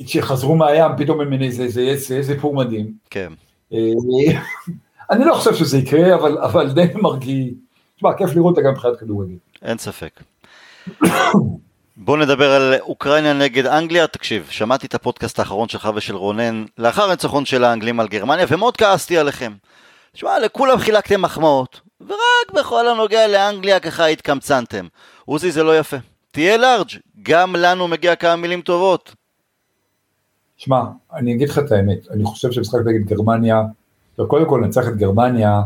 כשחזרו 0.05 0.55
מהים, 0.55 0.91
פתאום 0.97 1.21
הם 1.21 1.33
איזה, 1.33 1.63
איזה 1.63 2.23
סיפור 2.23 2.55
מדהים. 2.55 2.93
כן. 3.09 3.33
אה, 3.73 3.79
אני 5.11 5.25
לא 5.25 5.33
חושב 5.33 5.55
שזה 5.55 5.77
יקרה, 5.77 6.15
אבל, 6.15 6.37
אבל 6.37 6.71
די 6.71 6.85
מרגיע. 6.95 7.45
תשמע, 7.95 8.17
כיף 8.17 8.35
לראות 8.35 8.57
אותה 8.57 8.67
גם 8.67 8.73
מבחינת 8.73 8.99
כדורגל. 8.99 9.35
אין 9.61 9.77
ספק. 9.77 10.19
בוא 11.97 12.17
נדבר 12.17 12.51
על 12.51 12.73
אוקראינה 12.81 13.33
נגד 13.33 13.65
אנגליה, 13.65 14.07
תקשיב, 14.07 14.47
שמעתי 14.49 14.87
את 14.87 14.95
הפודקאסט 14.95 15.39
האחרון 15.39 15.69
שלך 15.69 15.89
ושל 15.95 16.15
רונן 16.15 16.65
לאחר 16.77 17.03
הניצחון 17.03 17.45
של 17.45 17.63
האנגלים 17.63 17.99
על 17.99 18.07
גרמניה 18.07 18.45
ומאוד 18.49 18.77
כעסתי 18.77 19.17
עליכם. 19.17 19.53
תשמע, 20.11 20.39
לכולם 20.39 20.77
חילקתם 20.77 21.21
מחמאות, 21.21 21.81
ורק 22.01 22.51
בכל 22.55 22.87
הנוגע 22.87 23.27
לאנגליה 23.27 23.79
ככה 23.79 24.05
התקמצנתם. 24.05 24.87
עוזי 25.25 25.51
זה 25.51 25.63
לא 25.63 25.79
יפה. 25.79 25.97
תהיה 26.31 26.57
לארג', 26.57 26.89
גם 27.23 27.55
לנו 27.55 27.87
מגיע 27.87 28.15
כמה 28.15 28.35
מילים 28.35 28.61
טובות. 28.61 29.15
שמע, 30.57 30.81
אני 31.13 31.33
אגיד 31.33 31.49
לך 31.49 31.59
את 31.59 31.71
האמת, 31.71 32.07
אני 32.11 32.23
חושב 32.23 32.51
שמשחק 32.51 32.79
נגד 32.85 33.05
גרמניה, 33.05 33.61
קודם 34.27 34.49
כל 34.49 34.61
נצח 34.61 34.87
את 34.87 34.97
גרמניה, 34.97 35.61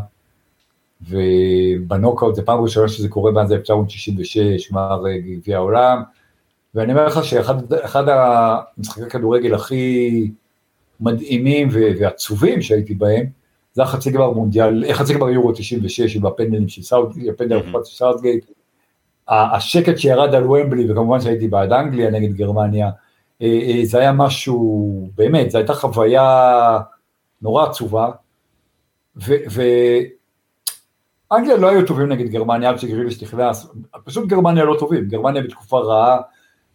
ובנוקאוט 1.08 2.34
זה 2.34 2.42
פעם 2.42 2.60
ראשונה 2.60 2.88
שזה 2.88 3.08
קורה 3.08 3.32
מאז 3.32 3.52
1966, 3.52 4.72
גמר 4.72 5.06
אה, 5.06 5.18
גביע 5.18 5.56
העולם, 5.56 6.02
ואני 6.74 6.92
אומר 6.92 7.06
לך 7.06 7.24
שאחד 7.24 8.08
המשחקי 8.08 9.02
הכדורגל 9.02 9.54
הכי 9.54 10.30
מדהימים 11.00 11.68
ועצובים 11.72 12.62
שהייתי 12.62 12.94
בהם, 12.94 13.26
זה 13.72 13.82
החצי 13.82 14.10
גמר 14.10 14.30
מונדיאל, 14.30 14.92
חצי 14.92 15.14
גמר 15.14 15.28
יורו 15.28 15.52
96 15.52 16.16
עם 16.16 16.26
הפנדלים 16.26 16.68
של 16.68 16.82
סאוטגייט, 16.82 17.34
הפנדל 17.34 17.58
mm-hmm. 17.58 17.84
של 17.84 17.96
סאוטגייט, 17.96 18.44
השקט 19.28 19.98
שירד 19.98 20.34
על 20.34 20.50
וומבלי, 20.50 20.92
וכמובן 20.92 21.20
שהייתי 21.20 21.48
בעד 21.48 21.72
אנגליה 21.72 22.10
נגד 22.10 22.32
גרמניה, 22.32 22.90
אה, 23.42 23.46
אה, 23.46 23.80
זה 23.84 23.98
היה 23.98 24.12
משהו, 24.12 25.08
באמת, 25.14 25.50
זו 25.50 25.58
הייתה 25.58 25.74
חוויה 25.74 26.78
נורא 27.42 27.66
עצובה, 27.66 28.10
ואנגליה 29.16 30.10
לא 31.56 31.68
היו 31.68 31.86
טובים 31.86 32.08
נגד 32.08 32.28
גרמניה 32.28 32.70
עד 32.70 32.78
שגריליש 32.78 33.22
נכנס, 33.22 33.66
פשוט 34.04 34.28
גרמניה 34.28 34.64
לא 34.64 34.76
טובים, 34.78 35.08
גרמניה 35.08 35.42
בתקופה 35.42 35.78
רעה, 35.78 36.20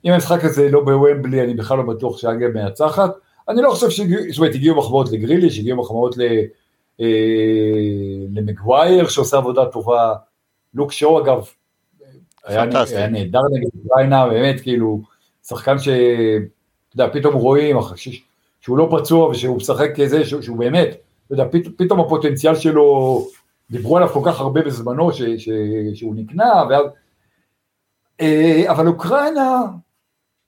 אם 0.05 0.11
המשחק 0.11 0.43
הזה 0.43 0.69
לא 0.69 0.81
בוומבלי, 0.81 1.43
אני 1.43 1.53
בכלל 1.53 1.77
לא 1.77 1.83
בטוח 1.83 2.17
שאנגליה 2.17 2.49
מנצחת, 2.49 3.11
אני 3.49 3.61
לא 3.61 3.69
חושב 3.69 3.89
שהגיעו, 3.89 4.21
זאת 4.29 4.37
אומרת, 4.37 4.55
הגיעו 4.55 4.77
מחמאות 4.77 5.11
לגריליש, 5.11 5.59
הגיעו 5.59 5.81
מחמאות 5.81 6.15
אה, 6.99 7.05
למגווייר 8.33 9.07
שעושה 9.07 9.37
עבודה 9.37 9.65
טובה, 9.65 10.13
לוק 10.73 10.91
שואו 10.91 11.23
אגב, 11.23 11.45
היה 12.45 13.07
נהדר 13.07 13.41
נגד 13.53 13.69
אוקראינה, 13.83 14.27
באמת 14.27 14.61
כאילו, 14.61 15.01
שחקן 15.43 15.79
ש... 15.79 15.87
אתה 15.87 17.03
יודע, 17.03 17.13
פתאום 17.13 17.33
רואים 17.33 17.77
שהוא 18.61 18.77
לא 18.77 18.89
פצוע 18.97 19.27
ושהוא 19.27 19.57
משחק 19.57 19.89
כזה, 19.95 20.25
שהוא, 20.25 20.41
שהוא 20.41 20.57
באמת, 20.57 20.87
אתה 21.25 21.33
יודע, 21.33 21.45
פת, 21.51 21.61
פתאום 21.77 21.99
הפוטנציאל 21.99 22.55
שלו, 22.55 23.19
דיברו 23.71 23.97
עליו 23.97 24.09
כל 24.09 24.21
כך 24.25 24.39
הרבה 24.39 24.61
בזמנו 24.61 25.13
ש, 25.13 25.21
ש, 25.21 25.49
שהוא 25.93 26.15
נקנה, 26.15 26.63
ואז, 26.69 26.85
אה, 28.21 28.63
אבל 28.67 28.87
אוקראינה, 28.87 29.61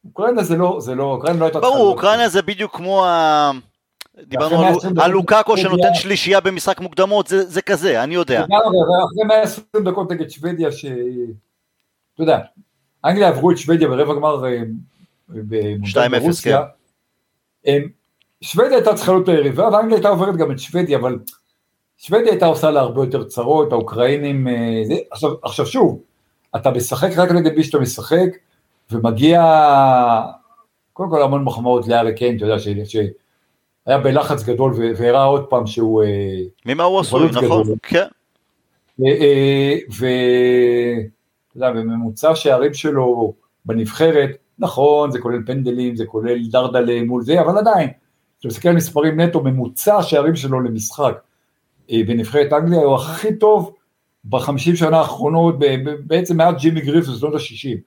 אוקראינה 0.05 0.43
זה 0.43 0.57
לא, 0.57 0.77
זה 0.79 0.95
לא, 0.95 1.03
אוקראינה 1.03 1.39
לא 1.39 1.45
הייתה... 1.45 1.59
ברור, 1.59 1.91
אוקראינה 1.91 2.29
זה 2.29 2.41
בדיוק 2.41 2.75
כמו 2.75 3.05
ה... 3.05 3.51
דיברנו 4.23 4.63
על 5.01 5.11
לוקאקו 5.11 5.57
שנותן 5.57 5.93
שלישייה 5.93 6.39
במשחק 6.39 6.79
מוקדמות, 6.79 7.27
זה, 7.27 7.45
זה 7.45 7.61
כזה, 7.61 8.03
אני 8.03 8.15
יודע. 8.15 8.43
אחרי 8.43 9.23
120 9.27 9.65
דקות 9.85 10.11
נגד 10.11 10.29
שוודיה, 10.29 10.71
ש... 10.71 10.85
אתה 12.13 12.23
יודע, 12.23 12.39
אנגליה 13.05 13.27
עברו 13.27 13.51
את 13.51 13.57
שוודיה 13.57 13.87
ברבע 13.87 14.13
גמר 14.13 14.45
אה, 14.45 14.61
2-0, 15.29 16.19
ברוסיה. 16.19 16.63
כן. 17.63 17.81
שוודיה 18.41 18.77
הייתה 18.77 18.93
צריכה 18.93 19.11
להיות 19.11 19.27
היריבה, 19.27 19.69
ואנגליה 19.73 19.95
הייתה 19.95 20.09
עוברת 20.09 20.35
גם 20.35 20.51
את 20.51 20.59
שוודיה, 20.59 20.97
אבל 20.97 21.19
שוודיה 21.97 22.31
הייתה 22.31 22.45
עושה 22.45 22.71
לה 22.71 22.79
הרבה 22.79 23.01
יותר 23.01 23.23
צרות, 23.23 23.71
האוקראינים, 23.71 24.47
אה, 24.47 24.81
זה, 24.87 24.93
עכשיו, 25.11 25.31
עכשיו 25.43 25.65
שוב, 25.65 26.01
אתה 26.55 26.71
משחק 26.71 27.09
רק 27.17 27.31
נגד 27.31 27.55
מי 27.55 27.63
שאתה 27.63 27.79
משחק, 27.79 28.29
ומגיע, 28.91 29.41
קודם 30.93 31.09
כל 31.09 31.21
המון 31.21 31.43
מחמאות 31.43 31.87
לארי 31.87 32.15
קיין, 32.15 32.37
אתה 32.37 32.45
יודע, 32.45 32.55
שהיה 32.59 33.97
בלחץ 33.97 34.43
גדול 34.43 34.73
והראה 34.97 35.23
עוד 35.23 35.45
פעם 35.45 35.67
שהוא... 35.67 36.03
אה, 36.03 36.41
ממה 36.65 36.83
הוא 36.83 36.99
עשוי, 36.99 37.29
נכון, 37.33 37.67
כן. 37.83 38.07
ואתה 39.89 40.07
יודע, 41.55 41.71
בממוצע 41.71 42.35
שערים 42.35 42.73
שלו 42.73 43.33
בנבחרת, 43.65 44.29
נכון, 44.59 45.11
זה 45.11 45.19
כולל 45.19 45.39
פנדלים, 45.45 45.95
זה 45.95 46.05
כולל 46.05 46.47
דרדלה 46.51 47.03
מול 47.03 47.23
זה, 47.23 47.41
אבל 47.41 47.57
עדיין, 47.57 47.89
כשאתה 48.39 48.47
מסתכל 48.47 48.69
על 48.69 48.75
מספרים 48.75 49.19
נטו, 49.19 49.43
ממוצע 49.43 49.97
השערים 49.97 50.35
שלו 50.35 50.61
למשחק 50.61 51.21
אה, 51.91 52.01
בנבחרת 52.07 52.53
אנגליה 52.53 52.79
הוא 52.79 52.95
הכי 52.95 53.35
טוב 53.35 53.75
בחמישים 54.25 54.75
שנה 54.75 54.97
האחרונות, 54.97 55.55
בעצם 56.07 56.37
מעט 56.37 56.57
ג'ימי 56.57 56.81
גריף 56.81 57.07
בשנות 57.07 57.33
ה-60. 57.33 57.77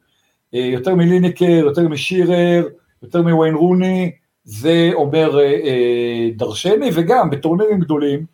אה, 0.55 0.61
יותר 0.61 0.94
מלינקר, 0.94 1.44
יותר 1.44 1.88
משירר, 1.88 2.68
יותר 3.03 3.22
מוויין 3.22 3.55
רוני, 3.55 4.12
זה 4.44 4.90
אומר 4.94 5.40
אה, 5.40 6.28
דרשני, 6.36 6.90
וגם 6.94 7.30
בטורנירים 7.30 7.80
גדולים, 7.80 8.26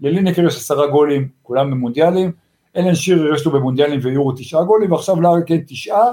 ללינקר 0.00 0.46
יש 0.46 0.56
עשרה 0.56 0.86
גולים, 0.86 1.28
כולם 1.42 1.70
במונדיאלים, 1.70 2.32
אלן 2.76 2.94
שירר 2.94 3.34
יש 3.34 3.46
לו 3.46 3.52
במונדיאלים 3.52 4.00
ויורו 4.02 4.32
תשעה 4.32 4.64
גולים, 4.64 4.92
ועכשיו 4.92 5.20
לארקן 5.20 5.60
תשעה, 5.66 6.12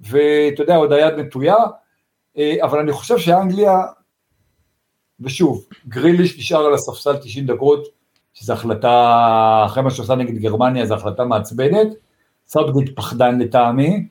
ואתה 0.00 0.62
יודע, 0.62 0.76
עוד 0.76 0.92
היד 0.92 1.14
נטויה, 1.14 1.56
אבל 2.62 2.78
אני 2.78 2.92
חושב 2.92 3.18
שאנגליה, 3.18 3.80
ושוב, 5.20 5.66
גריליש 5.88 6.38
נשאר 6.38 6.66
על 6.66 6.74
הספסל 6.74 7.16
90 7.16 7.46
דקות, 7.46 7.88
שזו 8.34 8.52
החלטה, 8.52 9.62
אחרי 9.66 9.82
מה 9.82 9.90
שעשה 9.90 10.14
נגד 10.14 10.38
גרמניה, 10.38 10.86
זו 10.86 10.94
החלטה 10.94 11.24
מעצבנת, 11.24 11.88
סאוטגייט 12.46 12.96
פחדן 12.96 13.38
לטעמי, 13.38 14.06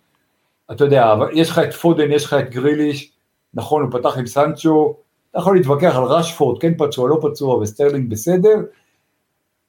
אתה 0.72 0.84
יודע, 0.84 1.14
יש 1.34 1.50
לך 1.50 1.60
את 1.60 1.74
פודן, 1.74 2.12
יש 2.12 2.26
לך 2.26 2.34
את 2.34 2.50
גריליש, 2.50 3.12
נכון, 3.54 3.84
הוא 3.84 3.92
פתח 3.92 4.18
עם 4.18 4.28
סנצ'ו, 4.28 4.96
אתה 5.32 5.40
יכול 5.40 5.58
להתווכח 5.58 5.96
על 5.96 6.04
רשפורד, 6.04 6.62
כן 6.62 6.74
פצוע, 6.78 7.10
לא 7.10 7.20
פצוע, 7.22 7.56
וסטרלינג 7.56 8.10
בסדר, 8.10 8.56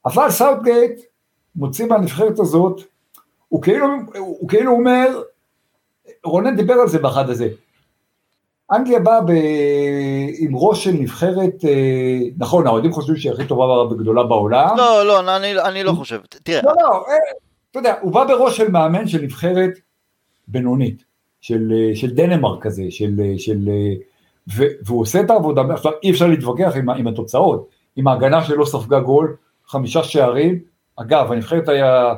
אבל 0.06 0.30
סאוטגייט 0.30 1.00
מוציא 1.56 1.86
מהנבחרת 1.86 2.38
הזאת, 2.38 2.80
הוא 3.48 3.62
כאילו, 3.62 3.86
הוא 4.16 4.48
כאילו 4.48 4.72
אומר, 4.72 5.22
רונן 6.24 6.56
דיבר 6.56 6.74
על 6.74 6.88
זה 6.88 6.98
באחד 6.98 7.30
הזה, 7.30 7.48
אנגליה 8.72 8.98
באה 8.98 9.20
ב... 9.20 9.30
עם 10.38 10.56
ראש 10.56 10.84
של 10.84 10.90
נבחרת, 10.90 11.64
אה, 11.64 12.18
נכון, 12.38 12.66
האוהדים 12.66 12.92
חושבים 12.92 13.16
שהיא 13.16 13.32
הכי 13.32 13.46
טובה 13.46 13.64
וגדולה 13.64 14.22
בעולם. 14.22 14.76
לא, 14.76 15.06
לא, 15.06 15.36
אני, 15.36 15.60
אני 15.60 15.82
לא 15.84 15.92
חושב, 15.92 16.20
תראה. 16.42 16.62
לא, 16.64 16.72
לא, 16.82 17.04
אה, 17.08 17.14
אתה 17.70 17.78
יודע, 17.78 17.94
הוא 18.00 18.12
בא 18.12 18.24
בראש 18.24 18.56
של 18.56 18.70
מאמן 18.70 19.08
של 19.08 19.22
נבחרת 19.22 19.70
בינונית, 20.48 21.04
של, 21.40 21.72
אה, 21.76 21.96
של 21.96 22.14
דנמרק 22.14 22.62
כזה, 22.62 22.82
של, 22.90 23.20
של, 23.38 23.68
ו, 24.56 24.64
והוא 24.84 25.00
עושה 25.00 25.20
את 25.20 25.30
העבודה, 25.30 25.62
עכשיו 25.70 25.92
אי 26.02 26.10
אפשר 26.10 26.26
להתווכח 26.26 26.72
עם, 26.76 26.90
עם 26.90 27.06
התוצאות, 27.06 27.68
עם 27.96 28.08
ההגנה 28.08 28.44
שלו 28.44 28.66
ספגה 28.66 29.00
גול, 29.00 29.36
חמישה 29.66 30.02
שערים, 30.02 30.58
אגב, 30.96 31.32
הנבחרת 31.32 31.68
היה 31.68 32.14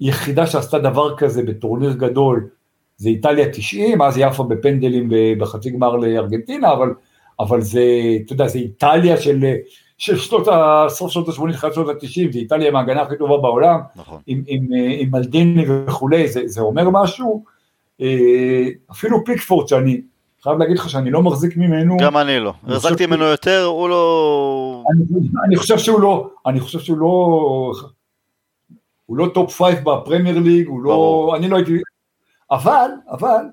יחידה 0.00 0.46
שעשתה 0.46 0.78
דבר 0.78 1.16
כזה 1.16 1.42
בטורניר 1.42 1.92
גדול, 1.92 2.48
זה 2.96 3.08
איטליה 3.08 3.52
90, 3.52 4.02
אז 4.02 4.16
היא 4.16 4.26
עפה 4.26 4.44
בפנדלים 4.44 5.10
בחצי 5.38 5.70
גמר 5.70 5.96
לארגנטינה, 5.96 6.72
אבל, 6.72 6.94
אבל 7.40 7.60
זה, 7.60 7.84
אתה 8.24 8.32
יודע, 8.32 8.48
זה 8.48 8.58
איטליה 8.58 9.16
של, 9.16 9.54
של 10.00 10.16
שנות 10.16 10.48
ה... 10.48 10.84
סוף 10.88 11.10
שנות 11.10 11.28
ה-80, 11.28 11.52
תחילת 11.52 11.74
שנות 11.74 11.88
ה-90, 11.88 12.32
זה 12.32 12.38
איטליה 12.38 12.68
עם 12.68 12.76
ההגנה 12.76 13.02
הכי 13.02 13.18
טובה 13.18 13.36
בעולם, 13.36 13.80
נכון. 13.96 14.20
עם, 14.26 14.42
עם, 14.46 14.66
עם 14.98 15.10
מלדיני 15.10 15.64
וכולי, 15.68 16.28
זה, 16.28 16.42
זה 16.46 16.60
אומר 16.60 16.90
משהו. 16.90 17.44
אה, 18.00 18.68
אפילו 18.90 19.24
פיקפורד, 19.24 19.68
שאני 19.68 20.00
חייב 20.42 20.58
להגיד 20.58 20.78
לך 20.78 20.90
שאני 20.90 21.10
לא 21.10 21.22
מחזיק 21.22 21.56
ממנו. 21.56 21.96
גם 22.00 22.16
אני 22.16 22.40
לא. 22.40 22.52
החזקתי 22.66 23.06
ממנו 23.06 23.24
יותר, 23.24 23.64
הוא 23.64 23.88
לא... 23.88 24.84
אני, 24.92 25.28
אני 25.46 25.56
חושב 25.56 25.78
שהוא 25.78 26.00
לא, 26.00 26.30
אני 26.46 26.60
חושב 26.60 26.78
שהוא 26.78 26.98
לא... 26.98 27.72
הוא 29.06 29.16
לא 29.16 29.30
top 29.34 29.52
five 29.52 29.78
בפרמייר 29.78 30.38
ליג, 30.38 30.66
הוא 30.66 30.82
לא... 30.82 31.32
אני 31.36 31.48
לא 31.48 31.56
הייתי... 31.56 31.72
אבל, 32.50 32.90
אבל, 33.10 33.44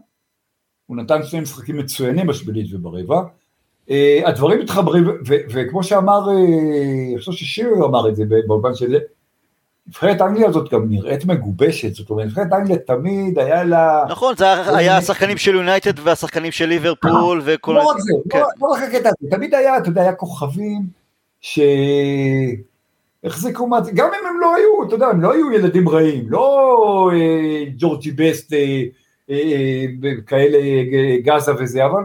הוא 0.86 0.98
נתן 0.98 1.24
שני 1.24 1.40
משחקים 1.40 1.78
מצוינים 1.78 2.28
בשמינית 2.28 2.74
וברבע. 2.74 3.22
אה, 3.88 3.92
הדברים 4.26 4.60
מתחברים, 4.60 5.04
וכמו 5.26 5.84
שאמר, 5.84 6.26
אה, 6.26 6.30
אני 7.10 7.16
חושב 7.20 7.32
ששירי 7.32 7.72
אמר 7.86 8.10
את 8.10 8.16
זה 8.16 8.24
באולפן 8.48 8.76
של 8.76 8.90
זה, 8.90 8.98
נבחרת 9.88 10.22
אנגליה 10.22 10.48
הזאת 10.48 10.74
גם 10.74 10.90
נראית 10.90 11.26
מגובשת, 11.26 11.94
זאת 11.94 12.10
אומרת, 12.10 12.26
נבחרת 12.26 12.54
אנגליה 12.54 12.78
תמיד 12.78 13.40
היה 13.40 13.64
לה... 13.64 14.04
נכון, 14.10 14.36
זה 14.38 14.76
היה 14.78 14.98
השחקנים 14.98 15.38
של 15.38 15.56
יונייטד 15.56 16.00
והשחקנים 16.00 16.52
של 16.52 16.66
ליברפול 16.66 17.42
וכל... 17.46 17.74
לא 17.74 17.90
רק 17.90 18.00
זה, 18.00 18.14
לא, 18.14 18.22
כן. 18.30 18.42
לא 18.62 18.68
רק 18.68 18.84
הקטע 18.84 19.10
הזה, 19.10 19.30
תמיד 19.32 19.54
היה, 19.54 19.78
אתה 19.78 19.90
יודע, 19.90 20.02
היה 20.02 20.14
כוכבים 20.14 20.82
ש... 21.42 21.60
החזיקו 23.24 23.68
מעצמם, 23.68 23.96
גם 23.96 24.08
אם 24.08 24.28
הם 24.28 24.40
לא 24.42 24.56
היו, 24.56 24.88
אתה 24.88 24.96
יודע, 24.96 25.08
הם 25.08 25.22
לא 25.22 25.34
היו 25.34 25.52
ילדים 25.52 25.90
רעים, 25.90 26.26
לא 26.30 27.10
אה, 27.14 27.64
ג'ורג'י 27.78 28.12
בסט, 28.12 28.54
אה, 28.54 28.84
אה, 29.30 29.86
כאלה 30.28 30.58
אה, 30.58 31.18
גאזה 31.24 31.52
וזה, 31.60 31.86
אבל 31.86 32.04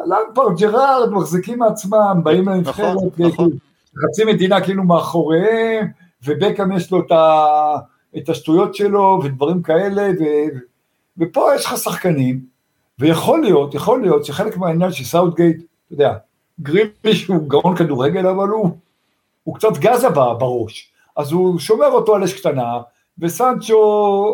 אתה 0.00 0.14
יודע, 0.14 0.16
למפארד 0.28 0.54
ג'רארד 0.58 1.12
מחזיקים 1.12 1.58
מעצמם, 1.58 2.20
באים 2.22 2.48
לנבחרת, 2.48 2.96
נכון, 2.96 3.26
נכון. 3.26 3.50
חצי 4.04 4.24
מדינה 4.24 4.60
כאילו 4.60 4.84
מאחוריהם, 4.84 5.86
ובקהאם 6.26 6.72
יש 6.72 6.90
לו 6.90 7.00
את, 8.18 8.28
השטויות 8.28 8.74
שלו 8.74 9.20
ודברים 9.24 9.62
כאלה, 9.62 10.10
ופה 11.18 11.48
יש 11.54 11.64
לך 11.64 11.76
שחקנים, 11.76 12.40
ויכול 12.98 13.40
להיות, 13.40 13.74
יכול 13.74 14.02
להיות 14.02 14.24
שחלק 14.24 14.56
מהעניין 14.56 14.92
של 14.92 15.04
סאוטגייט, 15.04 15.56
אתה 15.56 15.94
יודע, 15.94 16.14
גריליש 16.60 17.26
הוא 17.26 17.48
גאון 17.48 17.76
כדורגל, 17.76 18.26
אבל 18.26 18.48
הוא 18.48 18.70
הוא 19.44 19.54
קצת 19.54 19.78
גאזה 19.78 20.08
בראש, 20.10 20.92
אז 21.16 21.32
הוא 21.32 21.58
שומר 21.58 21.86
אותו 21.86 22.14
על 22.14 22.24
אש 22.24 22.40
קטנה, 22.40 22.78
וסנצ'ו, 23.18 23.74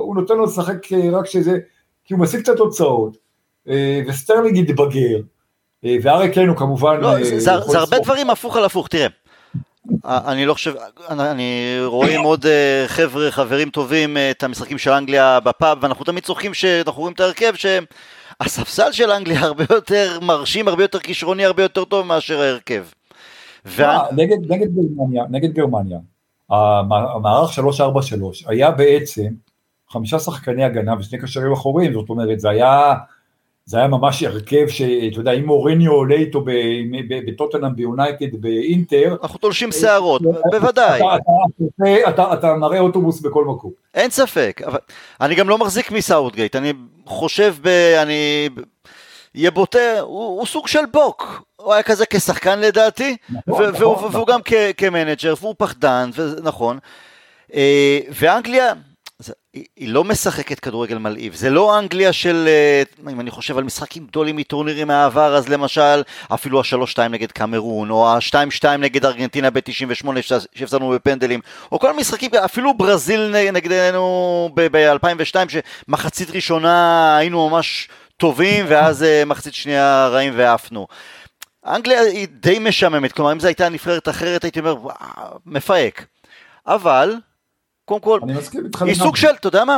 הוא 0.05 0.15
נותן 0.15 0.37
לו 0.37 0.45
לשחק 0.45 0.93
אה, 0.93 1.11
רק 1.13 1.27
שזה, 1.27 1.59
כי 2.05 2.15
הוא 2.15 2.21
משיג 2.21 2.41
קצת 2.41 2.57
תוצאות, 2.57 3.17
אה, 3.69 4.03
וסטרלינג 4.07 4.57
יתבגר, 4.57 5.21
אה, 5.85 5.97
ואריק 6.03 6.39
הוא 6.39 6.57
כמובן... 6.57 7.01
לא, 7.01 7.25
זה, 7.25 7.41
זה 7.61 7.79
הרבה 7.79 7.99
דברים 7.99 8.31
הפוך 8.31 8.57
על 8.57 8.65
הפוך, 8.65 8.89
תראה. 8.89 9.07
אני 10.05 10.47
לא 10.47 10.55
חושב, 10.55 10.75
אני 11.11 11.77
רואים 11.85 12.21
עוד 12.21 12.47
חבר'ה, 12.87 13.31
חברים 13.31 13.71
טובים, 13.71 14.17
את 14.31 14.43
המשחקים 14.43 14.79
של 14.79 14.91
אנגליה 14.91 15.41
בפאב, 15.41 15.79
ואנחנו 15.81 16.05
תמיד 16.05 16.25
צוחקים 16.25 16.55
שאנחנו 16.55 17.01
רואים 17.01 17.15
את 17.15 17.21
ההרכב, 17.21 17.53
שהספסל 17.55 18.93
של 18.93 19.11
אנגליה 19.11 19.41
הרבה 19.47 19.65
יותר 19.71 20.19
מרשים, 20.23 20.69
הרבה 20.69 20.85
יותר 20.85 20.99
כישרוני, 20.99 21.45
הרבה 21.45 21.63
יותר 21.63 21.85
טוב 21.85 22.07
מאשר 22.07 22.41
ההרכב. 22.41 22.85
וה... 23.65 24.03
נגד, 24.17 24.53
נגד 24.53 24.69
גרמניה, 24.75 25.25
נגד 25.31 25.53
גרמניה, 25.53 25.99
המערך 26.51 27.53
343 27.53 28.45
היה 28.49 28.71
בעצם 28.71 29.27
חמישה 29.91 30.19
שחקני 30.19 30.65
הגנה 30.65 30.95
ושני 30.99 31.19
קשרים 31.19 31.53
אחוריים, 31.53 31.93
זאת 31.93 32.11
אומרת 32.11 32.41
זה 32.41 32.51
היה, 32.51 32.95
זה 33.67 33.79
היה 33.79 33.89
ממש 33.89 34.23
הרכב 34.23 34.69
שאתה 34.69 35.21
יודע, 35.21 35.33
אם 35.33 35.47
מוריניו 35.47 35.93
עולה 35.93 36.15
איתו 36.15 36.45
בטוטנאם, 37.27 37.77
ביונייטד, 37.77 38.37
באינטר. 38.41 39.17
אנחנו 39.23 39.39
תולשים 39.39 39.73
שערות, 39.73 40.23
בוודאי. 40.51 41.01
אתה 42.33 42.55
מראה 42.55 42.79
אוטובוס 42.79 43.21
בכל 43.21 43.45
מקום. 43.45 43.71
אין 43.95 44.11
ספק, 44.11 44.61
אבל 44.67 44.79
אני 45.21 45.35
גם 45.35 45.49
לא 45.49 45.59
מחזיק 45.59 45.93
מסאוטגייט, 45.93 46.57
אני 46.57 46.73
חושב, 47.07 47.55
ב, 47.63 47.69
אני 48.03 48.49
יהיה 49.35 49.51
בוטה, 49.51 50.01
הוא, 50.01 50.39
הוא 50.39 50.47
סוג 50.47 50.69
של 50.69 50.87
בוק, 50.93 51.43
הוא 51.57 51.73
היה 51.73 51.83
כזה 51.83 52.05
כשחקן 52.07 52.61
לדעתי, 52.61 53.17
נכון, 53.31 53.43
נכון, 53.69 53.83
והוא, 53.83 53.95
נכון. 53.95 54.11
והוא 54.13 54.27
גם 54.27 54.41
כ- 54.45 54.73
כמנג'ר, 54.77 55.35
והוא 55.41 55.55
פחדן, 55.59 56.11
נכון. 56.43 56.79
אה, 57.55 57.99
ואנגליה, 58.21 58.73
היא 59.53 59.89
לא 59.89 60.05
משחקת 60.05 60.61
כדורגל 60.61 60.99
מלהיב, 60.99 61.35
זה 61.35 61.51
לא 61.51 61.79
אנגליה 61.79 62.13
של, 62.13 62.49
אה, 62.49 63.13
אם 63.13 63.21
אני 63.21 63.31
חושב 63.31 63.59
על 63.59 63.65
משחקים 63.65 64.07
גדולים 64.07 64.37
מטורנירים 64.37 64.89
מהעבר, 64.89 65.37
אז 65.37 65.49
למשל, 65.49 66.03
אפילו 66.35 66.61
ה-3-2 66.61 66.99
נגד 67.09 67.33
קמרון, 67.33 67.91
או 67.91 68.09
ה-2-2 68.09 68.67
נגד 68.79 69.05
ארגנטינה 69.05 69.51
ב-98 69.51 70.09
שהפסדנו 70.21 70.91
בפנדלים, 70.91 71.41
או 71.73 71.79
כל 71.79 71.91
המשחקים, 71.91 72.31
אפילו 72.45 72.75
ברזיל 72.75 73.51
נגדנו 73.53 74.51
ב-2002, 74.55 75.37
שמחצית 75.49 76.31
ראשונה 76.31 77.17
היינו 77.17 77.49
ממש 77.49 77.89
טובים, 78.17 78.65
ואז 78.69 79.03
אה, 79.03 79.25
מחצית 79.25 79.55
שנייה 79.55 80.09
רעים 80.09 80.33
ועפנו. 80.37 80.87
אנגליה 81.67 82.01
היא 82.01 82.29
די 82.31 82.59
משעממת, 82.59 83.13
כלומר 83.13 83.33
אם 83.33 83.41
זו 83.41 83.47
הייתה 83.47 83.69
נבחרת 83.69 84.09
אחרת 84.09 84.45
הייתי 84.45 84.61
אומר 84.61 84.77
מפהק. 85.47 86.07
אבל, 86.67 87.15
קודם 87.85 88.01
כל, 88.01 88.21
היא 88.87 88.95
סוג 88.95 89.17
של, 89.17 89.29
אתה 89.41 89.49
יודע 89.49 89.65
מה? 89.65 89.77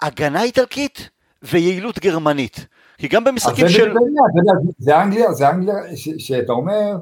הגנה 0.00 0.42
איטלקית 0.42 1.10
ויעילות 1.42 1.98
גרמנית. 1.98 2.66
כי 2.98 3.08
גם 3.08 3.24
במשחקים 3.24 3.68
של... 3.68 3.94
זה 4.78 5.02
אנגליה, 5.02 5.32
זה 5.32 5.50
אנגליה 5.50 5.74
שאתה 6.18 6.52
אומר, 6.52 6.96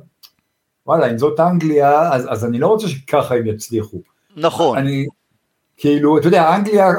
וואלה, 0.86 1.10
אם 1.10 1.18
זאת 1.18 1.40
אנגליה, 1.40 2.12
אז, 2.12 2.26
אז 2.30 2.44
אני 2.44 2.58
לא 2.58 2.66
רוצה 2.66 2.88
שככה 2.88 3.34
הם 3.34 3.46
יצליחו. 3.46 4.00
נכון. 4.36 4.78
אני, 4.78 5.06
כאילו, 5.76 6.18
אתה 6.18 6.28
יודע, 6.28 6.56
אנגליה, 6.56 6.90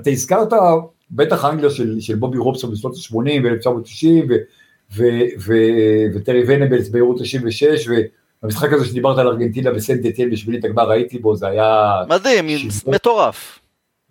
אתה 0.00 0.10
הזכרת 0.10 0.52
בטח 1.10 1.44
אנגליה 1.44 1.70
של, 1.70 2.00
של 2.00 2.14
בובי 2.14 2.38
רובסון 2.38 2.70
בשנות 2.72 2.94
ה-80 2.94 3.16
ו-1990, 3.44 5.02
וטרי 6.14 6.42
ונבלס 6.46 6.88
ביורו 6.88 7.14
96, 7.18 7.88
והמשחק 8.42 8.72
הזה 8.72 8.84
שדיברת 8.84 9.18
על 9.18 9.26
ארגנטינה 9.28 9.70
וסנט 9.74 10.06
אתיאל 10.06 10.30
בשבילית 10.30 10.64
הגמר 10.64 10.90
הייתי 10.90 11.18
בו, 11.18 11.36
זה 11.36 11.46
היה... 11.46 12.02
מדהים, 12.08 12.48
שברון, 12.48 12.94
מטורף. 12.94 13.58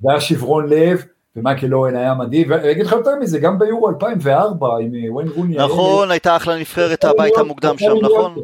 זה 0.01 0.11
היה 0.11 0.21
שברון 0.21 0.69
לב, 0.69 1.03
ומייקל 1.35 1.73
אורן 1.73 1.95
היה 1.95 2.13
מדהים, 2.13 2.49
ואני 2.49 2.71
אגיד 2.71 2.85
לך 2.85 2.91
יותר 2.91 3.15
מזה, 3.15 3.39
גם 3.39 3.59
ביורו 3.59 3.89
2004 3.89 4.67
עם 4.81 4.95
אה, 4.95 5.13
וויין 5.13 5.29
רוני. 5.35 5.57
נכון, 5.57 6.11
הייתה 6.11 6.35
אחלה 6.35 6.59
נבחרת 6.59 7.05
הבית 7.05 7.37
המוקדם 7.37 7.77
שם, 7.77 7.93
נכון? 8.01 8.35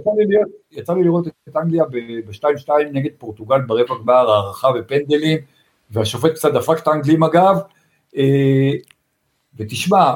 יצא 0.72 0.94
לי 0.94 1.04
לראות 1.04 1.28
את 1.28 1.58
אנגליה 1.58 1.84
ב-2-2 1.86 2.70
נגד 2.92 3.12
פורטוגל 3.18 3.62
ברבע 3.62 3.96
גמר, 4.04 4.32
הערכה 4.32 4.68
ופנדלים, 4.80 5.40
והשופט 5.92 6.32
קצת 6.34 6.54
דפק 6.54 6.80
את 6.80 6.88
האנגלים 6.88 7.24
אגב, 7.24 7.56
אה, 8.18 8.72
ותשמע, 9.58 10.12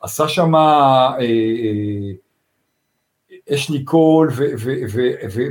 עשה 0.00 0.28
שם 0.28 0.52
אשלי 3.54 3.84
קול 3.84 4.30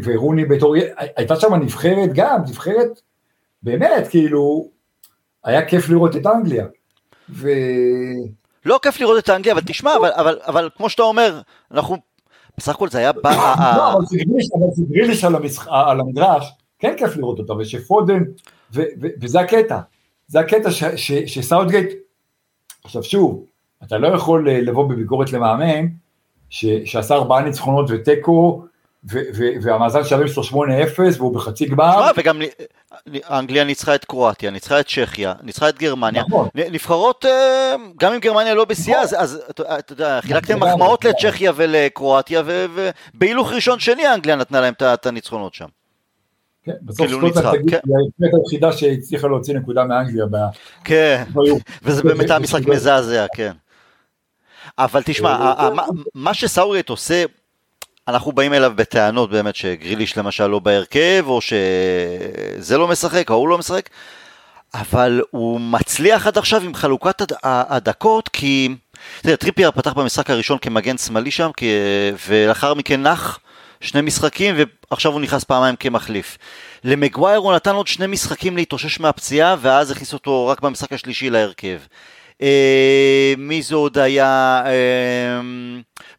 ורוני 0.03 0.45
בתור, 0.45 0.75
הייתה 1.15 1.35
שם 1.35 1.53
נבחרת 1.53 2.09
גם, 2.13 2.41
נבחרת 2.49 3.01
באמת, 3.63 4.07
כאילו, 4.09 4.69
היה 5.43 5.65
כיף 5.65 5.89
לראות 5.89 6.15
את 6.15 6.25
אנגליה. 6.25 6.65
ו... 7.29 7.49
לא 8.65 8.79
כיף 8.81 8.99
לראות 8.99 9.23
את 9.23 9.29
האנגליה, 9.29 9.53
אבל 9.53 9.61
תשמע, 9.65 9.95
אבל, 9.95 10.09
אבל, 10.13 10.39
אבל 10.47 10.69
כמו 10.77 10.89
שאתה 10.89 11.03
אומר, 11.03 11.41
אנחנו, 11.71 11.97
בסך 12.57 12.75
הכל 12.75 12.89
זה 12.89 12.97
היה... 12.97 13.11
לא, 13.77 13.93
אבל 13.93 14.05
זה 14.05 14.83
גריליש 14.89 15.23
על 15.69 15.99
המדרש, 15.99 16.51
כן 16.79 16.93
כיף 16.97 17.17
לראות 17.17 17.39
אותו, 17.39 17.57
ושפודן, 17.57 18.23
וזה 19.21 19.39
הקטע, 19.39 19.79
זה 20.27 20.39
הקטע 20.39 20.69
שסאוטגייט, 21.25 21.89
עכשיו 22.83 23.03
שוב, 23.03 23.45
אתה 23.83 23.97
לא 23.97 24.07
יכול 24.07 24.49
אה, 24.49 24.61
לבוא 24.61 24.89
בביקורת 24.89 25.33
למאמן, 25.33 25.85
שעשה 26.85 27.15
ארבעה 27.15 27.41
ניצחונות 27.41 27.85
ותיקו, 27.89 28.65
והמאזן 29.61 30.03
שלהם 30.03 30.27
שלו 30.27 30.43
8-0 30.43 30.47
והוא 31.17 31.35
בחצי 31.35 31.65
גמר. 31.65 32.11
וגם 32.17 32.41
אנגליה 33.29 33.63
ניצחה 33.63 33.95
את 33.95 34.05
קרואטיה, 34.05 34.51
ניצחה 34.51 34.79
את 34.79 34.87
צ'כיה, 34.87 35.33
ניצחה 35.43 35.69
את 35.69 35.77
גרמניה. 35.77 36.23
נכון. 36.27 36.47
נבחרות, 36.55 37.25
אה, 37.25 37.75
גם 37.99 38.13
אם 38.13 38.19
גרמניה 38.19 38.53
לא 38.53 38.65
בשיאה, 38.65 39.03
נכון. 39.03 39.17
אז 39.19 39.41
אתה 39.49 39.93
יודע, 39.93 40.21
חילקתם 40.21 40.59
מחמאות 40.59 41.05
לצ'כיה 41.05 41.51
ולקרואטיה, 41.55 42.43
ובהילוך 42.45 43.51
ראשון 43.51 43.79
שני 43.79 44.13
אנגליה 44.13 44.35
נתנה 44.35 44.61
להם 44.61 44.73
את 44.81 45.05
הניצחונות 45.05 45.53
שם. 45.53 45.67
כן, 46.65 46.71
בסוף 46.81 47.07
כאילו 47.07 47.29
סקוטלנד 47.29 47.55
תגיד, 47.57 47.69
כן. 47.69 47.79
היא 48.19 48.29
היחידה 48.43 48.71
שהצליחה 48.71 49.27
להוציא 49.27 49.53
נקודה 49.53 49.83
מאנגליה. 49.83 50.25
כן, 50.83 51.23
וזה 51.83 52.03
באמת 52.03 52.29
היה 52.29 52.39
משחק 52.39 52.67
מזעזע, 52.73 53.25
כן. 53.35 53.51
אבל 54.77 55.01
תשמע, 55.05 55.29
אה, 55.29 55.69
מה 56.15 56.33
שסאוטגייט 56.33 56.89
עושה, 56.89 57.23
אנחנו 58.07 58.31
באים 58.31 58.53
אליו 58.53 58.71
בטענות 58.75 59.29
באמת 59.29 59.55
שגריליש 59.55 60.17
למשל 60.17 60.47
לא 60.47 60.59
בהרכב, 60.59 61.23
או 61.27 61.39
שזה 61.41 62.77
לא 62.77 62.87
משחק, 62.87 63.29
או 63.29 63.35
הוא 63.35 63.49
לא 63.49 63.57
משחק, 63.57 63.89
אבל 64.73 65.21
הוא 65.31 65.61
מצליח 65.61 66.27
עד 66.27 66.37
עכשיו 66.37 66.63
עם 66.63 66.73
חלוקת 66.73 67.31
הדקות, 67.43 68.29
כי... 68.29 68.75
תראה, 69.21 69.37
טריפייר 69.37 69.71
פתח 69.71 69.93
במשחק 69.93 70.29
הראשון 70.29 70.57
כמגן 70.57 70.97
שמאלי 70.97 71.31
שם, 71.31 71.51
ולאחר 72.27 72.73
מכן 72.73 73.03
נח 73.03 73.39
שני 73.81 74.01
משחקים, 74.01 74.55
ועכשיו 74.91 75.11
הוא 75.11 75.21
נכנס 75.21 75.43
פעמיים 75.43 75.75
כמחליף. 75.75 76.37
למגווייר 76.83 77.37
הוא 77.37 77.53
נתן 77.53 77.75
עוד 77.75 77.87
שני 77.87 78.07
משחקים 78.07 78.57
להתאושש 78.57 78.99
מהפציעה, 78.99 79.55
ואז 79.61 79.91
הכניס 79.91 80.13
אותו 80.13 80.47
רק 80.47 80.61
במשחק 80.61 80.93
השלישי 80.93 81.29
להרכב. 81.29 81.79
אה, 82.41 83.33
מי 83.37 83.61
זה 83.61 83.75
עוד 83.75 83.97
היה? 83.97 84.63
אה, 84.65 85.41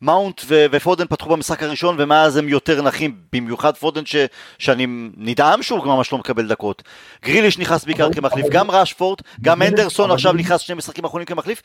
מאונט 0.02 0.40
ופודן 0.48 1.06
פתחו 1.06 1.30
במשחק 1.30 1.62
הראשון 1.62 1.96
ומאז 1.98 2.36
הם 2.36 2.48
יותר 2.48 2.82
נחים, 2.82 3.16
במיוחד 3.32 3.76
פודן 3.76 4.06
ש, 4.06 4.16
שאני 4.58 4.86
נדהם 5.16 5.62
שהוא 5.62 5.86
ממש 5.86 6.12
לא 6.12 6.18
מקבל 6.18 6.48
דקות. 6.48 6.82
גריליש 7.24 7.58
נכנס 7.58 7.84
בעיקר 7.84 8.12
כמחליף, 8.12 8.46
גם 8.50 8.70
ראשפורד, 8.70 9.18
גם 9.42 9.62
אנדרסון 9.62 10.10
עכשיו 10.10 10.32
נכנס 10.32 10.60
שני 10.60 10.76
משחקים 10.76 11.04
אחרונים 11.04 11.26
כמחליף. 11.26 11.62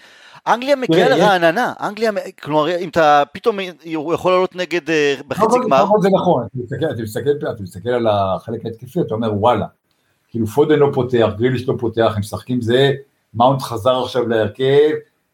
אנגליה 0.47 0.75
מגיעה 0.75 1.09
לרעננה, 1.09 1.73
אנגליה, 1.81 2.11
כלומר 2.41 2.77
אם 2.77 2.89
אתה 2.89 3.23
פתאום 3.31 3.57
הוא 3.95 4.13
יכול 4.13 4.31
לעלות 4.31 4.55
נגד 4.55 4.89
אה, 4.89 5.15
בחצי 5.27 5.57
גמר. 5.65 5.85
זה 6.01 6.09
נכון, 6.13 6.47
אתה 7.53 7.63
מסתכל 7.63 7.89
על 7.89 8.07
החלק 8.07 8.65
ההתקפי, 8.65 9.01
אתה 9.01 9.13
אומר 9.13 9.33
וואלה, 9.33 9.65
כאילו 10.29 10.47
פודן 10.47 10.79
לא 10.79 10.89
פותח, 10.93 11.27
גריליש 11.37 11.67
לא 11.67 11.73
פותח, 11.79 12.11
הם 12.15 12.19
משחקים 12.19 12.61
זה, 12.61 12.91
מאונט 13.33 13.61
חזר 13.61 14.03
עכשיו 14.03 14.27
להרכב, 14.27 14.89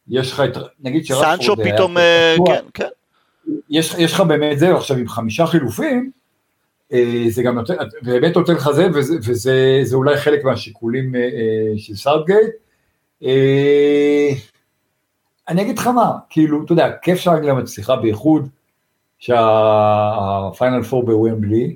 יש 0.07 0.31
לך 0.31 0.39
את, 0.39 0.57
נגיד 0.79 1.05
שרשפורד... 1.05 1.35
סנצ'ו 1.35 1.55
פתאום, 1.63 1.97
אה, 1.97 2.35
כן, 2.45 2.65
כן. 2.73 2.87
יש, 3.69 3.95
יש 3.97 4.13
לך 4.13 4.21
באמת 4.21 4.59
זה, 4.59 4.75
עכשיו 4.75 4.97
עם 4.97 5.07
חמישה 5.07 5.45
חילופים, 5.45 6.11
אה, 6.93 7.23
זה 7.29 7.43
גם 7.43 7.55
נותן, 7.55 7.73
באמת 8.01 8.37
נותן 8.37 8.53
לך 8.53 8.71
זה, 8.71 8.87
וזה, 8.93 9.15
וזה 9.25 9.95
אולי 9.95 10.17
חלק 10.17 10.43
מהשיקולים 10.43 11.15
אה, 11.15 11.21
של 11.77 11.95
סאוטגייט. 11.95 12.49
אני 15.47 15.61
אגיד 15.61 15.79
לך 15.79 15.87
מה, 15.87 16.11
כאילו, 16.29 16.63
אתה 16.63 16.71
יודע, 16.71 16.91
כיף 17.01 17.19
שאנגליה 17.19 17.53
מצליחה 17.53 17.95
בייחוד, 17.95 18.49
שהפיינל 19.19 20.83
פור 20.83 21.05
בוומבלי, 21.05 21.75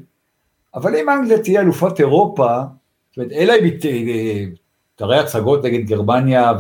אבל 0.75 0.95
אם 0.95 1.09
אנגליה 1.09 1.39
תהיה 1.39 1.61
אלופת 1.61 1.99
אירופה, 1.99 2.61
זאת 3.09 3.17
אומרת, 3.17 3.31
אלא 3.31 3.53
אם 3.59 3.63
היא 3.63 4.47
תראה 5.01 5.19
הצגות 5.19 5.65
נגד 5.65 5.85
גרמניה, 5.87 6.53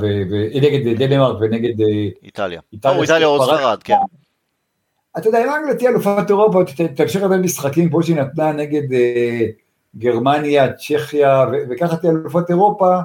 נגד 0.61 0.97
דנמרק 0.97 1.37
ונגד 1.41 1.85
איטליה. 2.23 2.61
איטליה, 2.73 3.01
איטליה 3.01 3.27
או 3.27 3.43
ספרד, 3.43 3.83
כן. 3.83 3.95
אתה 5.17 5.27
יודע, 5.27 5.43
אם 5.43 5.49
אנגליה 5.49 5.75
תהיה 5.75 5.89
אלופת 5.89 6.29
אירופה, 6.29 6.59
תמשיך 6.95 7.23
לתת 7.23 7.43
משחקים 7.43 7.89
כמו 7.89 8.03
שהיא 8.03 8.15
נתנה 8.15 8.51
נגד 8.51 8.93
אה, 8.93 9.45
גרמניה, 9.97 10.73
צ'כיה, 10.73 11.45
וככה 11.69 11.95
תהיה 11.95 12.13
אלופת 12.13 12.49
אירופה, 12.49 12.97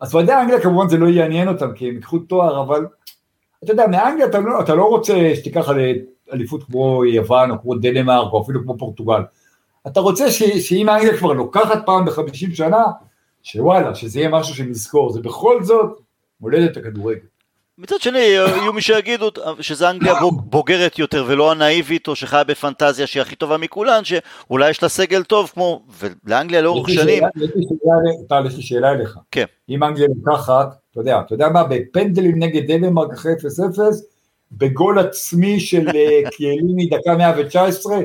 אז 0.00 0.14
ודאי 0.14 0.42
אנגליה 0.42 0.60
כמובן 0.60 0.88
זה 0.88 0.96
לא 0.96 1.06
יעניין 1.06 1.48
אותם, 1.48 1.72
כי 1.74 1.88
הם 1.88 1.94
ייקחו 1.94 2.18
תואר, 2.18 2.62
אבל 2.62 2.86
אתה 3.64 3.72
יודע, 3.72 3.86
מאנגליה 3.86 4.26
אתה 4.26 4.38
לא, 4.38 4.60
אתה 4.60 4.74
לא 4.74 4.84
רוצה 4.84 5.32
שתיקח 5.34 5.68
אליפות 6.32 6.62
כמו 6.62 7.04
יוון, 7.04 7.50
או 7.50 7.60
כמו 7.62 7.74
דנמרק, 7.74 8.32
או 8.32 8.42
אפילו 8.42 8.62
כמו 8.62 8.78
פורטוגל. 8.78 9.22
אתה 9.86 10.00
רוצה 10.00 10.30
שאם 10.60 10.88
אנגליה 10.88 11.16
כבר 11.16 11.32
לוקחת 11.32 11.86
פעם 11.86 12.04
בחמישים 12.04 12.54
שנה, 12.54 12.84
שוואלה, 13.42 13.94
שזה 13.94 14.18
יהיה 14.18 14.28
משהו 14.28 14.54
שנזכור, 14.54 15.12
זה 15.12 15.20
בכל 15.20 15.64
זאת 15.64 16.00
מולדת 16.40 16.76
הכדורגל. 16.76 17.32
מצד 17.78 18.00
שני, 18.00 18.18
יהיו 18.18 18.72
מי 18.72 18.80
שיגידו 18.80 19.30
שזה 19.60 19.90
אנגליה 19.90 20.14
בוגרת 20.44 20.98
יותר 20.98 21.24
ולא 21.28 21.50
הנאיבית, 21.50 22.08
או 22.08 22.16
שחיה 22.16 22.44
בפנטזיה 22.44 23.06
שהיא 23.06 23.20
הכי 23.20 23.36
טובה 23.36 23.56
מכולן, 23.56 24.02
שאולי 24.04 24.70
יש 24.70 24.82
לה 24.82 24.88
סגל 24.88 25.22
טוב 25.22 25.50
כמו, 25.54 25.82
ולאנגליה 26.00 26.60
לאורך 26.60 26.88
שנים. 26.88 27.22
טל, 28.28 28.46
יש 28.46 28.56
לי 28.56 28.62
שאלה 28.62 28.92
אליך. 28.92 29.18
כן. 29.30 29.44
אם 29.68 29.84
אנגליה 29.84 30.08
לוקחת, 30.24 30.66
אתה 30.90 31.00
יודע, 31.00 31.20
אתה 31.26 31.34
יודע 31.34 31.48
מה, 31.48 31.64
בפנדלים 31.64 32.42
נגד 32.42 32.72
דנמרק 32.72 33.12
אחרי 33.12 33.32
0-0, 33.32 33.78
בגול 34.52 34.98
עצמי 34.98 35.60
של 35.60 35.88
אה, 35.88 36.30
קיאליני 36.36 36.86
דקה 36.86 37.16
119, 37.16 37.96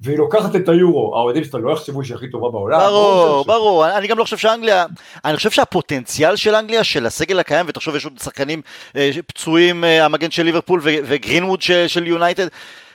והיא 0.00 0.18
לוקחת 0.18 0.56
את 0.56 0.68
היורו, 0.68 1.16
האוהדים 1.16 1.44
שלה 1.44 1.58
לא 1.58 1.72
יחשבו 1.72 2.04
שהיא 2.04 2.16
הכי 2.16 2.30
טובה 2.30 2.50
בעולם. 2.50 2.80
ברור, 2.80 3.44
ברור, 3.44 3.96
אני 3.98 4.06
גם 4.06 4.18
לא 4.18 4.24
חושב 4.24 4.36
שאנגליה, 4.36 4.86
אני 5.24 5.36
חושב 5.36 5.50
שהפוטנציאל 5.50 6.36
של 6.36 6.54
אנגליה, 6.54 6.84
של 6.84 7.06
הסגל 7.06 7.38
הקיים, 7.38 7.66
ותחשוב 7.68 7.96
יש 7.96 8.04
עוד 8.04 8.18
שחקנים 8.18 8.62
אה, 8.96 9.10
פצועים, 9.26 9.84
אה, 9.84 10.04
המגן 10.04 10.30
של 10.30 10.42
ליברפול 10.42 10.80
וגרינווד 10.84 11.62
של 11.86 12.06
יונייטד, 12.06 12.46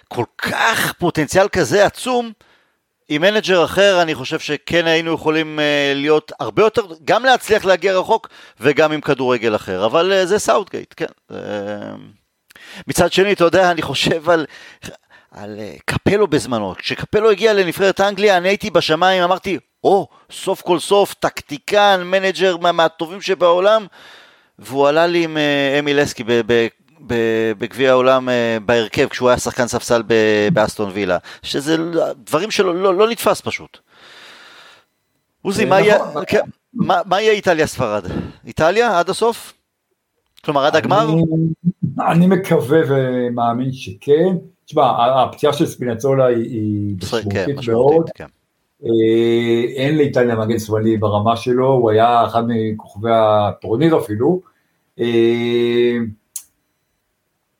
כל 0.08 0.26
כך 0.38 0.94
פוטנציאל 0.94 1.48
כזה 1.48 1.86
עצום, 1.86 2.32
עם 3.10 3.22
מנג'ר 3.22 3.64
אחר 3.66 4.02
אני 4.02 4.16
חושב 4.16 4.40
שכן 4.40 4.88
היינו 4.88 5.14
יכולים 5.14 5.60
אה, 5.60 5.62
להיות 5.96 6.32
הרבה 6.40 6.64
יותר, 6.64 6.82
גם 7.06 7.26
להצליח 7.26 7.66
להגיע 7.66 8.00
רחוק 8.00 8.30
וגם 8.60 8.92
עם 8.92 9.02
כדורגל 9.02 9.56
אחר, 9.56 9.86
אבל 9.86 10.26
זה 10.26 10.40
סאוטגייט, 10.40 10.94
כן. 10.98 11.36
מצד 12.88 13.12
שני, 13.12 13.34
אתה 13.34 13.44
יודע, 13.44 13.72
אני 13.72 13.82
חושב 13.82 14.30
על 14.30 14.46
על 15.32 15.60
אה, 15.60 15.76
קפלו 15.86 16.28
בזמנו. 16.28 16.74
כשקפלו 16.78 17.32
הגיע 17.32 17.54
לנבחרת 17.54 18.02
אנגליה, 18.02 18.38
אני 18.38 18.48
הייתי 18.48 18.70
בשמיים, 18.70 19.24
אמרתי, 19.24 19.60
או, 19.84 20.08
או, 20.12 20.34
סוף 20.34 20.62
כל 20.62 20.80
סוף, 20.80 21.14
טקטיקן, 21.14 22.02
מנג'ר 22.06 22.58
מה, 22.58 22.72
מהטובים 22.72 23.22
שבעולם, 23.22 23.86
והוא 24.60 24.88
עלה 24.88 25.08
לי 25.08 25.24
עם 25.24 25.38
אה, 25.38 25.80
אמיל 25.80 26.04
הסקי 26.04 26.24
בגביע 27.58 27.90
העולם 27.90 28.30
אה, 28.30 28.32
בהרכב, 28.66 29.08
כשהוא 29.08 29.30
היה 29.30 29.38
שחקן 29.38 29.68
ספסל 29.68 30.04
באסטון 30.54 30.92
וילה, 30.94 31.18
שזה 31.44 31.78
דברים 32.18 32.52
שלא 32.52 32.76
לא, 32.76 32.96
לא 32.96 33.10
נתפס 33.10 33.42
פשוט. 33.42 33.78
עוזי, 35.42 35.66
מה 35.66 35.80
יהיה 35.80 35.96
נכון. 35.96 36.24
כן, 36.28 36.42
מה 36.74 37.22
יהיה 37.22 37.32
איטליה 37.32 37.68
ספרד? 37.68 38.06
איטליה 38.46 39.00
עד 39.00 39.10
הסוף? 39.10 39.54
כלומר 40.44 40.66
עד 40.66 40.76
הגמר? 40.76 41.08
אני 42.08 42.28
מקווה 42.28 42.80
ומאמין 42.88 43.72
שכן. 43.72 44.36
תשמע, 44.70 45.22
הפציעה 45.24 45.54
של 45.54 45.66
ספינצולה 45.66 46.26
היא 46.26 46.96
משמעותית 46.98 47.60
כן, 47.60 47.72
מאוד. 47.72 48.10
כן. 48.16 48.26
אה, 48.86 49.64
אין 49.76 49.98
לאיטליה 49.98 50.36
מגן 50.36 50.60
שמאלי 50.60 50.98
ברמה 50.98 51.38
שלו, 51.38 51.68
הוא 51.68 51.92
היה 51.92 52.26
אחד 52.26 52.44
מכוכבי 52.48 53.10
הטורניר 53.14 53.98
אפילו. 53.98 54.42
אה, 55.00 55.98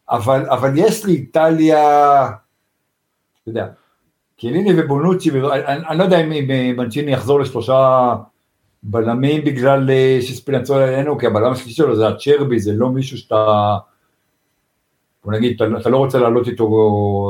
אבל, 0.10 0.46
אבל 0.50 0.72
יש 0.76 1.06
לאיטליה, 1.06 2.26
אתה 2.26 3.50
יודע, 3.50 3.68
קיליני 4.38 4.82
ובונוצ'י, 4.82 5.30
אני, 5.32 5.88
אני 5.88 5.98
לא 5.98 6.04
יודע 6.04 6.22
אם, 6.22 6.32
אם 6.32 6.78
מנצ'יני 6.78 7.12
יחזור 7.12 7.40
לשלושה 7.40 8.16
בלמים 8.84 9.46
בגלל 9.46 9.90
אה, 9.90 10.20
שספינצולה 10.22 10.90
איננו, 10.90 11.18
כי 11.18 11.28
הבלם 11.28 11.52
השלישי 11.52 11.76
שלו 11.76 11.96
זה 11.96 12.08
הצ'רבי, 12.08 12.60
זה 12.60 12.74
לא 12.74 12.90
מישהו 12.90 13.18
שאתה 13.18 13.78
בוא 15.26 15.34
נגיד, 15.34 15.62
אתה, 15.82 15.90
לא 15.90 15.98
רוצה 15.98 16.20
לעלות 16.20 16.48
איתו 16.48 16.66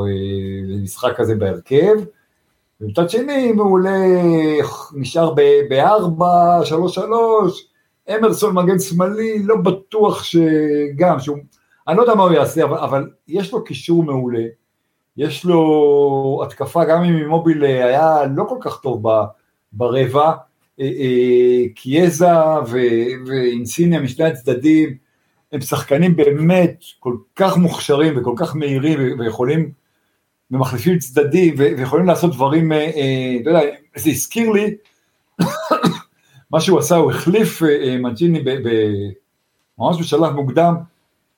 אה, 0.08 0.76
למשחק 0.76 1.14
כזה 1.16 1.36
בהרכב, 1.36 1.96
ומצד 2.82 3.10
שני, 3.10 3.50
אם 3.52 3.60
הוא 3.60 3.74
עולה, 3.74 4.00
נשאר 4.94 5.34
בארבע, 5.70 6.60
שלוש, 6.64 6.96
שלוש, 6.96 7.68
אמרסון 8.16 8.56
מגן 8.56 8.80
שמאלי, 8.80 9.44
לא 9.44 9.56
בטוח 9.56 10.24
שגם, 10.24 11.20
שהוא, 11.20 11.38
אני 11.88 11.98
לא 11.98 12.02
יודע 12.02 12.16
מה 12.16 12.24
הוא 12.24 12.32
יעשה, 12.34 12.64
אבל, 12.64 12.78
אבל 12.78 13.10
יש 13.28 13.54
לו 13.54 13.64
קישור 13.64 14.04
מעולה, 14.04 14.44
יש 15.18 15.46
לו 15.46 16.42
התקפה, 16.46 16.86
גם 16.86 17.04
אם 17.04 17.30
מוביל 17.30 17.64
היה 17.64 18.26
לא 18.36 18.44
כל 18.50 18.58
כך 18.62 18.80
טוב 18.82 19.04
ברבע, 19.74 20.32
אה, 20.80 20.86
אה, 20.86 21.70
קיאזה 21.76 22.28
ואינסיניה 23.26 24.00
משני 24.02 24.26
הצדדים, 24.26 25.09
הם 25.52 25.62
שחקנים 25.62 26.16
באמת 26.16 26.84
כל 27.00 27.16
כך 27.36 27.58
מוכשרים 27.58 28.18
וכל 28.18 28.34
כך 28.38 28.56
מהירים 28.56 29.20
ויכולים, 29.20 29.72
ומחליפים 30.52 31.00
צדדים 31.00 31.54
ויכולים 31.58 32.06
לעשות 32.06 32.34
דברים, 32.34 32.72
אה, 32.72 33.38
אתה 33.42 33.50
יודע, 33.50 33.62
זה 33.96 34.10
הזכיר 34.10 34.52
לי, 34.52 34.76
מה 36.52 36.62
שהוא 36.62 36.80
עשה, 36.80 36.96
הוא 36.96 37.12
החליף 37.12 37.62
מנצ'יני 38.00 38.44
ממש 39.80 40.00
בשלב 40.00 40.34
מוקדם, 40.34 40.76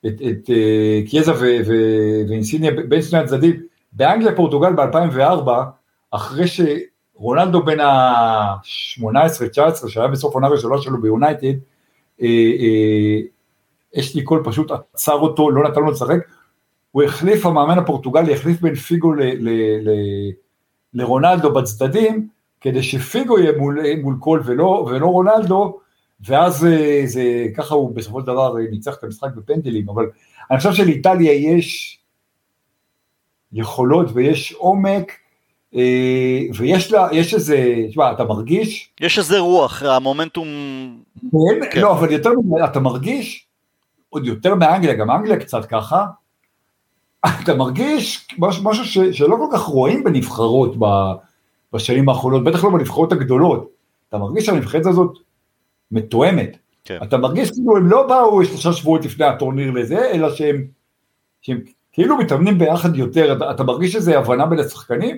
את, 0.05 0.21
את 0.21 0.49
קיאזה 1.09 1.31
ואינסיניה 2.27 2.71
בין 2.71 3.01
שני 3.01 3.19
הצדדים, 3.19 3.63
באנגליה 3.93 4.35
פורטוגל 4.35 4.73
ב-2004, 4.73 5.49
אחרי 6.11 6.45
שרונלדו 6.47 7.65
בן 7.65 7.79
ה-18-19, 7.79 9.89
שהיה 9.89 10.07
בסוף 10.07 10.33
עונה 10.33 10.47
ראשונה 10.47 10.81
שלו 10.81 11.01
ביונייטד, 11.01 11.53
אה, 13.95 13.99
אה, 13.99 14.03
אשניקול 14.03 14.41
פשוט 14.45 14.71
עצר 14.71 15.13
אותו, 15.13 15.51
לא 15.51 15.69
נתן 15.69 15.81
לו 15.81 15.91
לשחק, 15.91 16.19
הוא 16.91 17.03
החליף, 17.03 17.45
המאמן 17.45 17.77
הפורטוגלי 17.77 18.33
החליף 18.33 18.61
בין 18.61 18.75
פיגו 18.75 19.13
ל, 19.13 19.23
ל, 19.23 19.49
ל, 19.89 19.91
לרונלדו 20.93 21.53
בצדדים, 21.53 22.27
כדי 22.61 22.83
שפיגו 22.83 23.39
יהיה 23.39 23.51
מול, 23.57 23.79
מול 24.01 24.15
קול 24.19 24.41
ולא, 24.45 24.87
ולא 24.89 25.07
רונלדו, 25.07 25.79
ואז 26.25 26.65
אה, 26.65 27.01
זה, 27.05 27.45
ככה 27.57 27.75
הוא 27.75 27.95
בסופו 27.95 28.19
של 28.19 28.27
דבר 28.27 28.55
ניצח 28.71 28.95
את 28.95 29.03
המשחק 29.03 29.29
בפנדלים, 29.35 29.89
אבל 29.89 30.09
אני 30.51 30.57
חושב 30.57 30.73
שלאיטליה 30.73 31.33
יש 31.33 31.99
יכולות 33.53 34.07
ויש 34.13 34.53
עומק, 34.53 35.11
אה, 35.75 36.41
ויש 36.57 36.91
לה, 36.91 37.07
יש 37.11 37.33
איזה, 37.33 37.75
תשמע, 37.89 38.11
אתה 38.11 38.23
מרגיש... 38.23 38.89
יש 39.01 39.19
איזה 39.19 39.39
רוח, 39.39 39.83
המומנטום... 39.83 40.47
כן, 41.21 41.69
כן. 41.71 41.81
לא, 41.81 41.91
אבל 41.91 42.11
יותר, 42.11 42.29
אתה 42.65 42.79
מרגיש, 42.79 43.45
עוד 44.11 44.25
יותר 44.25 44.55
מאנגליה, 44.55 44.93
גם 44.93 45.11
אנגליה 45.11 45.39
קצת 45.39 45.65
ככה, 45.65 46.05
אתה 47.43 47.55
מרגיש 47.55 48.27
משהו, 48.39 48.63
משהו 48.63 48.85
ש, 48.85 48.97
שלא 48.97 49.35
כל 49.35 49.57
כך 49.57 49.61
רואים 49.61 50.03
בנבחרות 50.03 50.75
ב, 50.79 50.85
בשנים 51.73 52.09
האחרונות, 52.09 52.43
בטח 52.43 52.63
לא 52.63 52.69
בנבחרות 52.69 53.11
הגדולות. 53.11 53.69
אתה 54.09 54.17
מרגיש 54.17 54.45
שהנבחרת 54.45 54.85
הזאת 54.85 55.17
מתואמת. 55.91 56.57
כן. 56.85 56.97
אתה 57.03 57.17
מרגיש 57.17 57.51
כאילו 57.51 57.77
הם 57.77 57.87
לא 57.87 58.07
באו 58.07 58.45
שלושה 58.45 58.73
שבועות 58.73 59.05
לפני 59.05 59.25
הטורניר 59.25 59.71
לזה, 59.71 60.11
אלא 60.11 60.35
שהם, 60.35 60.65
שהם 61.41 61.59
כאילו 61.91 62.17
מתאמנים 62.17 62.57
ביחד 62.57 62.95
יותר, 62.95 63.37
אתה, 63.37 63.51
אתה 63.51 63.63
מרגיש 63.63 63.95
איזה 63.95 64.19
הבנה 64.19 64.45
בין 64.45 64.59
השחקנים, 64.59 65.17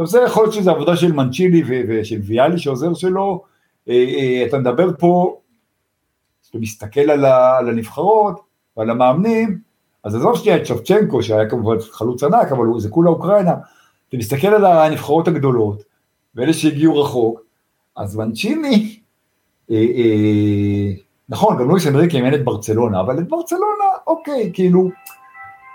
גם 0.00 0.06
זה 0.06 0.20
יכול 0.20 0.42
להיות 0.42 0.54
שזה 0.54 0.70
עבודה 0.70 0.96
של 0.96 1.12
מנצ'ילי 1.12 1.62
ושל 1.88 2.20
ויאלי 2.24 2.58
שעוזר 2.58 2.94
שלו, 2.94 3.42
אה, 3.88 3.94
אה, 3.94 4.46
אתה 4.46 4.58
מדבר 4.58 4.88
פה, 4.98 5.40
כשאתה 6.54 6.62
מסתכל 6.62 7.10
על, 7.10 7.24
ה, 7.24 7.58
על 7.58 7.68
הנבחרות 7.68 8.40
ועל 8.76 8.90
המאמנים, 8.90 9.58
אז 10.04 10.14
עזוב 10.14 10.36
שנייה 10.36 10.56
את 10.56 10.66
שבצ'נקו 10.66 11.22
שהיה 11.22 11.50
כמובן 11.50 11.76
חלוץ 11.80 12.22
ענק, 12.22 12.52
אבל 12.52 12.66
זה 12.78 12.88
כולה 12.88 13.10
אוקראינה, 13.10 13.54
אתה 14.08 14.16
מסתכל 14.16 14.48
על 14.48 14.64
הנבחרות 14.64 15.28
הגדולות, 15.28 15.82
ואלה 16.34 16.52
שהגיעו 16.52 17.00
רחוק, 17.00 17.40
אז 17.96 18.16
מנצ'יני, 18.16 18.96
אה, 19.70 19.76
אה, 19.76 20.92
נכון, 21.28 21.58
גם 21.58 21.68
לואיס 21.68 21.86
אנריקי 21.86 22.16
אימן 22.16 22.34
את 22.34 22.44
ברצלונה, 22.44 23.00
אבל 23.00 23.18
את 23.18 23.28
ברצלונה, 23.28 23.84
אוקיי, 24.06 24.50
כאילו, 24.54 24.90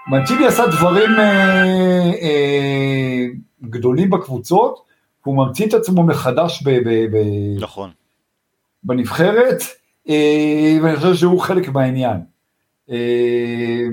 מנצ'יני 0.08 0.48
עשה 0.48 0.68
דברים 0.68 1.10
אה, 1.20 2.12
אה, 2.22 3.26
גדולים 3.64 4.10
בקבוצות, 4.10 4.82
והוא 5.26 5.46
ממציא 5.46 5.68
את 5.68 5.74
עצמו 5.74 6.04
מחדש 6.04 6.64
ב, 6.64 6.70
ב, 6.70 6.90
ב, 6.90 7.18
נכון. 7.60 7.90
בנבחרת, 8.84 9.64
ואני 10.08 10.96
חושב 10.96 11.14
שהוא 11.14 11.42
חלק 11.42 11.70
מהעניין. 11.70 12.18
אה, 12.90 13.88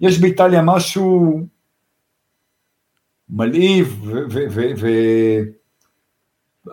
יש 0.00 0.18
באיטליה 0.20 0.62
משהו 0.62 1.40
מלהיב, 3.28 4.10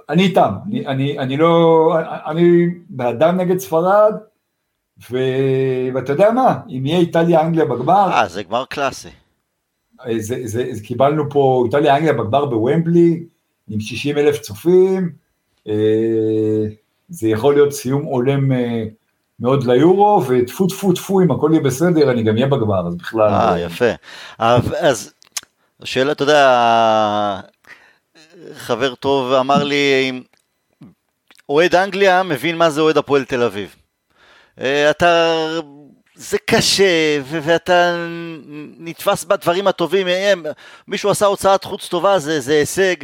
ואני 0.07 0.23
איתם, 0.23 0.53
אני, 0.67 0.87
אני, 0.87 1.19
אני 1.19 1.37
לא, 1.37 1.93
אני 2.25 2.65
באדם 2.89 3.37
נגד 3.37 3.57
ספרד, 3.57 4.13
ו... 5.11 5.17
ואתה 5.93 6.11
יודע 6.11 6.31
מה, 6.31 6.59
אם 6.69 6.85
יהיה 6.85 6.99
איטליה-אנגליה 6.99 7.65
בגמר... 7.65 8.09
אה, 8.11 8.27
זה 8.27 8.43
גמר 8.43 8.65
קלאסי. 8.65 9.09
אה, 10.05 10.19
זה, 10.19 10.41
זה, 10.43 10.67
זה, 10.71 10.83
קיבלנו 10.83 11.29
פה 11.29 11.63
איטליה-אנגליה 11.65 12.13
בגמר 12.13 12.45
בוומבלי, 12.45 13.23
עם 13.69 13.79
60 13.79 14.17
אלף 14.17 14.39
צופים, 14.39 15.11
אה, 15.67 16.65
זה 17.11 17.27
יכול 17.27 17.53
להיות 17.53 17.73
סיום 17.73 18.03
הולם 18.03 18.51
אה, 18.51 18.83
מאוד 19.39 19.63
ליורו, 19.63 20.23
וטפו 20.27 20.67
טפו 20.67 20.93
טפו, 20.93 21.21
אם 21.21 21.31
הכל 21.31 21.49
יהיה 21.51 21.63
בסדר, 21.63 22.11
אני 22.11 22.23
גם 22.23 22.35
אהיה 22.35 22.47
בגמר, 22.47 22.87
אז 22.87 22.95
בכלל... 22.95 23.29
אה, 23.29 23.59
יפה. 23.59 23.91
אז 24.79 25.13
השאלה, 25.81 26.11
אתה 26.11 26.23
יודע, 26.23 27.41
חבר 28.53 28.95
טוב 28.95 29.33
אמר 29.33 29.63
לי, 29.63 30.21
אוהד 31.49 31.75
אנגליה 31.75 32.23
מבין 32.23 32.57
מה 32.57 32.69
זה 32.69 32.81
אוהד 32.81 32.97
הפועל 32.97 33.25
תל 33.25 33.43
אביב. 33.43 33.75
אה, 34.59 34.89
אתה... 34.89 35.45
זה 36.15 36.37
קשה, 36.45 37.19
ואתה 37.23 37.95
נתפס 38.79 39.23
בדברים 39.23 39.67
הטובים, 39.67 40.07
אה, 40.07 40.33
מישהו 40.87 41.09
עשה 41.09 41.25
הוצאת 41.25 41.63
חוץ 41.63 41.87
טובה, 41.87 42.19
זה, 42.19 42.39
זה 42.39 42.53
הישג, 42.53 42.95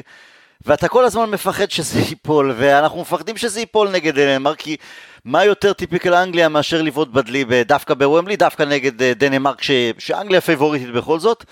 ואתה 0.68 0.88
כל 0.88 1.06
הזמן 1.06 1.30
מפחד 1.30 1.72
שזה 1.72 2.00
ייפול, 2.00 2.54
ואנחנו 2.58 3.02
מפחדים 3.02 3.38
שזה 3.38 3.60
ייפול 3.60 3.90
נגד 3.92 4.20
דנמרק, 4.20 4.58
כי 4.58 4.78
מה 5.26 5.46
יותר 5.46 5.74
typical 5.74 6.14
אנגליה 6.14 6.50
מאשר 6.50 6.82
לבעוט 6.82 7.08
בדלי 7.08 7.64
דווקא 7.66 7.94
בוומבלי, 7.94 8.36
דווקא 8.36 8.64
נגד 8.64 9.02
אה, 9.02 9.14
דנמרק, 9.16 9.62
ש... 9.62 9.72
שאנגליה 9.98 10.42
פייבוריטית 10.42 10.94
בכל 10.94 11.20
זאת, 11.20 11.46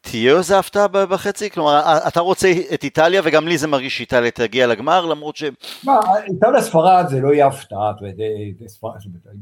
תהיה 0.00 0.36
איזה 0.36 0.58
הפתעה 0.58 0.88
בחצי? 0.88 1.50
כלומר, 1.50 1.82
אתה 2.08 2.20
רוצה 2.20 2.52
את 2.74 2.84
איטליה, 2.84 3.20
וגם 3.24 3.48
לי 3.48 3.58
זה 3.58 3.66
מרגיש 3.66 3.96
שאיטליה 3.96 4.30
תגיע 4.30 4.66
לגמר, 4.66 5.06
למרות 5.06 5.36
ש... 5.36 5.44
מה, 5.84 6.00
איטליה 6.32 6.62
ספרד 6.62 7.04
זה 7.08 7.20
לא 7.20 7.34
יהיה 7.34 7.46
הפתעה, 7.46 7.92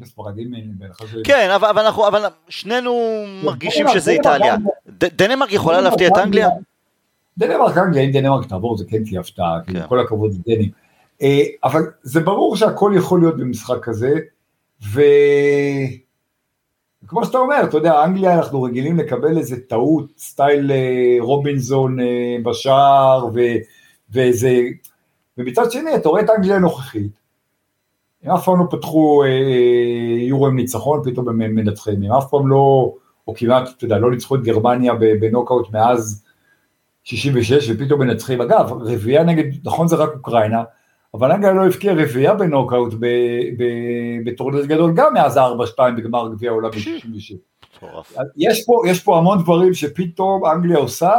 בספרדים... 0.00 0.50
כן, 1.24 1.50
אבל 1.50 1.84
אנחנו, 1.84 2.08
אבל 2.08 2.24
שנינו 2.48 3.24
מרגישים 3.44 3.88
שזה 3.88 4.10
איטליה. 4.10 4.56
דנמרק 4.88 5.52
יכולה 5.52 5.80
להפתיע 5.80 6.08
את 6.08 6.16
אנגליה? 6.16 6.48
דנמרק, 7.38 7.78
אנגליה, 7.78 8.04
אם 8.04 8.10
דנמרק 8.10 8.48
תעבור 8.48 8.76
זה 8.76 8.84
כן 8.88 9.04
תהיה 9.04 9.20
הפתעה, 9.20 9.60
כן. 9.66 9.86
כל 9.88 10.00
הכבוד 10.00 10.32
לדנים. 10.34 10.70
אה, 11.22 11.42
אבל 11.64 11.82
זה 12.02 12.20
ברור 12.20 12.56
שהכל 12.56 12.92
יכול 12.96 13.20
להיות 13.20 13.36
במשחק 13.36 13.78
כזה, 13.82 14.18
ו... 14.92 15.00
כמו 17.06 17.24
שאתה 17.24 17.38
אומר, 17.38 17.60
אתה 17.64 17.76
יודע, 17.76 18.04
אנגליה 18.04 18.34
אנחנו 18.34 18.62
רגילים 18.62 18.98
לקבל 18.98 19.38
איזה 19.38 19.60
טעות, 19.60 20.12
סטייל 20.18 20.72
אה, 20.72 21.16
רובינזון 21.20 22.00
אה, 22.00 22.36
בשער, 22.44 23.26
ו, 23.34 23.40
ואיזה... 24.10 24.60
ומצד 25.38 25.70
שני, 25.70 25.94
אתה 25.94 26.08
רואה 26.08 26.22
את 26.22 26.30
אנגליה 26.30 26.56
הנוכחית, 26.56 27.12
הם 28.22 28.30
אף 28.30 28.44
פעם 28.44 28.58
לא 28.58 28.64
פתחו 28.70 29.24
אה, 29.24 29.28
יורו 30.20 30.46
עם 30.46 30.56
ניצחון, 30.56 31.00
פתאום 31.04 31.28
הם 31.28 31.38
מנצחים, 31.38 32.02
הם 32.02 32.12
אף 32.12 32.30
פעם 32.30 32.48
לא, 32.48 32.92
או 33.28 33.34
כמעט, 33.36 33.68
אתה 33.76 33.84
יודע, 33.84 33.98
לא 33.98 34.10
ניצחו 34.10 34.34
את 34.34 34.42
גרמניה 34.42 34.94
בנוקאוט 34.94 35.70
מאז 35.72 36.23
66, 37.04 37.70
ופתאום 37.70 38.00
מנצחים. 38.00 38.40
אגב, 38.40 38.72
רביעייה 38.72 39.24
נגד, 39.24 39.44
נכון 39.64 39.88
זה 39.88 39.96
רק 39.96 40.10
אוקראינה, 40.14 40.62
אבל 41.14 41.32
אנגליה 41.32 41.52
לא 41.52 41.66
הבקיע 41.66 41.92
רביעייה 41.92 42.34
בנוקאוט 42.34 42.94
בטורניר 44.24 44.64
גדול 44.64 44.92
גם 44.94 45.14
מאז 45.14 45.36
ה-4-2 45.36 45.78
בגמר 45.96 46.28
גביע 46.34 46.50
העולם 46.50 46.70
ב-66. 46.70 47.34
יש 48.36 48.64
פה, 48.66 48.82
יש 48.86 49.02
פה 49.02 49.18
המון 49.18 49.42
דברים 49.42 49.74
שפתאום 49.74 50.46
אנגליה 50.46 50.78
עושה, 50.78 51.12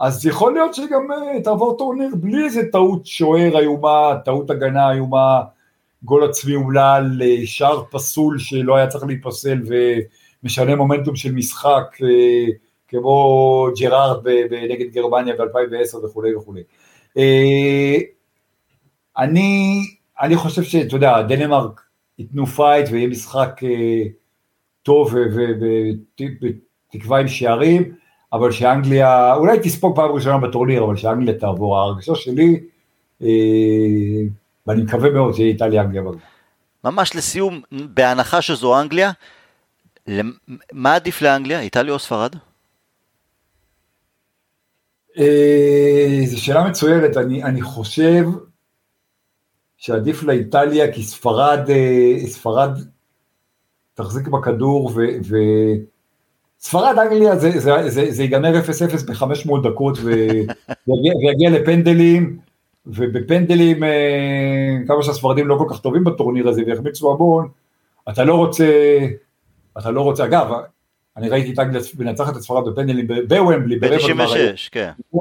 אז 0.00 0.26
יכול 0.26 0.52
להיות 0.52 0.74
שגם 0.74 1.06
uh, 1.10 1.42
תעבור 1.44 1.76
טורניר 1.78 2.08
בלי 2.20 2.44
איזה 2.44 2.62
טעות 2.72 3.06
שוער 3.06 3.58
איומה, 3.58 4.14
טעות 4.24 4.50
הגנה 4.50 4.92
איומה, 4.92 5.40
גול 6.02 6.24
עצמי 6.24 6.54
אומלל, 6.54 7.22
אה, 7.22 7.36
שער 7.44 7.82
פסול 7.90 8.38
שלא 8.38 8.76
היה 8.76 8.86
צריך 8.86 9.04
להיפסל 9.04 9.62
ומשנה 10.42 10.76
מומנטום 10.76 11.16
של 11.16 11.32
משחק, 11.32 11.96
uh, 11.96 12.69
כמו 12.90 13.66
ג'רארד 13.80 14.28
נגד 14.70 14.92
גרמניה 14.92 15.34
ב-2010 15.34 15.96
וכולי 16.04 16.34
וכולי. 16.34 16.62
אני, 19.18 19.80
אני 20.20 20.36
חושב 20.36 20.62
שאתה 20.62 20.96
יודע, 20.96 21.22
דנמרק 21.22 21.80
ייתנו 22.18 22.46
פייט 22.46 22.88
ויהיה 22.90 23.08
משחק 23.08 23.60
אה, 23.62 24.02
טוב 24.82 25.14
ותקווה 26.92 27.20
עם 27.20 27.28
שערים, 27.28 27.94
אבל 28.32 28.52
שאנגליה, 28.52 29.34
אולי 29.34 29.58
תספוג 29.62 29.96
פעם 29.96 30.10
ראשונה 30.10 30.38
בטורניר, 30.38 30.84
אבל 30.84 30.96
שאנגליה 30.96 31.34
תעבור. 31.34 31.78
ההרגשה 31.78 32.14
שלי, 32.14 32.60
אה, 33.22 33.28
ואני 34.66 34.82
מקווה 34.82 35.10
מאוד 35.10 35.34
שיהיה 35.34 35.48
איטליה 35.48 35.82
אנגליה. 35.82 36.02
ממש 36.84 37.16
לסיום, 37.16 37.60
בהנחה 37.72 38.42
שזו 38.42 38.80
אנגליה, 38.80 39.10
מה 40.72 40.94
עדיף 40.94 41.22
לאנגליה, 41.22 41.60
איטליה 41.60 41.94
או 41.94 41.98
ספרד? 41.98 42.36
אה, 45.18 46.20
זו 46.24 46.44
שאלה 46.44 46.68
מצוינת, 46.68 47.16
אני, 47.16 47.44
אני 47.44 47.62
חושב 47.62 48.24
שעדיף 49.76 50.22
לאיטליה 50.22 50.92
כי 50.92 51.02
ספרד, 51.02 51.70
אה, 51.70 52.26
ספרד 52.26 52.78
תחזיק 53.94 54.28
בכדור, 54.28 54.86
ו... 54.86 55.00
ו... 55.28 55.36
ספרד 56.60 56.98
אנגליה 56.98 57.36
זה, 57.36 57.50
זה, 57.60 57.90
זה, 57.90 58.10
זה 58.10 58.22
ייגמר 58.22 58.52
0-0 58.54 59.06
ב-500 59.06 59.68
דקות 59.70 59.98
ויגיע 60.86 61.50
לפנדלים, 61.50 62.38
ובפנדלים 62.86 63.84
אה, 63.84 64.76
כמה 64.86 65.02
שהספרדים 65.02 65.48
לא 65.48 65.56
כל 65.58 65.66
כך 65.74 65.80
טובים 65.80 66.04
בטורניר 66.04 66.48
הזה 66.48 66.62
ויחמיצו 66.66 67.12
המון, 67.12 67.48
אתה 68.08 68.24
לא 68.24 68.34
רוצה, 68.34 68.98
אתה 69.78 69.90
לא 69.90 70.00
רוצה, 70.00 70.24
אגב, 70.24 70.52
אני 71.20 71.28
ראיתי 71.28 71.52
את 71.52 71.58
אנגליה 71.58 71.82
מנצחת 71.98 72.36
את 72.36 72.42
ספרד 72.42 72.68
בפנדלים 72.68 73.06
בוומבלי, 73.28 73.78
ב-96, 73.78 74.68
כן. 74.70 74.90
אה, 75.14 75.20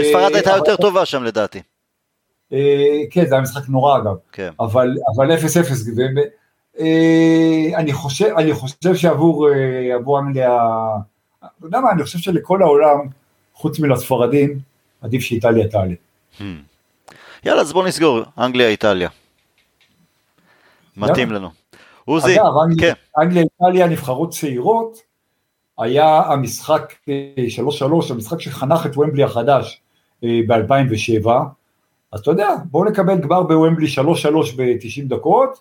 וספרד 0.00 0.34
הייתה 0.34 0.50
יותר 0.50 0.76
טובה 0.76 1.06
שם 1.06 1.24
לדעתי. 1.24 1.62
אה, 2.52 3.02
כן, 3.10 3.26
זה 3.26 3.34
היה 3.34 3.42
משחק 3.42 3.68
נורא 3.68 3.98
אגב, 3.98 4.14
כן. 4.32 4.50
אבל 4.60 4.96
0-0, 6.78 6.80
אני 7.76 7.92
חושב, 7.92 8.26
אני 8.36 8.54
חושב 8.54 8.94
שעבור 8.94 9.48
אנגליה, 10.18 10.58
אתה 11.38 11.66
יודע 11.66 11.80
מה, 11.80 11.90
אני 11.92 12.02
חושב 12.02 12.18
שלכל 12.18 12.62
העולם, 12.62 12.98
חוץ 13.54 13.78
מלספרדים, 13.78 14.58
עדיף 15.02 15.22
שאיטליה 15.22 15.68
תעלה. 15.68 15.94
Hmm. 16.38 16.42
יאללה, 17.44 17.60
אז 17.60 17.72
בוא 17.72 17.86
נסגור, 17.86 18.20
אנגליה, 18.38 18.68
איטליה. 18.68 19.08
מתאים 20.96 21.32
לנו. 21.32 21.50
עוזי, 22.04 22.36
אגב, 22.40 22.80
כן. 22.80 22.92
אנגליה, 23.18 23.42
איטליה, 23.42 23.86
נבחרות 23.86 24.30
צעירות, 24.30 24.98
היה 25.78 26.22
המשחק 26.26 26.94
3-3, 27.08 27.10
אה, 27.10 28.14
המשחק 28.14 28.40
שחנך 28.40 28.86
את 28.86 28.96
ומבלי 28.96 29.22
החדש 29.22 29.80
אה, 30.24 30.40
ב-2007, 30.46 31.28
אז 32.12 32.20
אתה 32.20 32.30
יודע, 32.30 32.48
בואו 32.70 32.84
נקבל 32.84 33.18
גמר 33.18 33.42
בוומבלי 33.42 33.86
3-3 33.86 33.98
ב-90 34.56 35.08
דקות, 35.08 35.60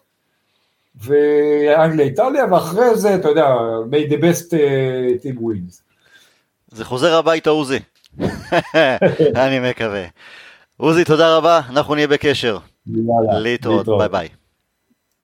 ואנגליה 0.95 2.05
איטליה, 2.05 2.45
ואחרי 2.51 2.95
זה, 2.95 3.15
אתה 3.15 3.29
יודע, 3.29 3.47
may 3.91 4.11
the 4.11 4.15
best 4.15 4.51
uh, 4.51 5.23
team 5.23 5.39
wins. 5.39 5.81
זה 6.67 6.85
חוזר 6.85 7.17
הביתה 7.17 7.49
עוזי, 7.49 7.79
אני 9.45 9.69
מקווה. 9.69 10.05
עוזי, 10.77 11.03
תודה 11.03 11.37
רבה, 11.37 11.61
אנחנו 11.69 11.95
נהיה 11.95 12.07
בקשר. 12.07 12.57
יאללה, 12.87 13.39
להתראות, 13.39 13.87
ביי 13.87 14.09
ביי. 14.09 14.29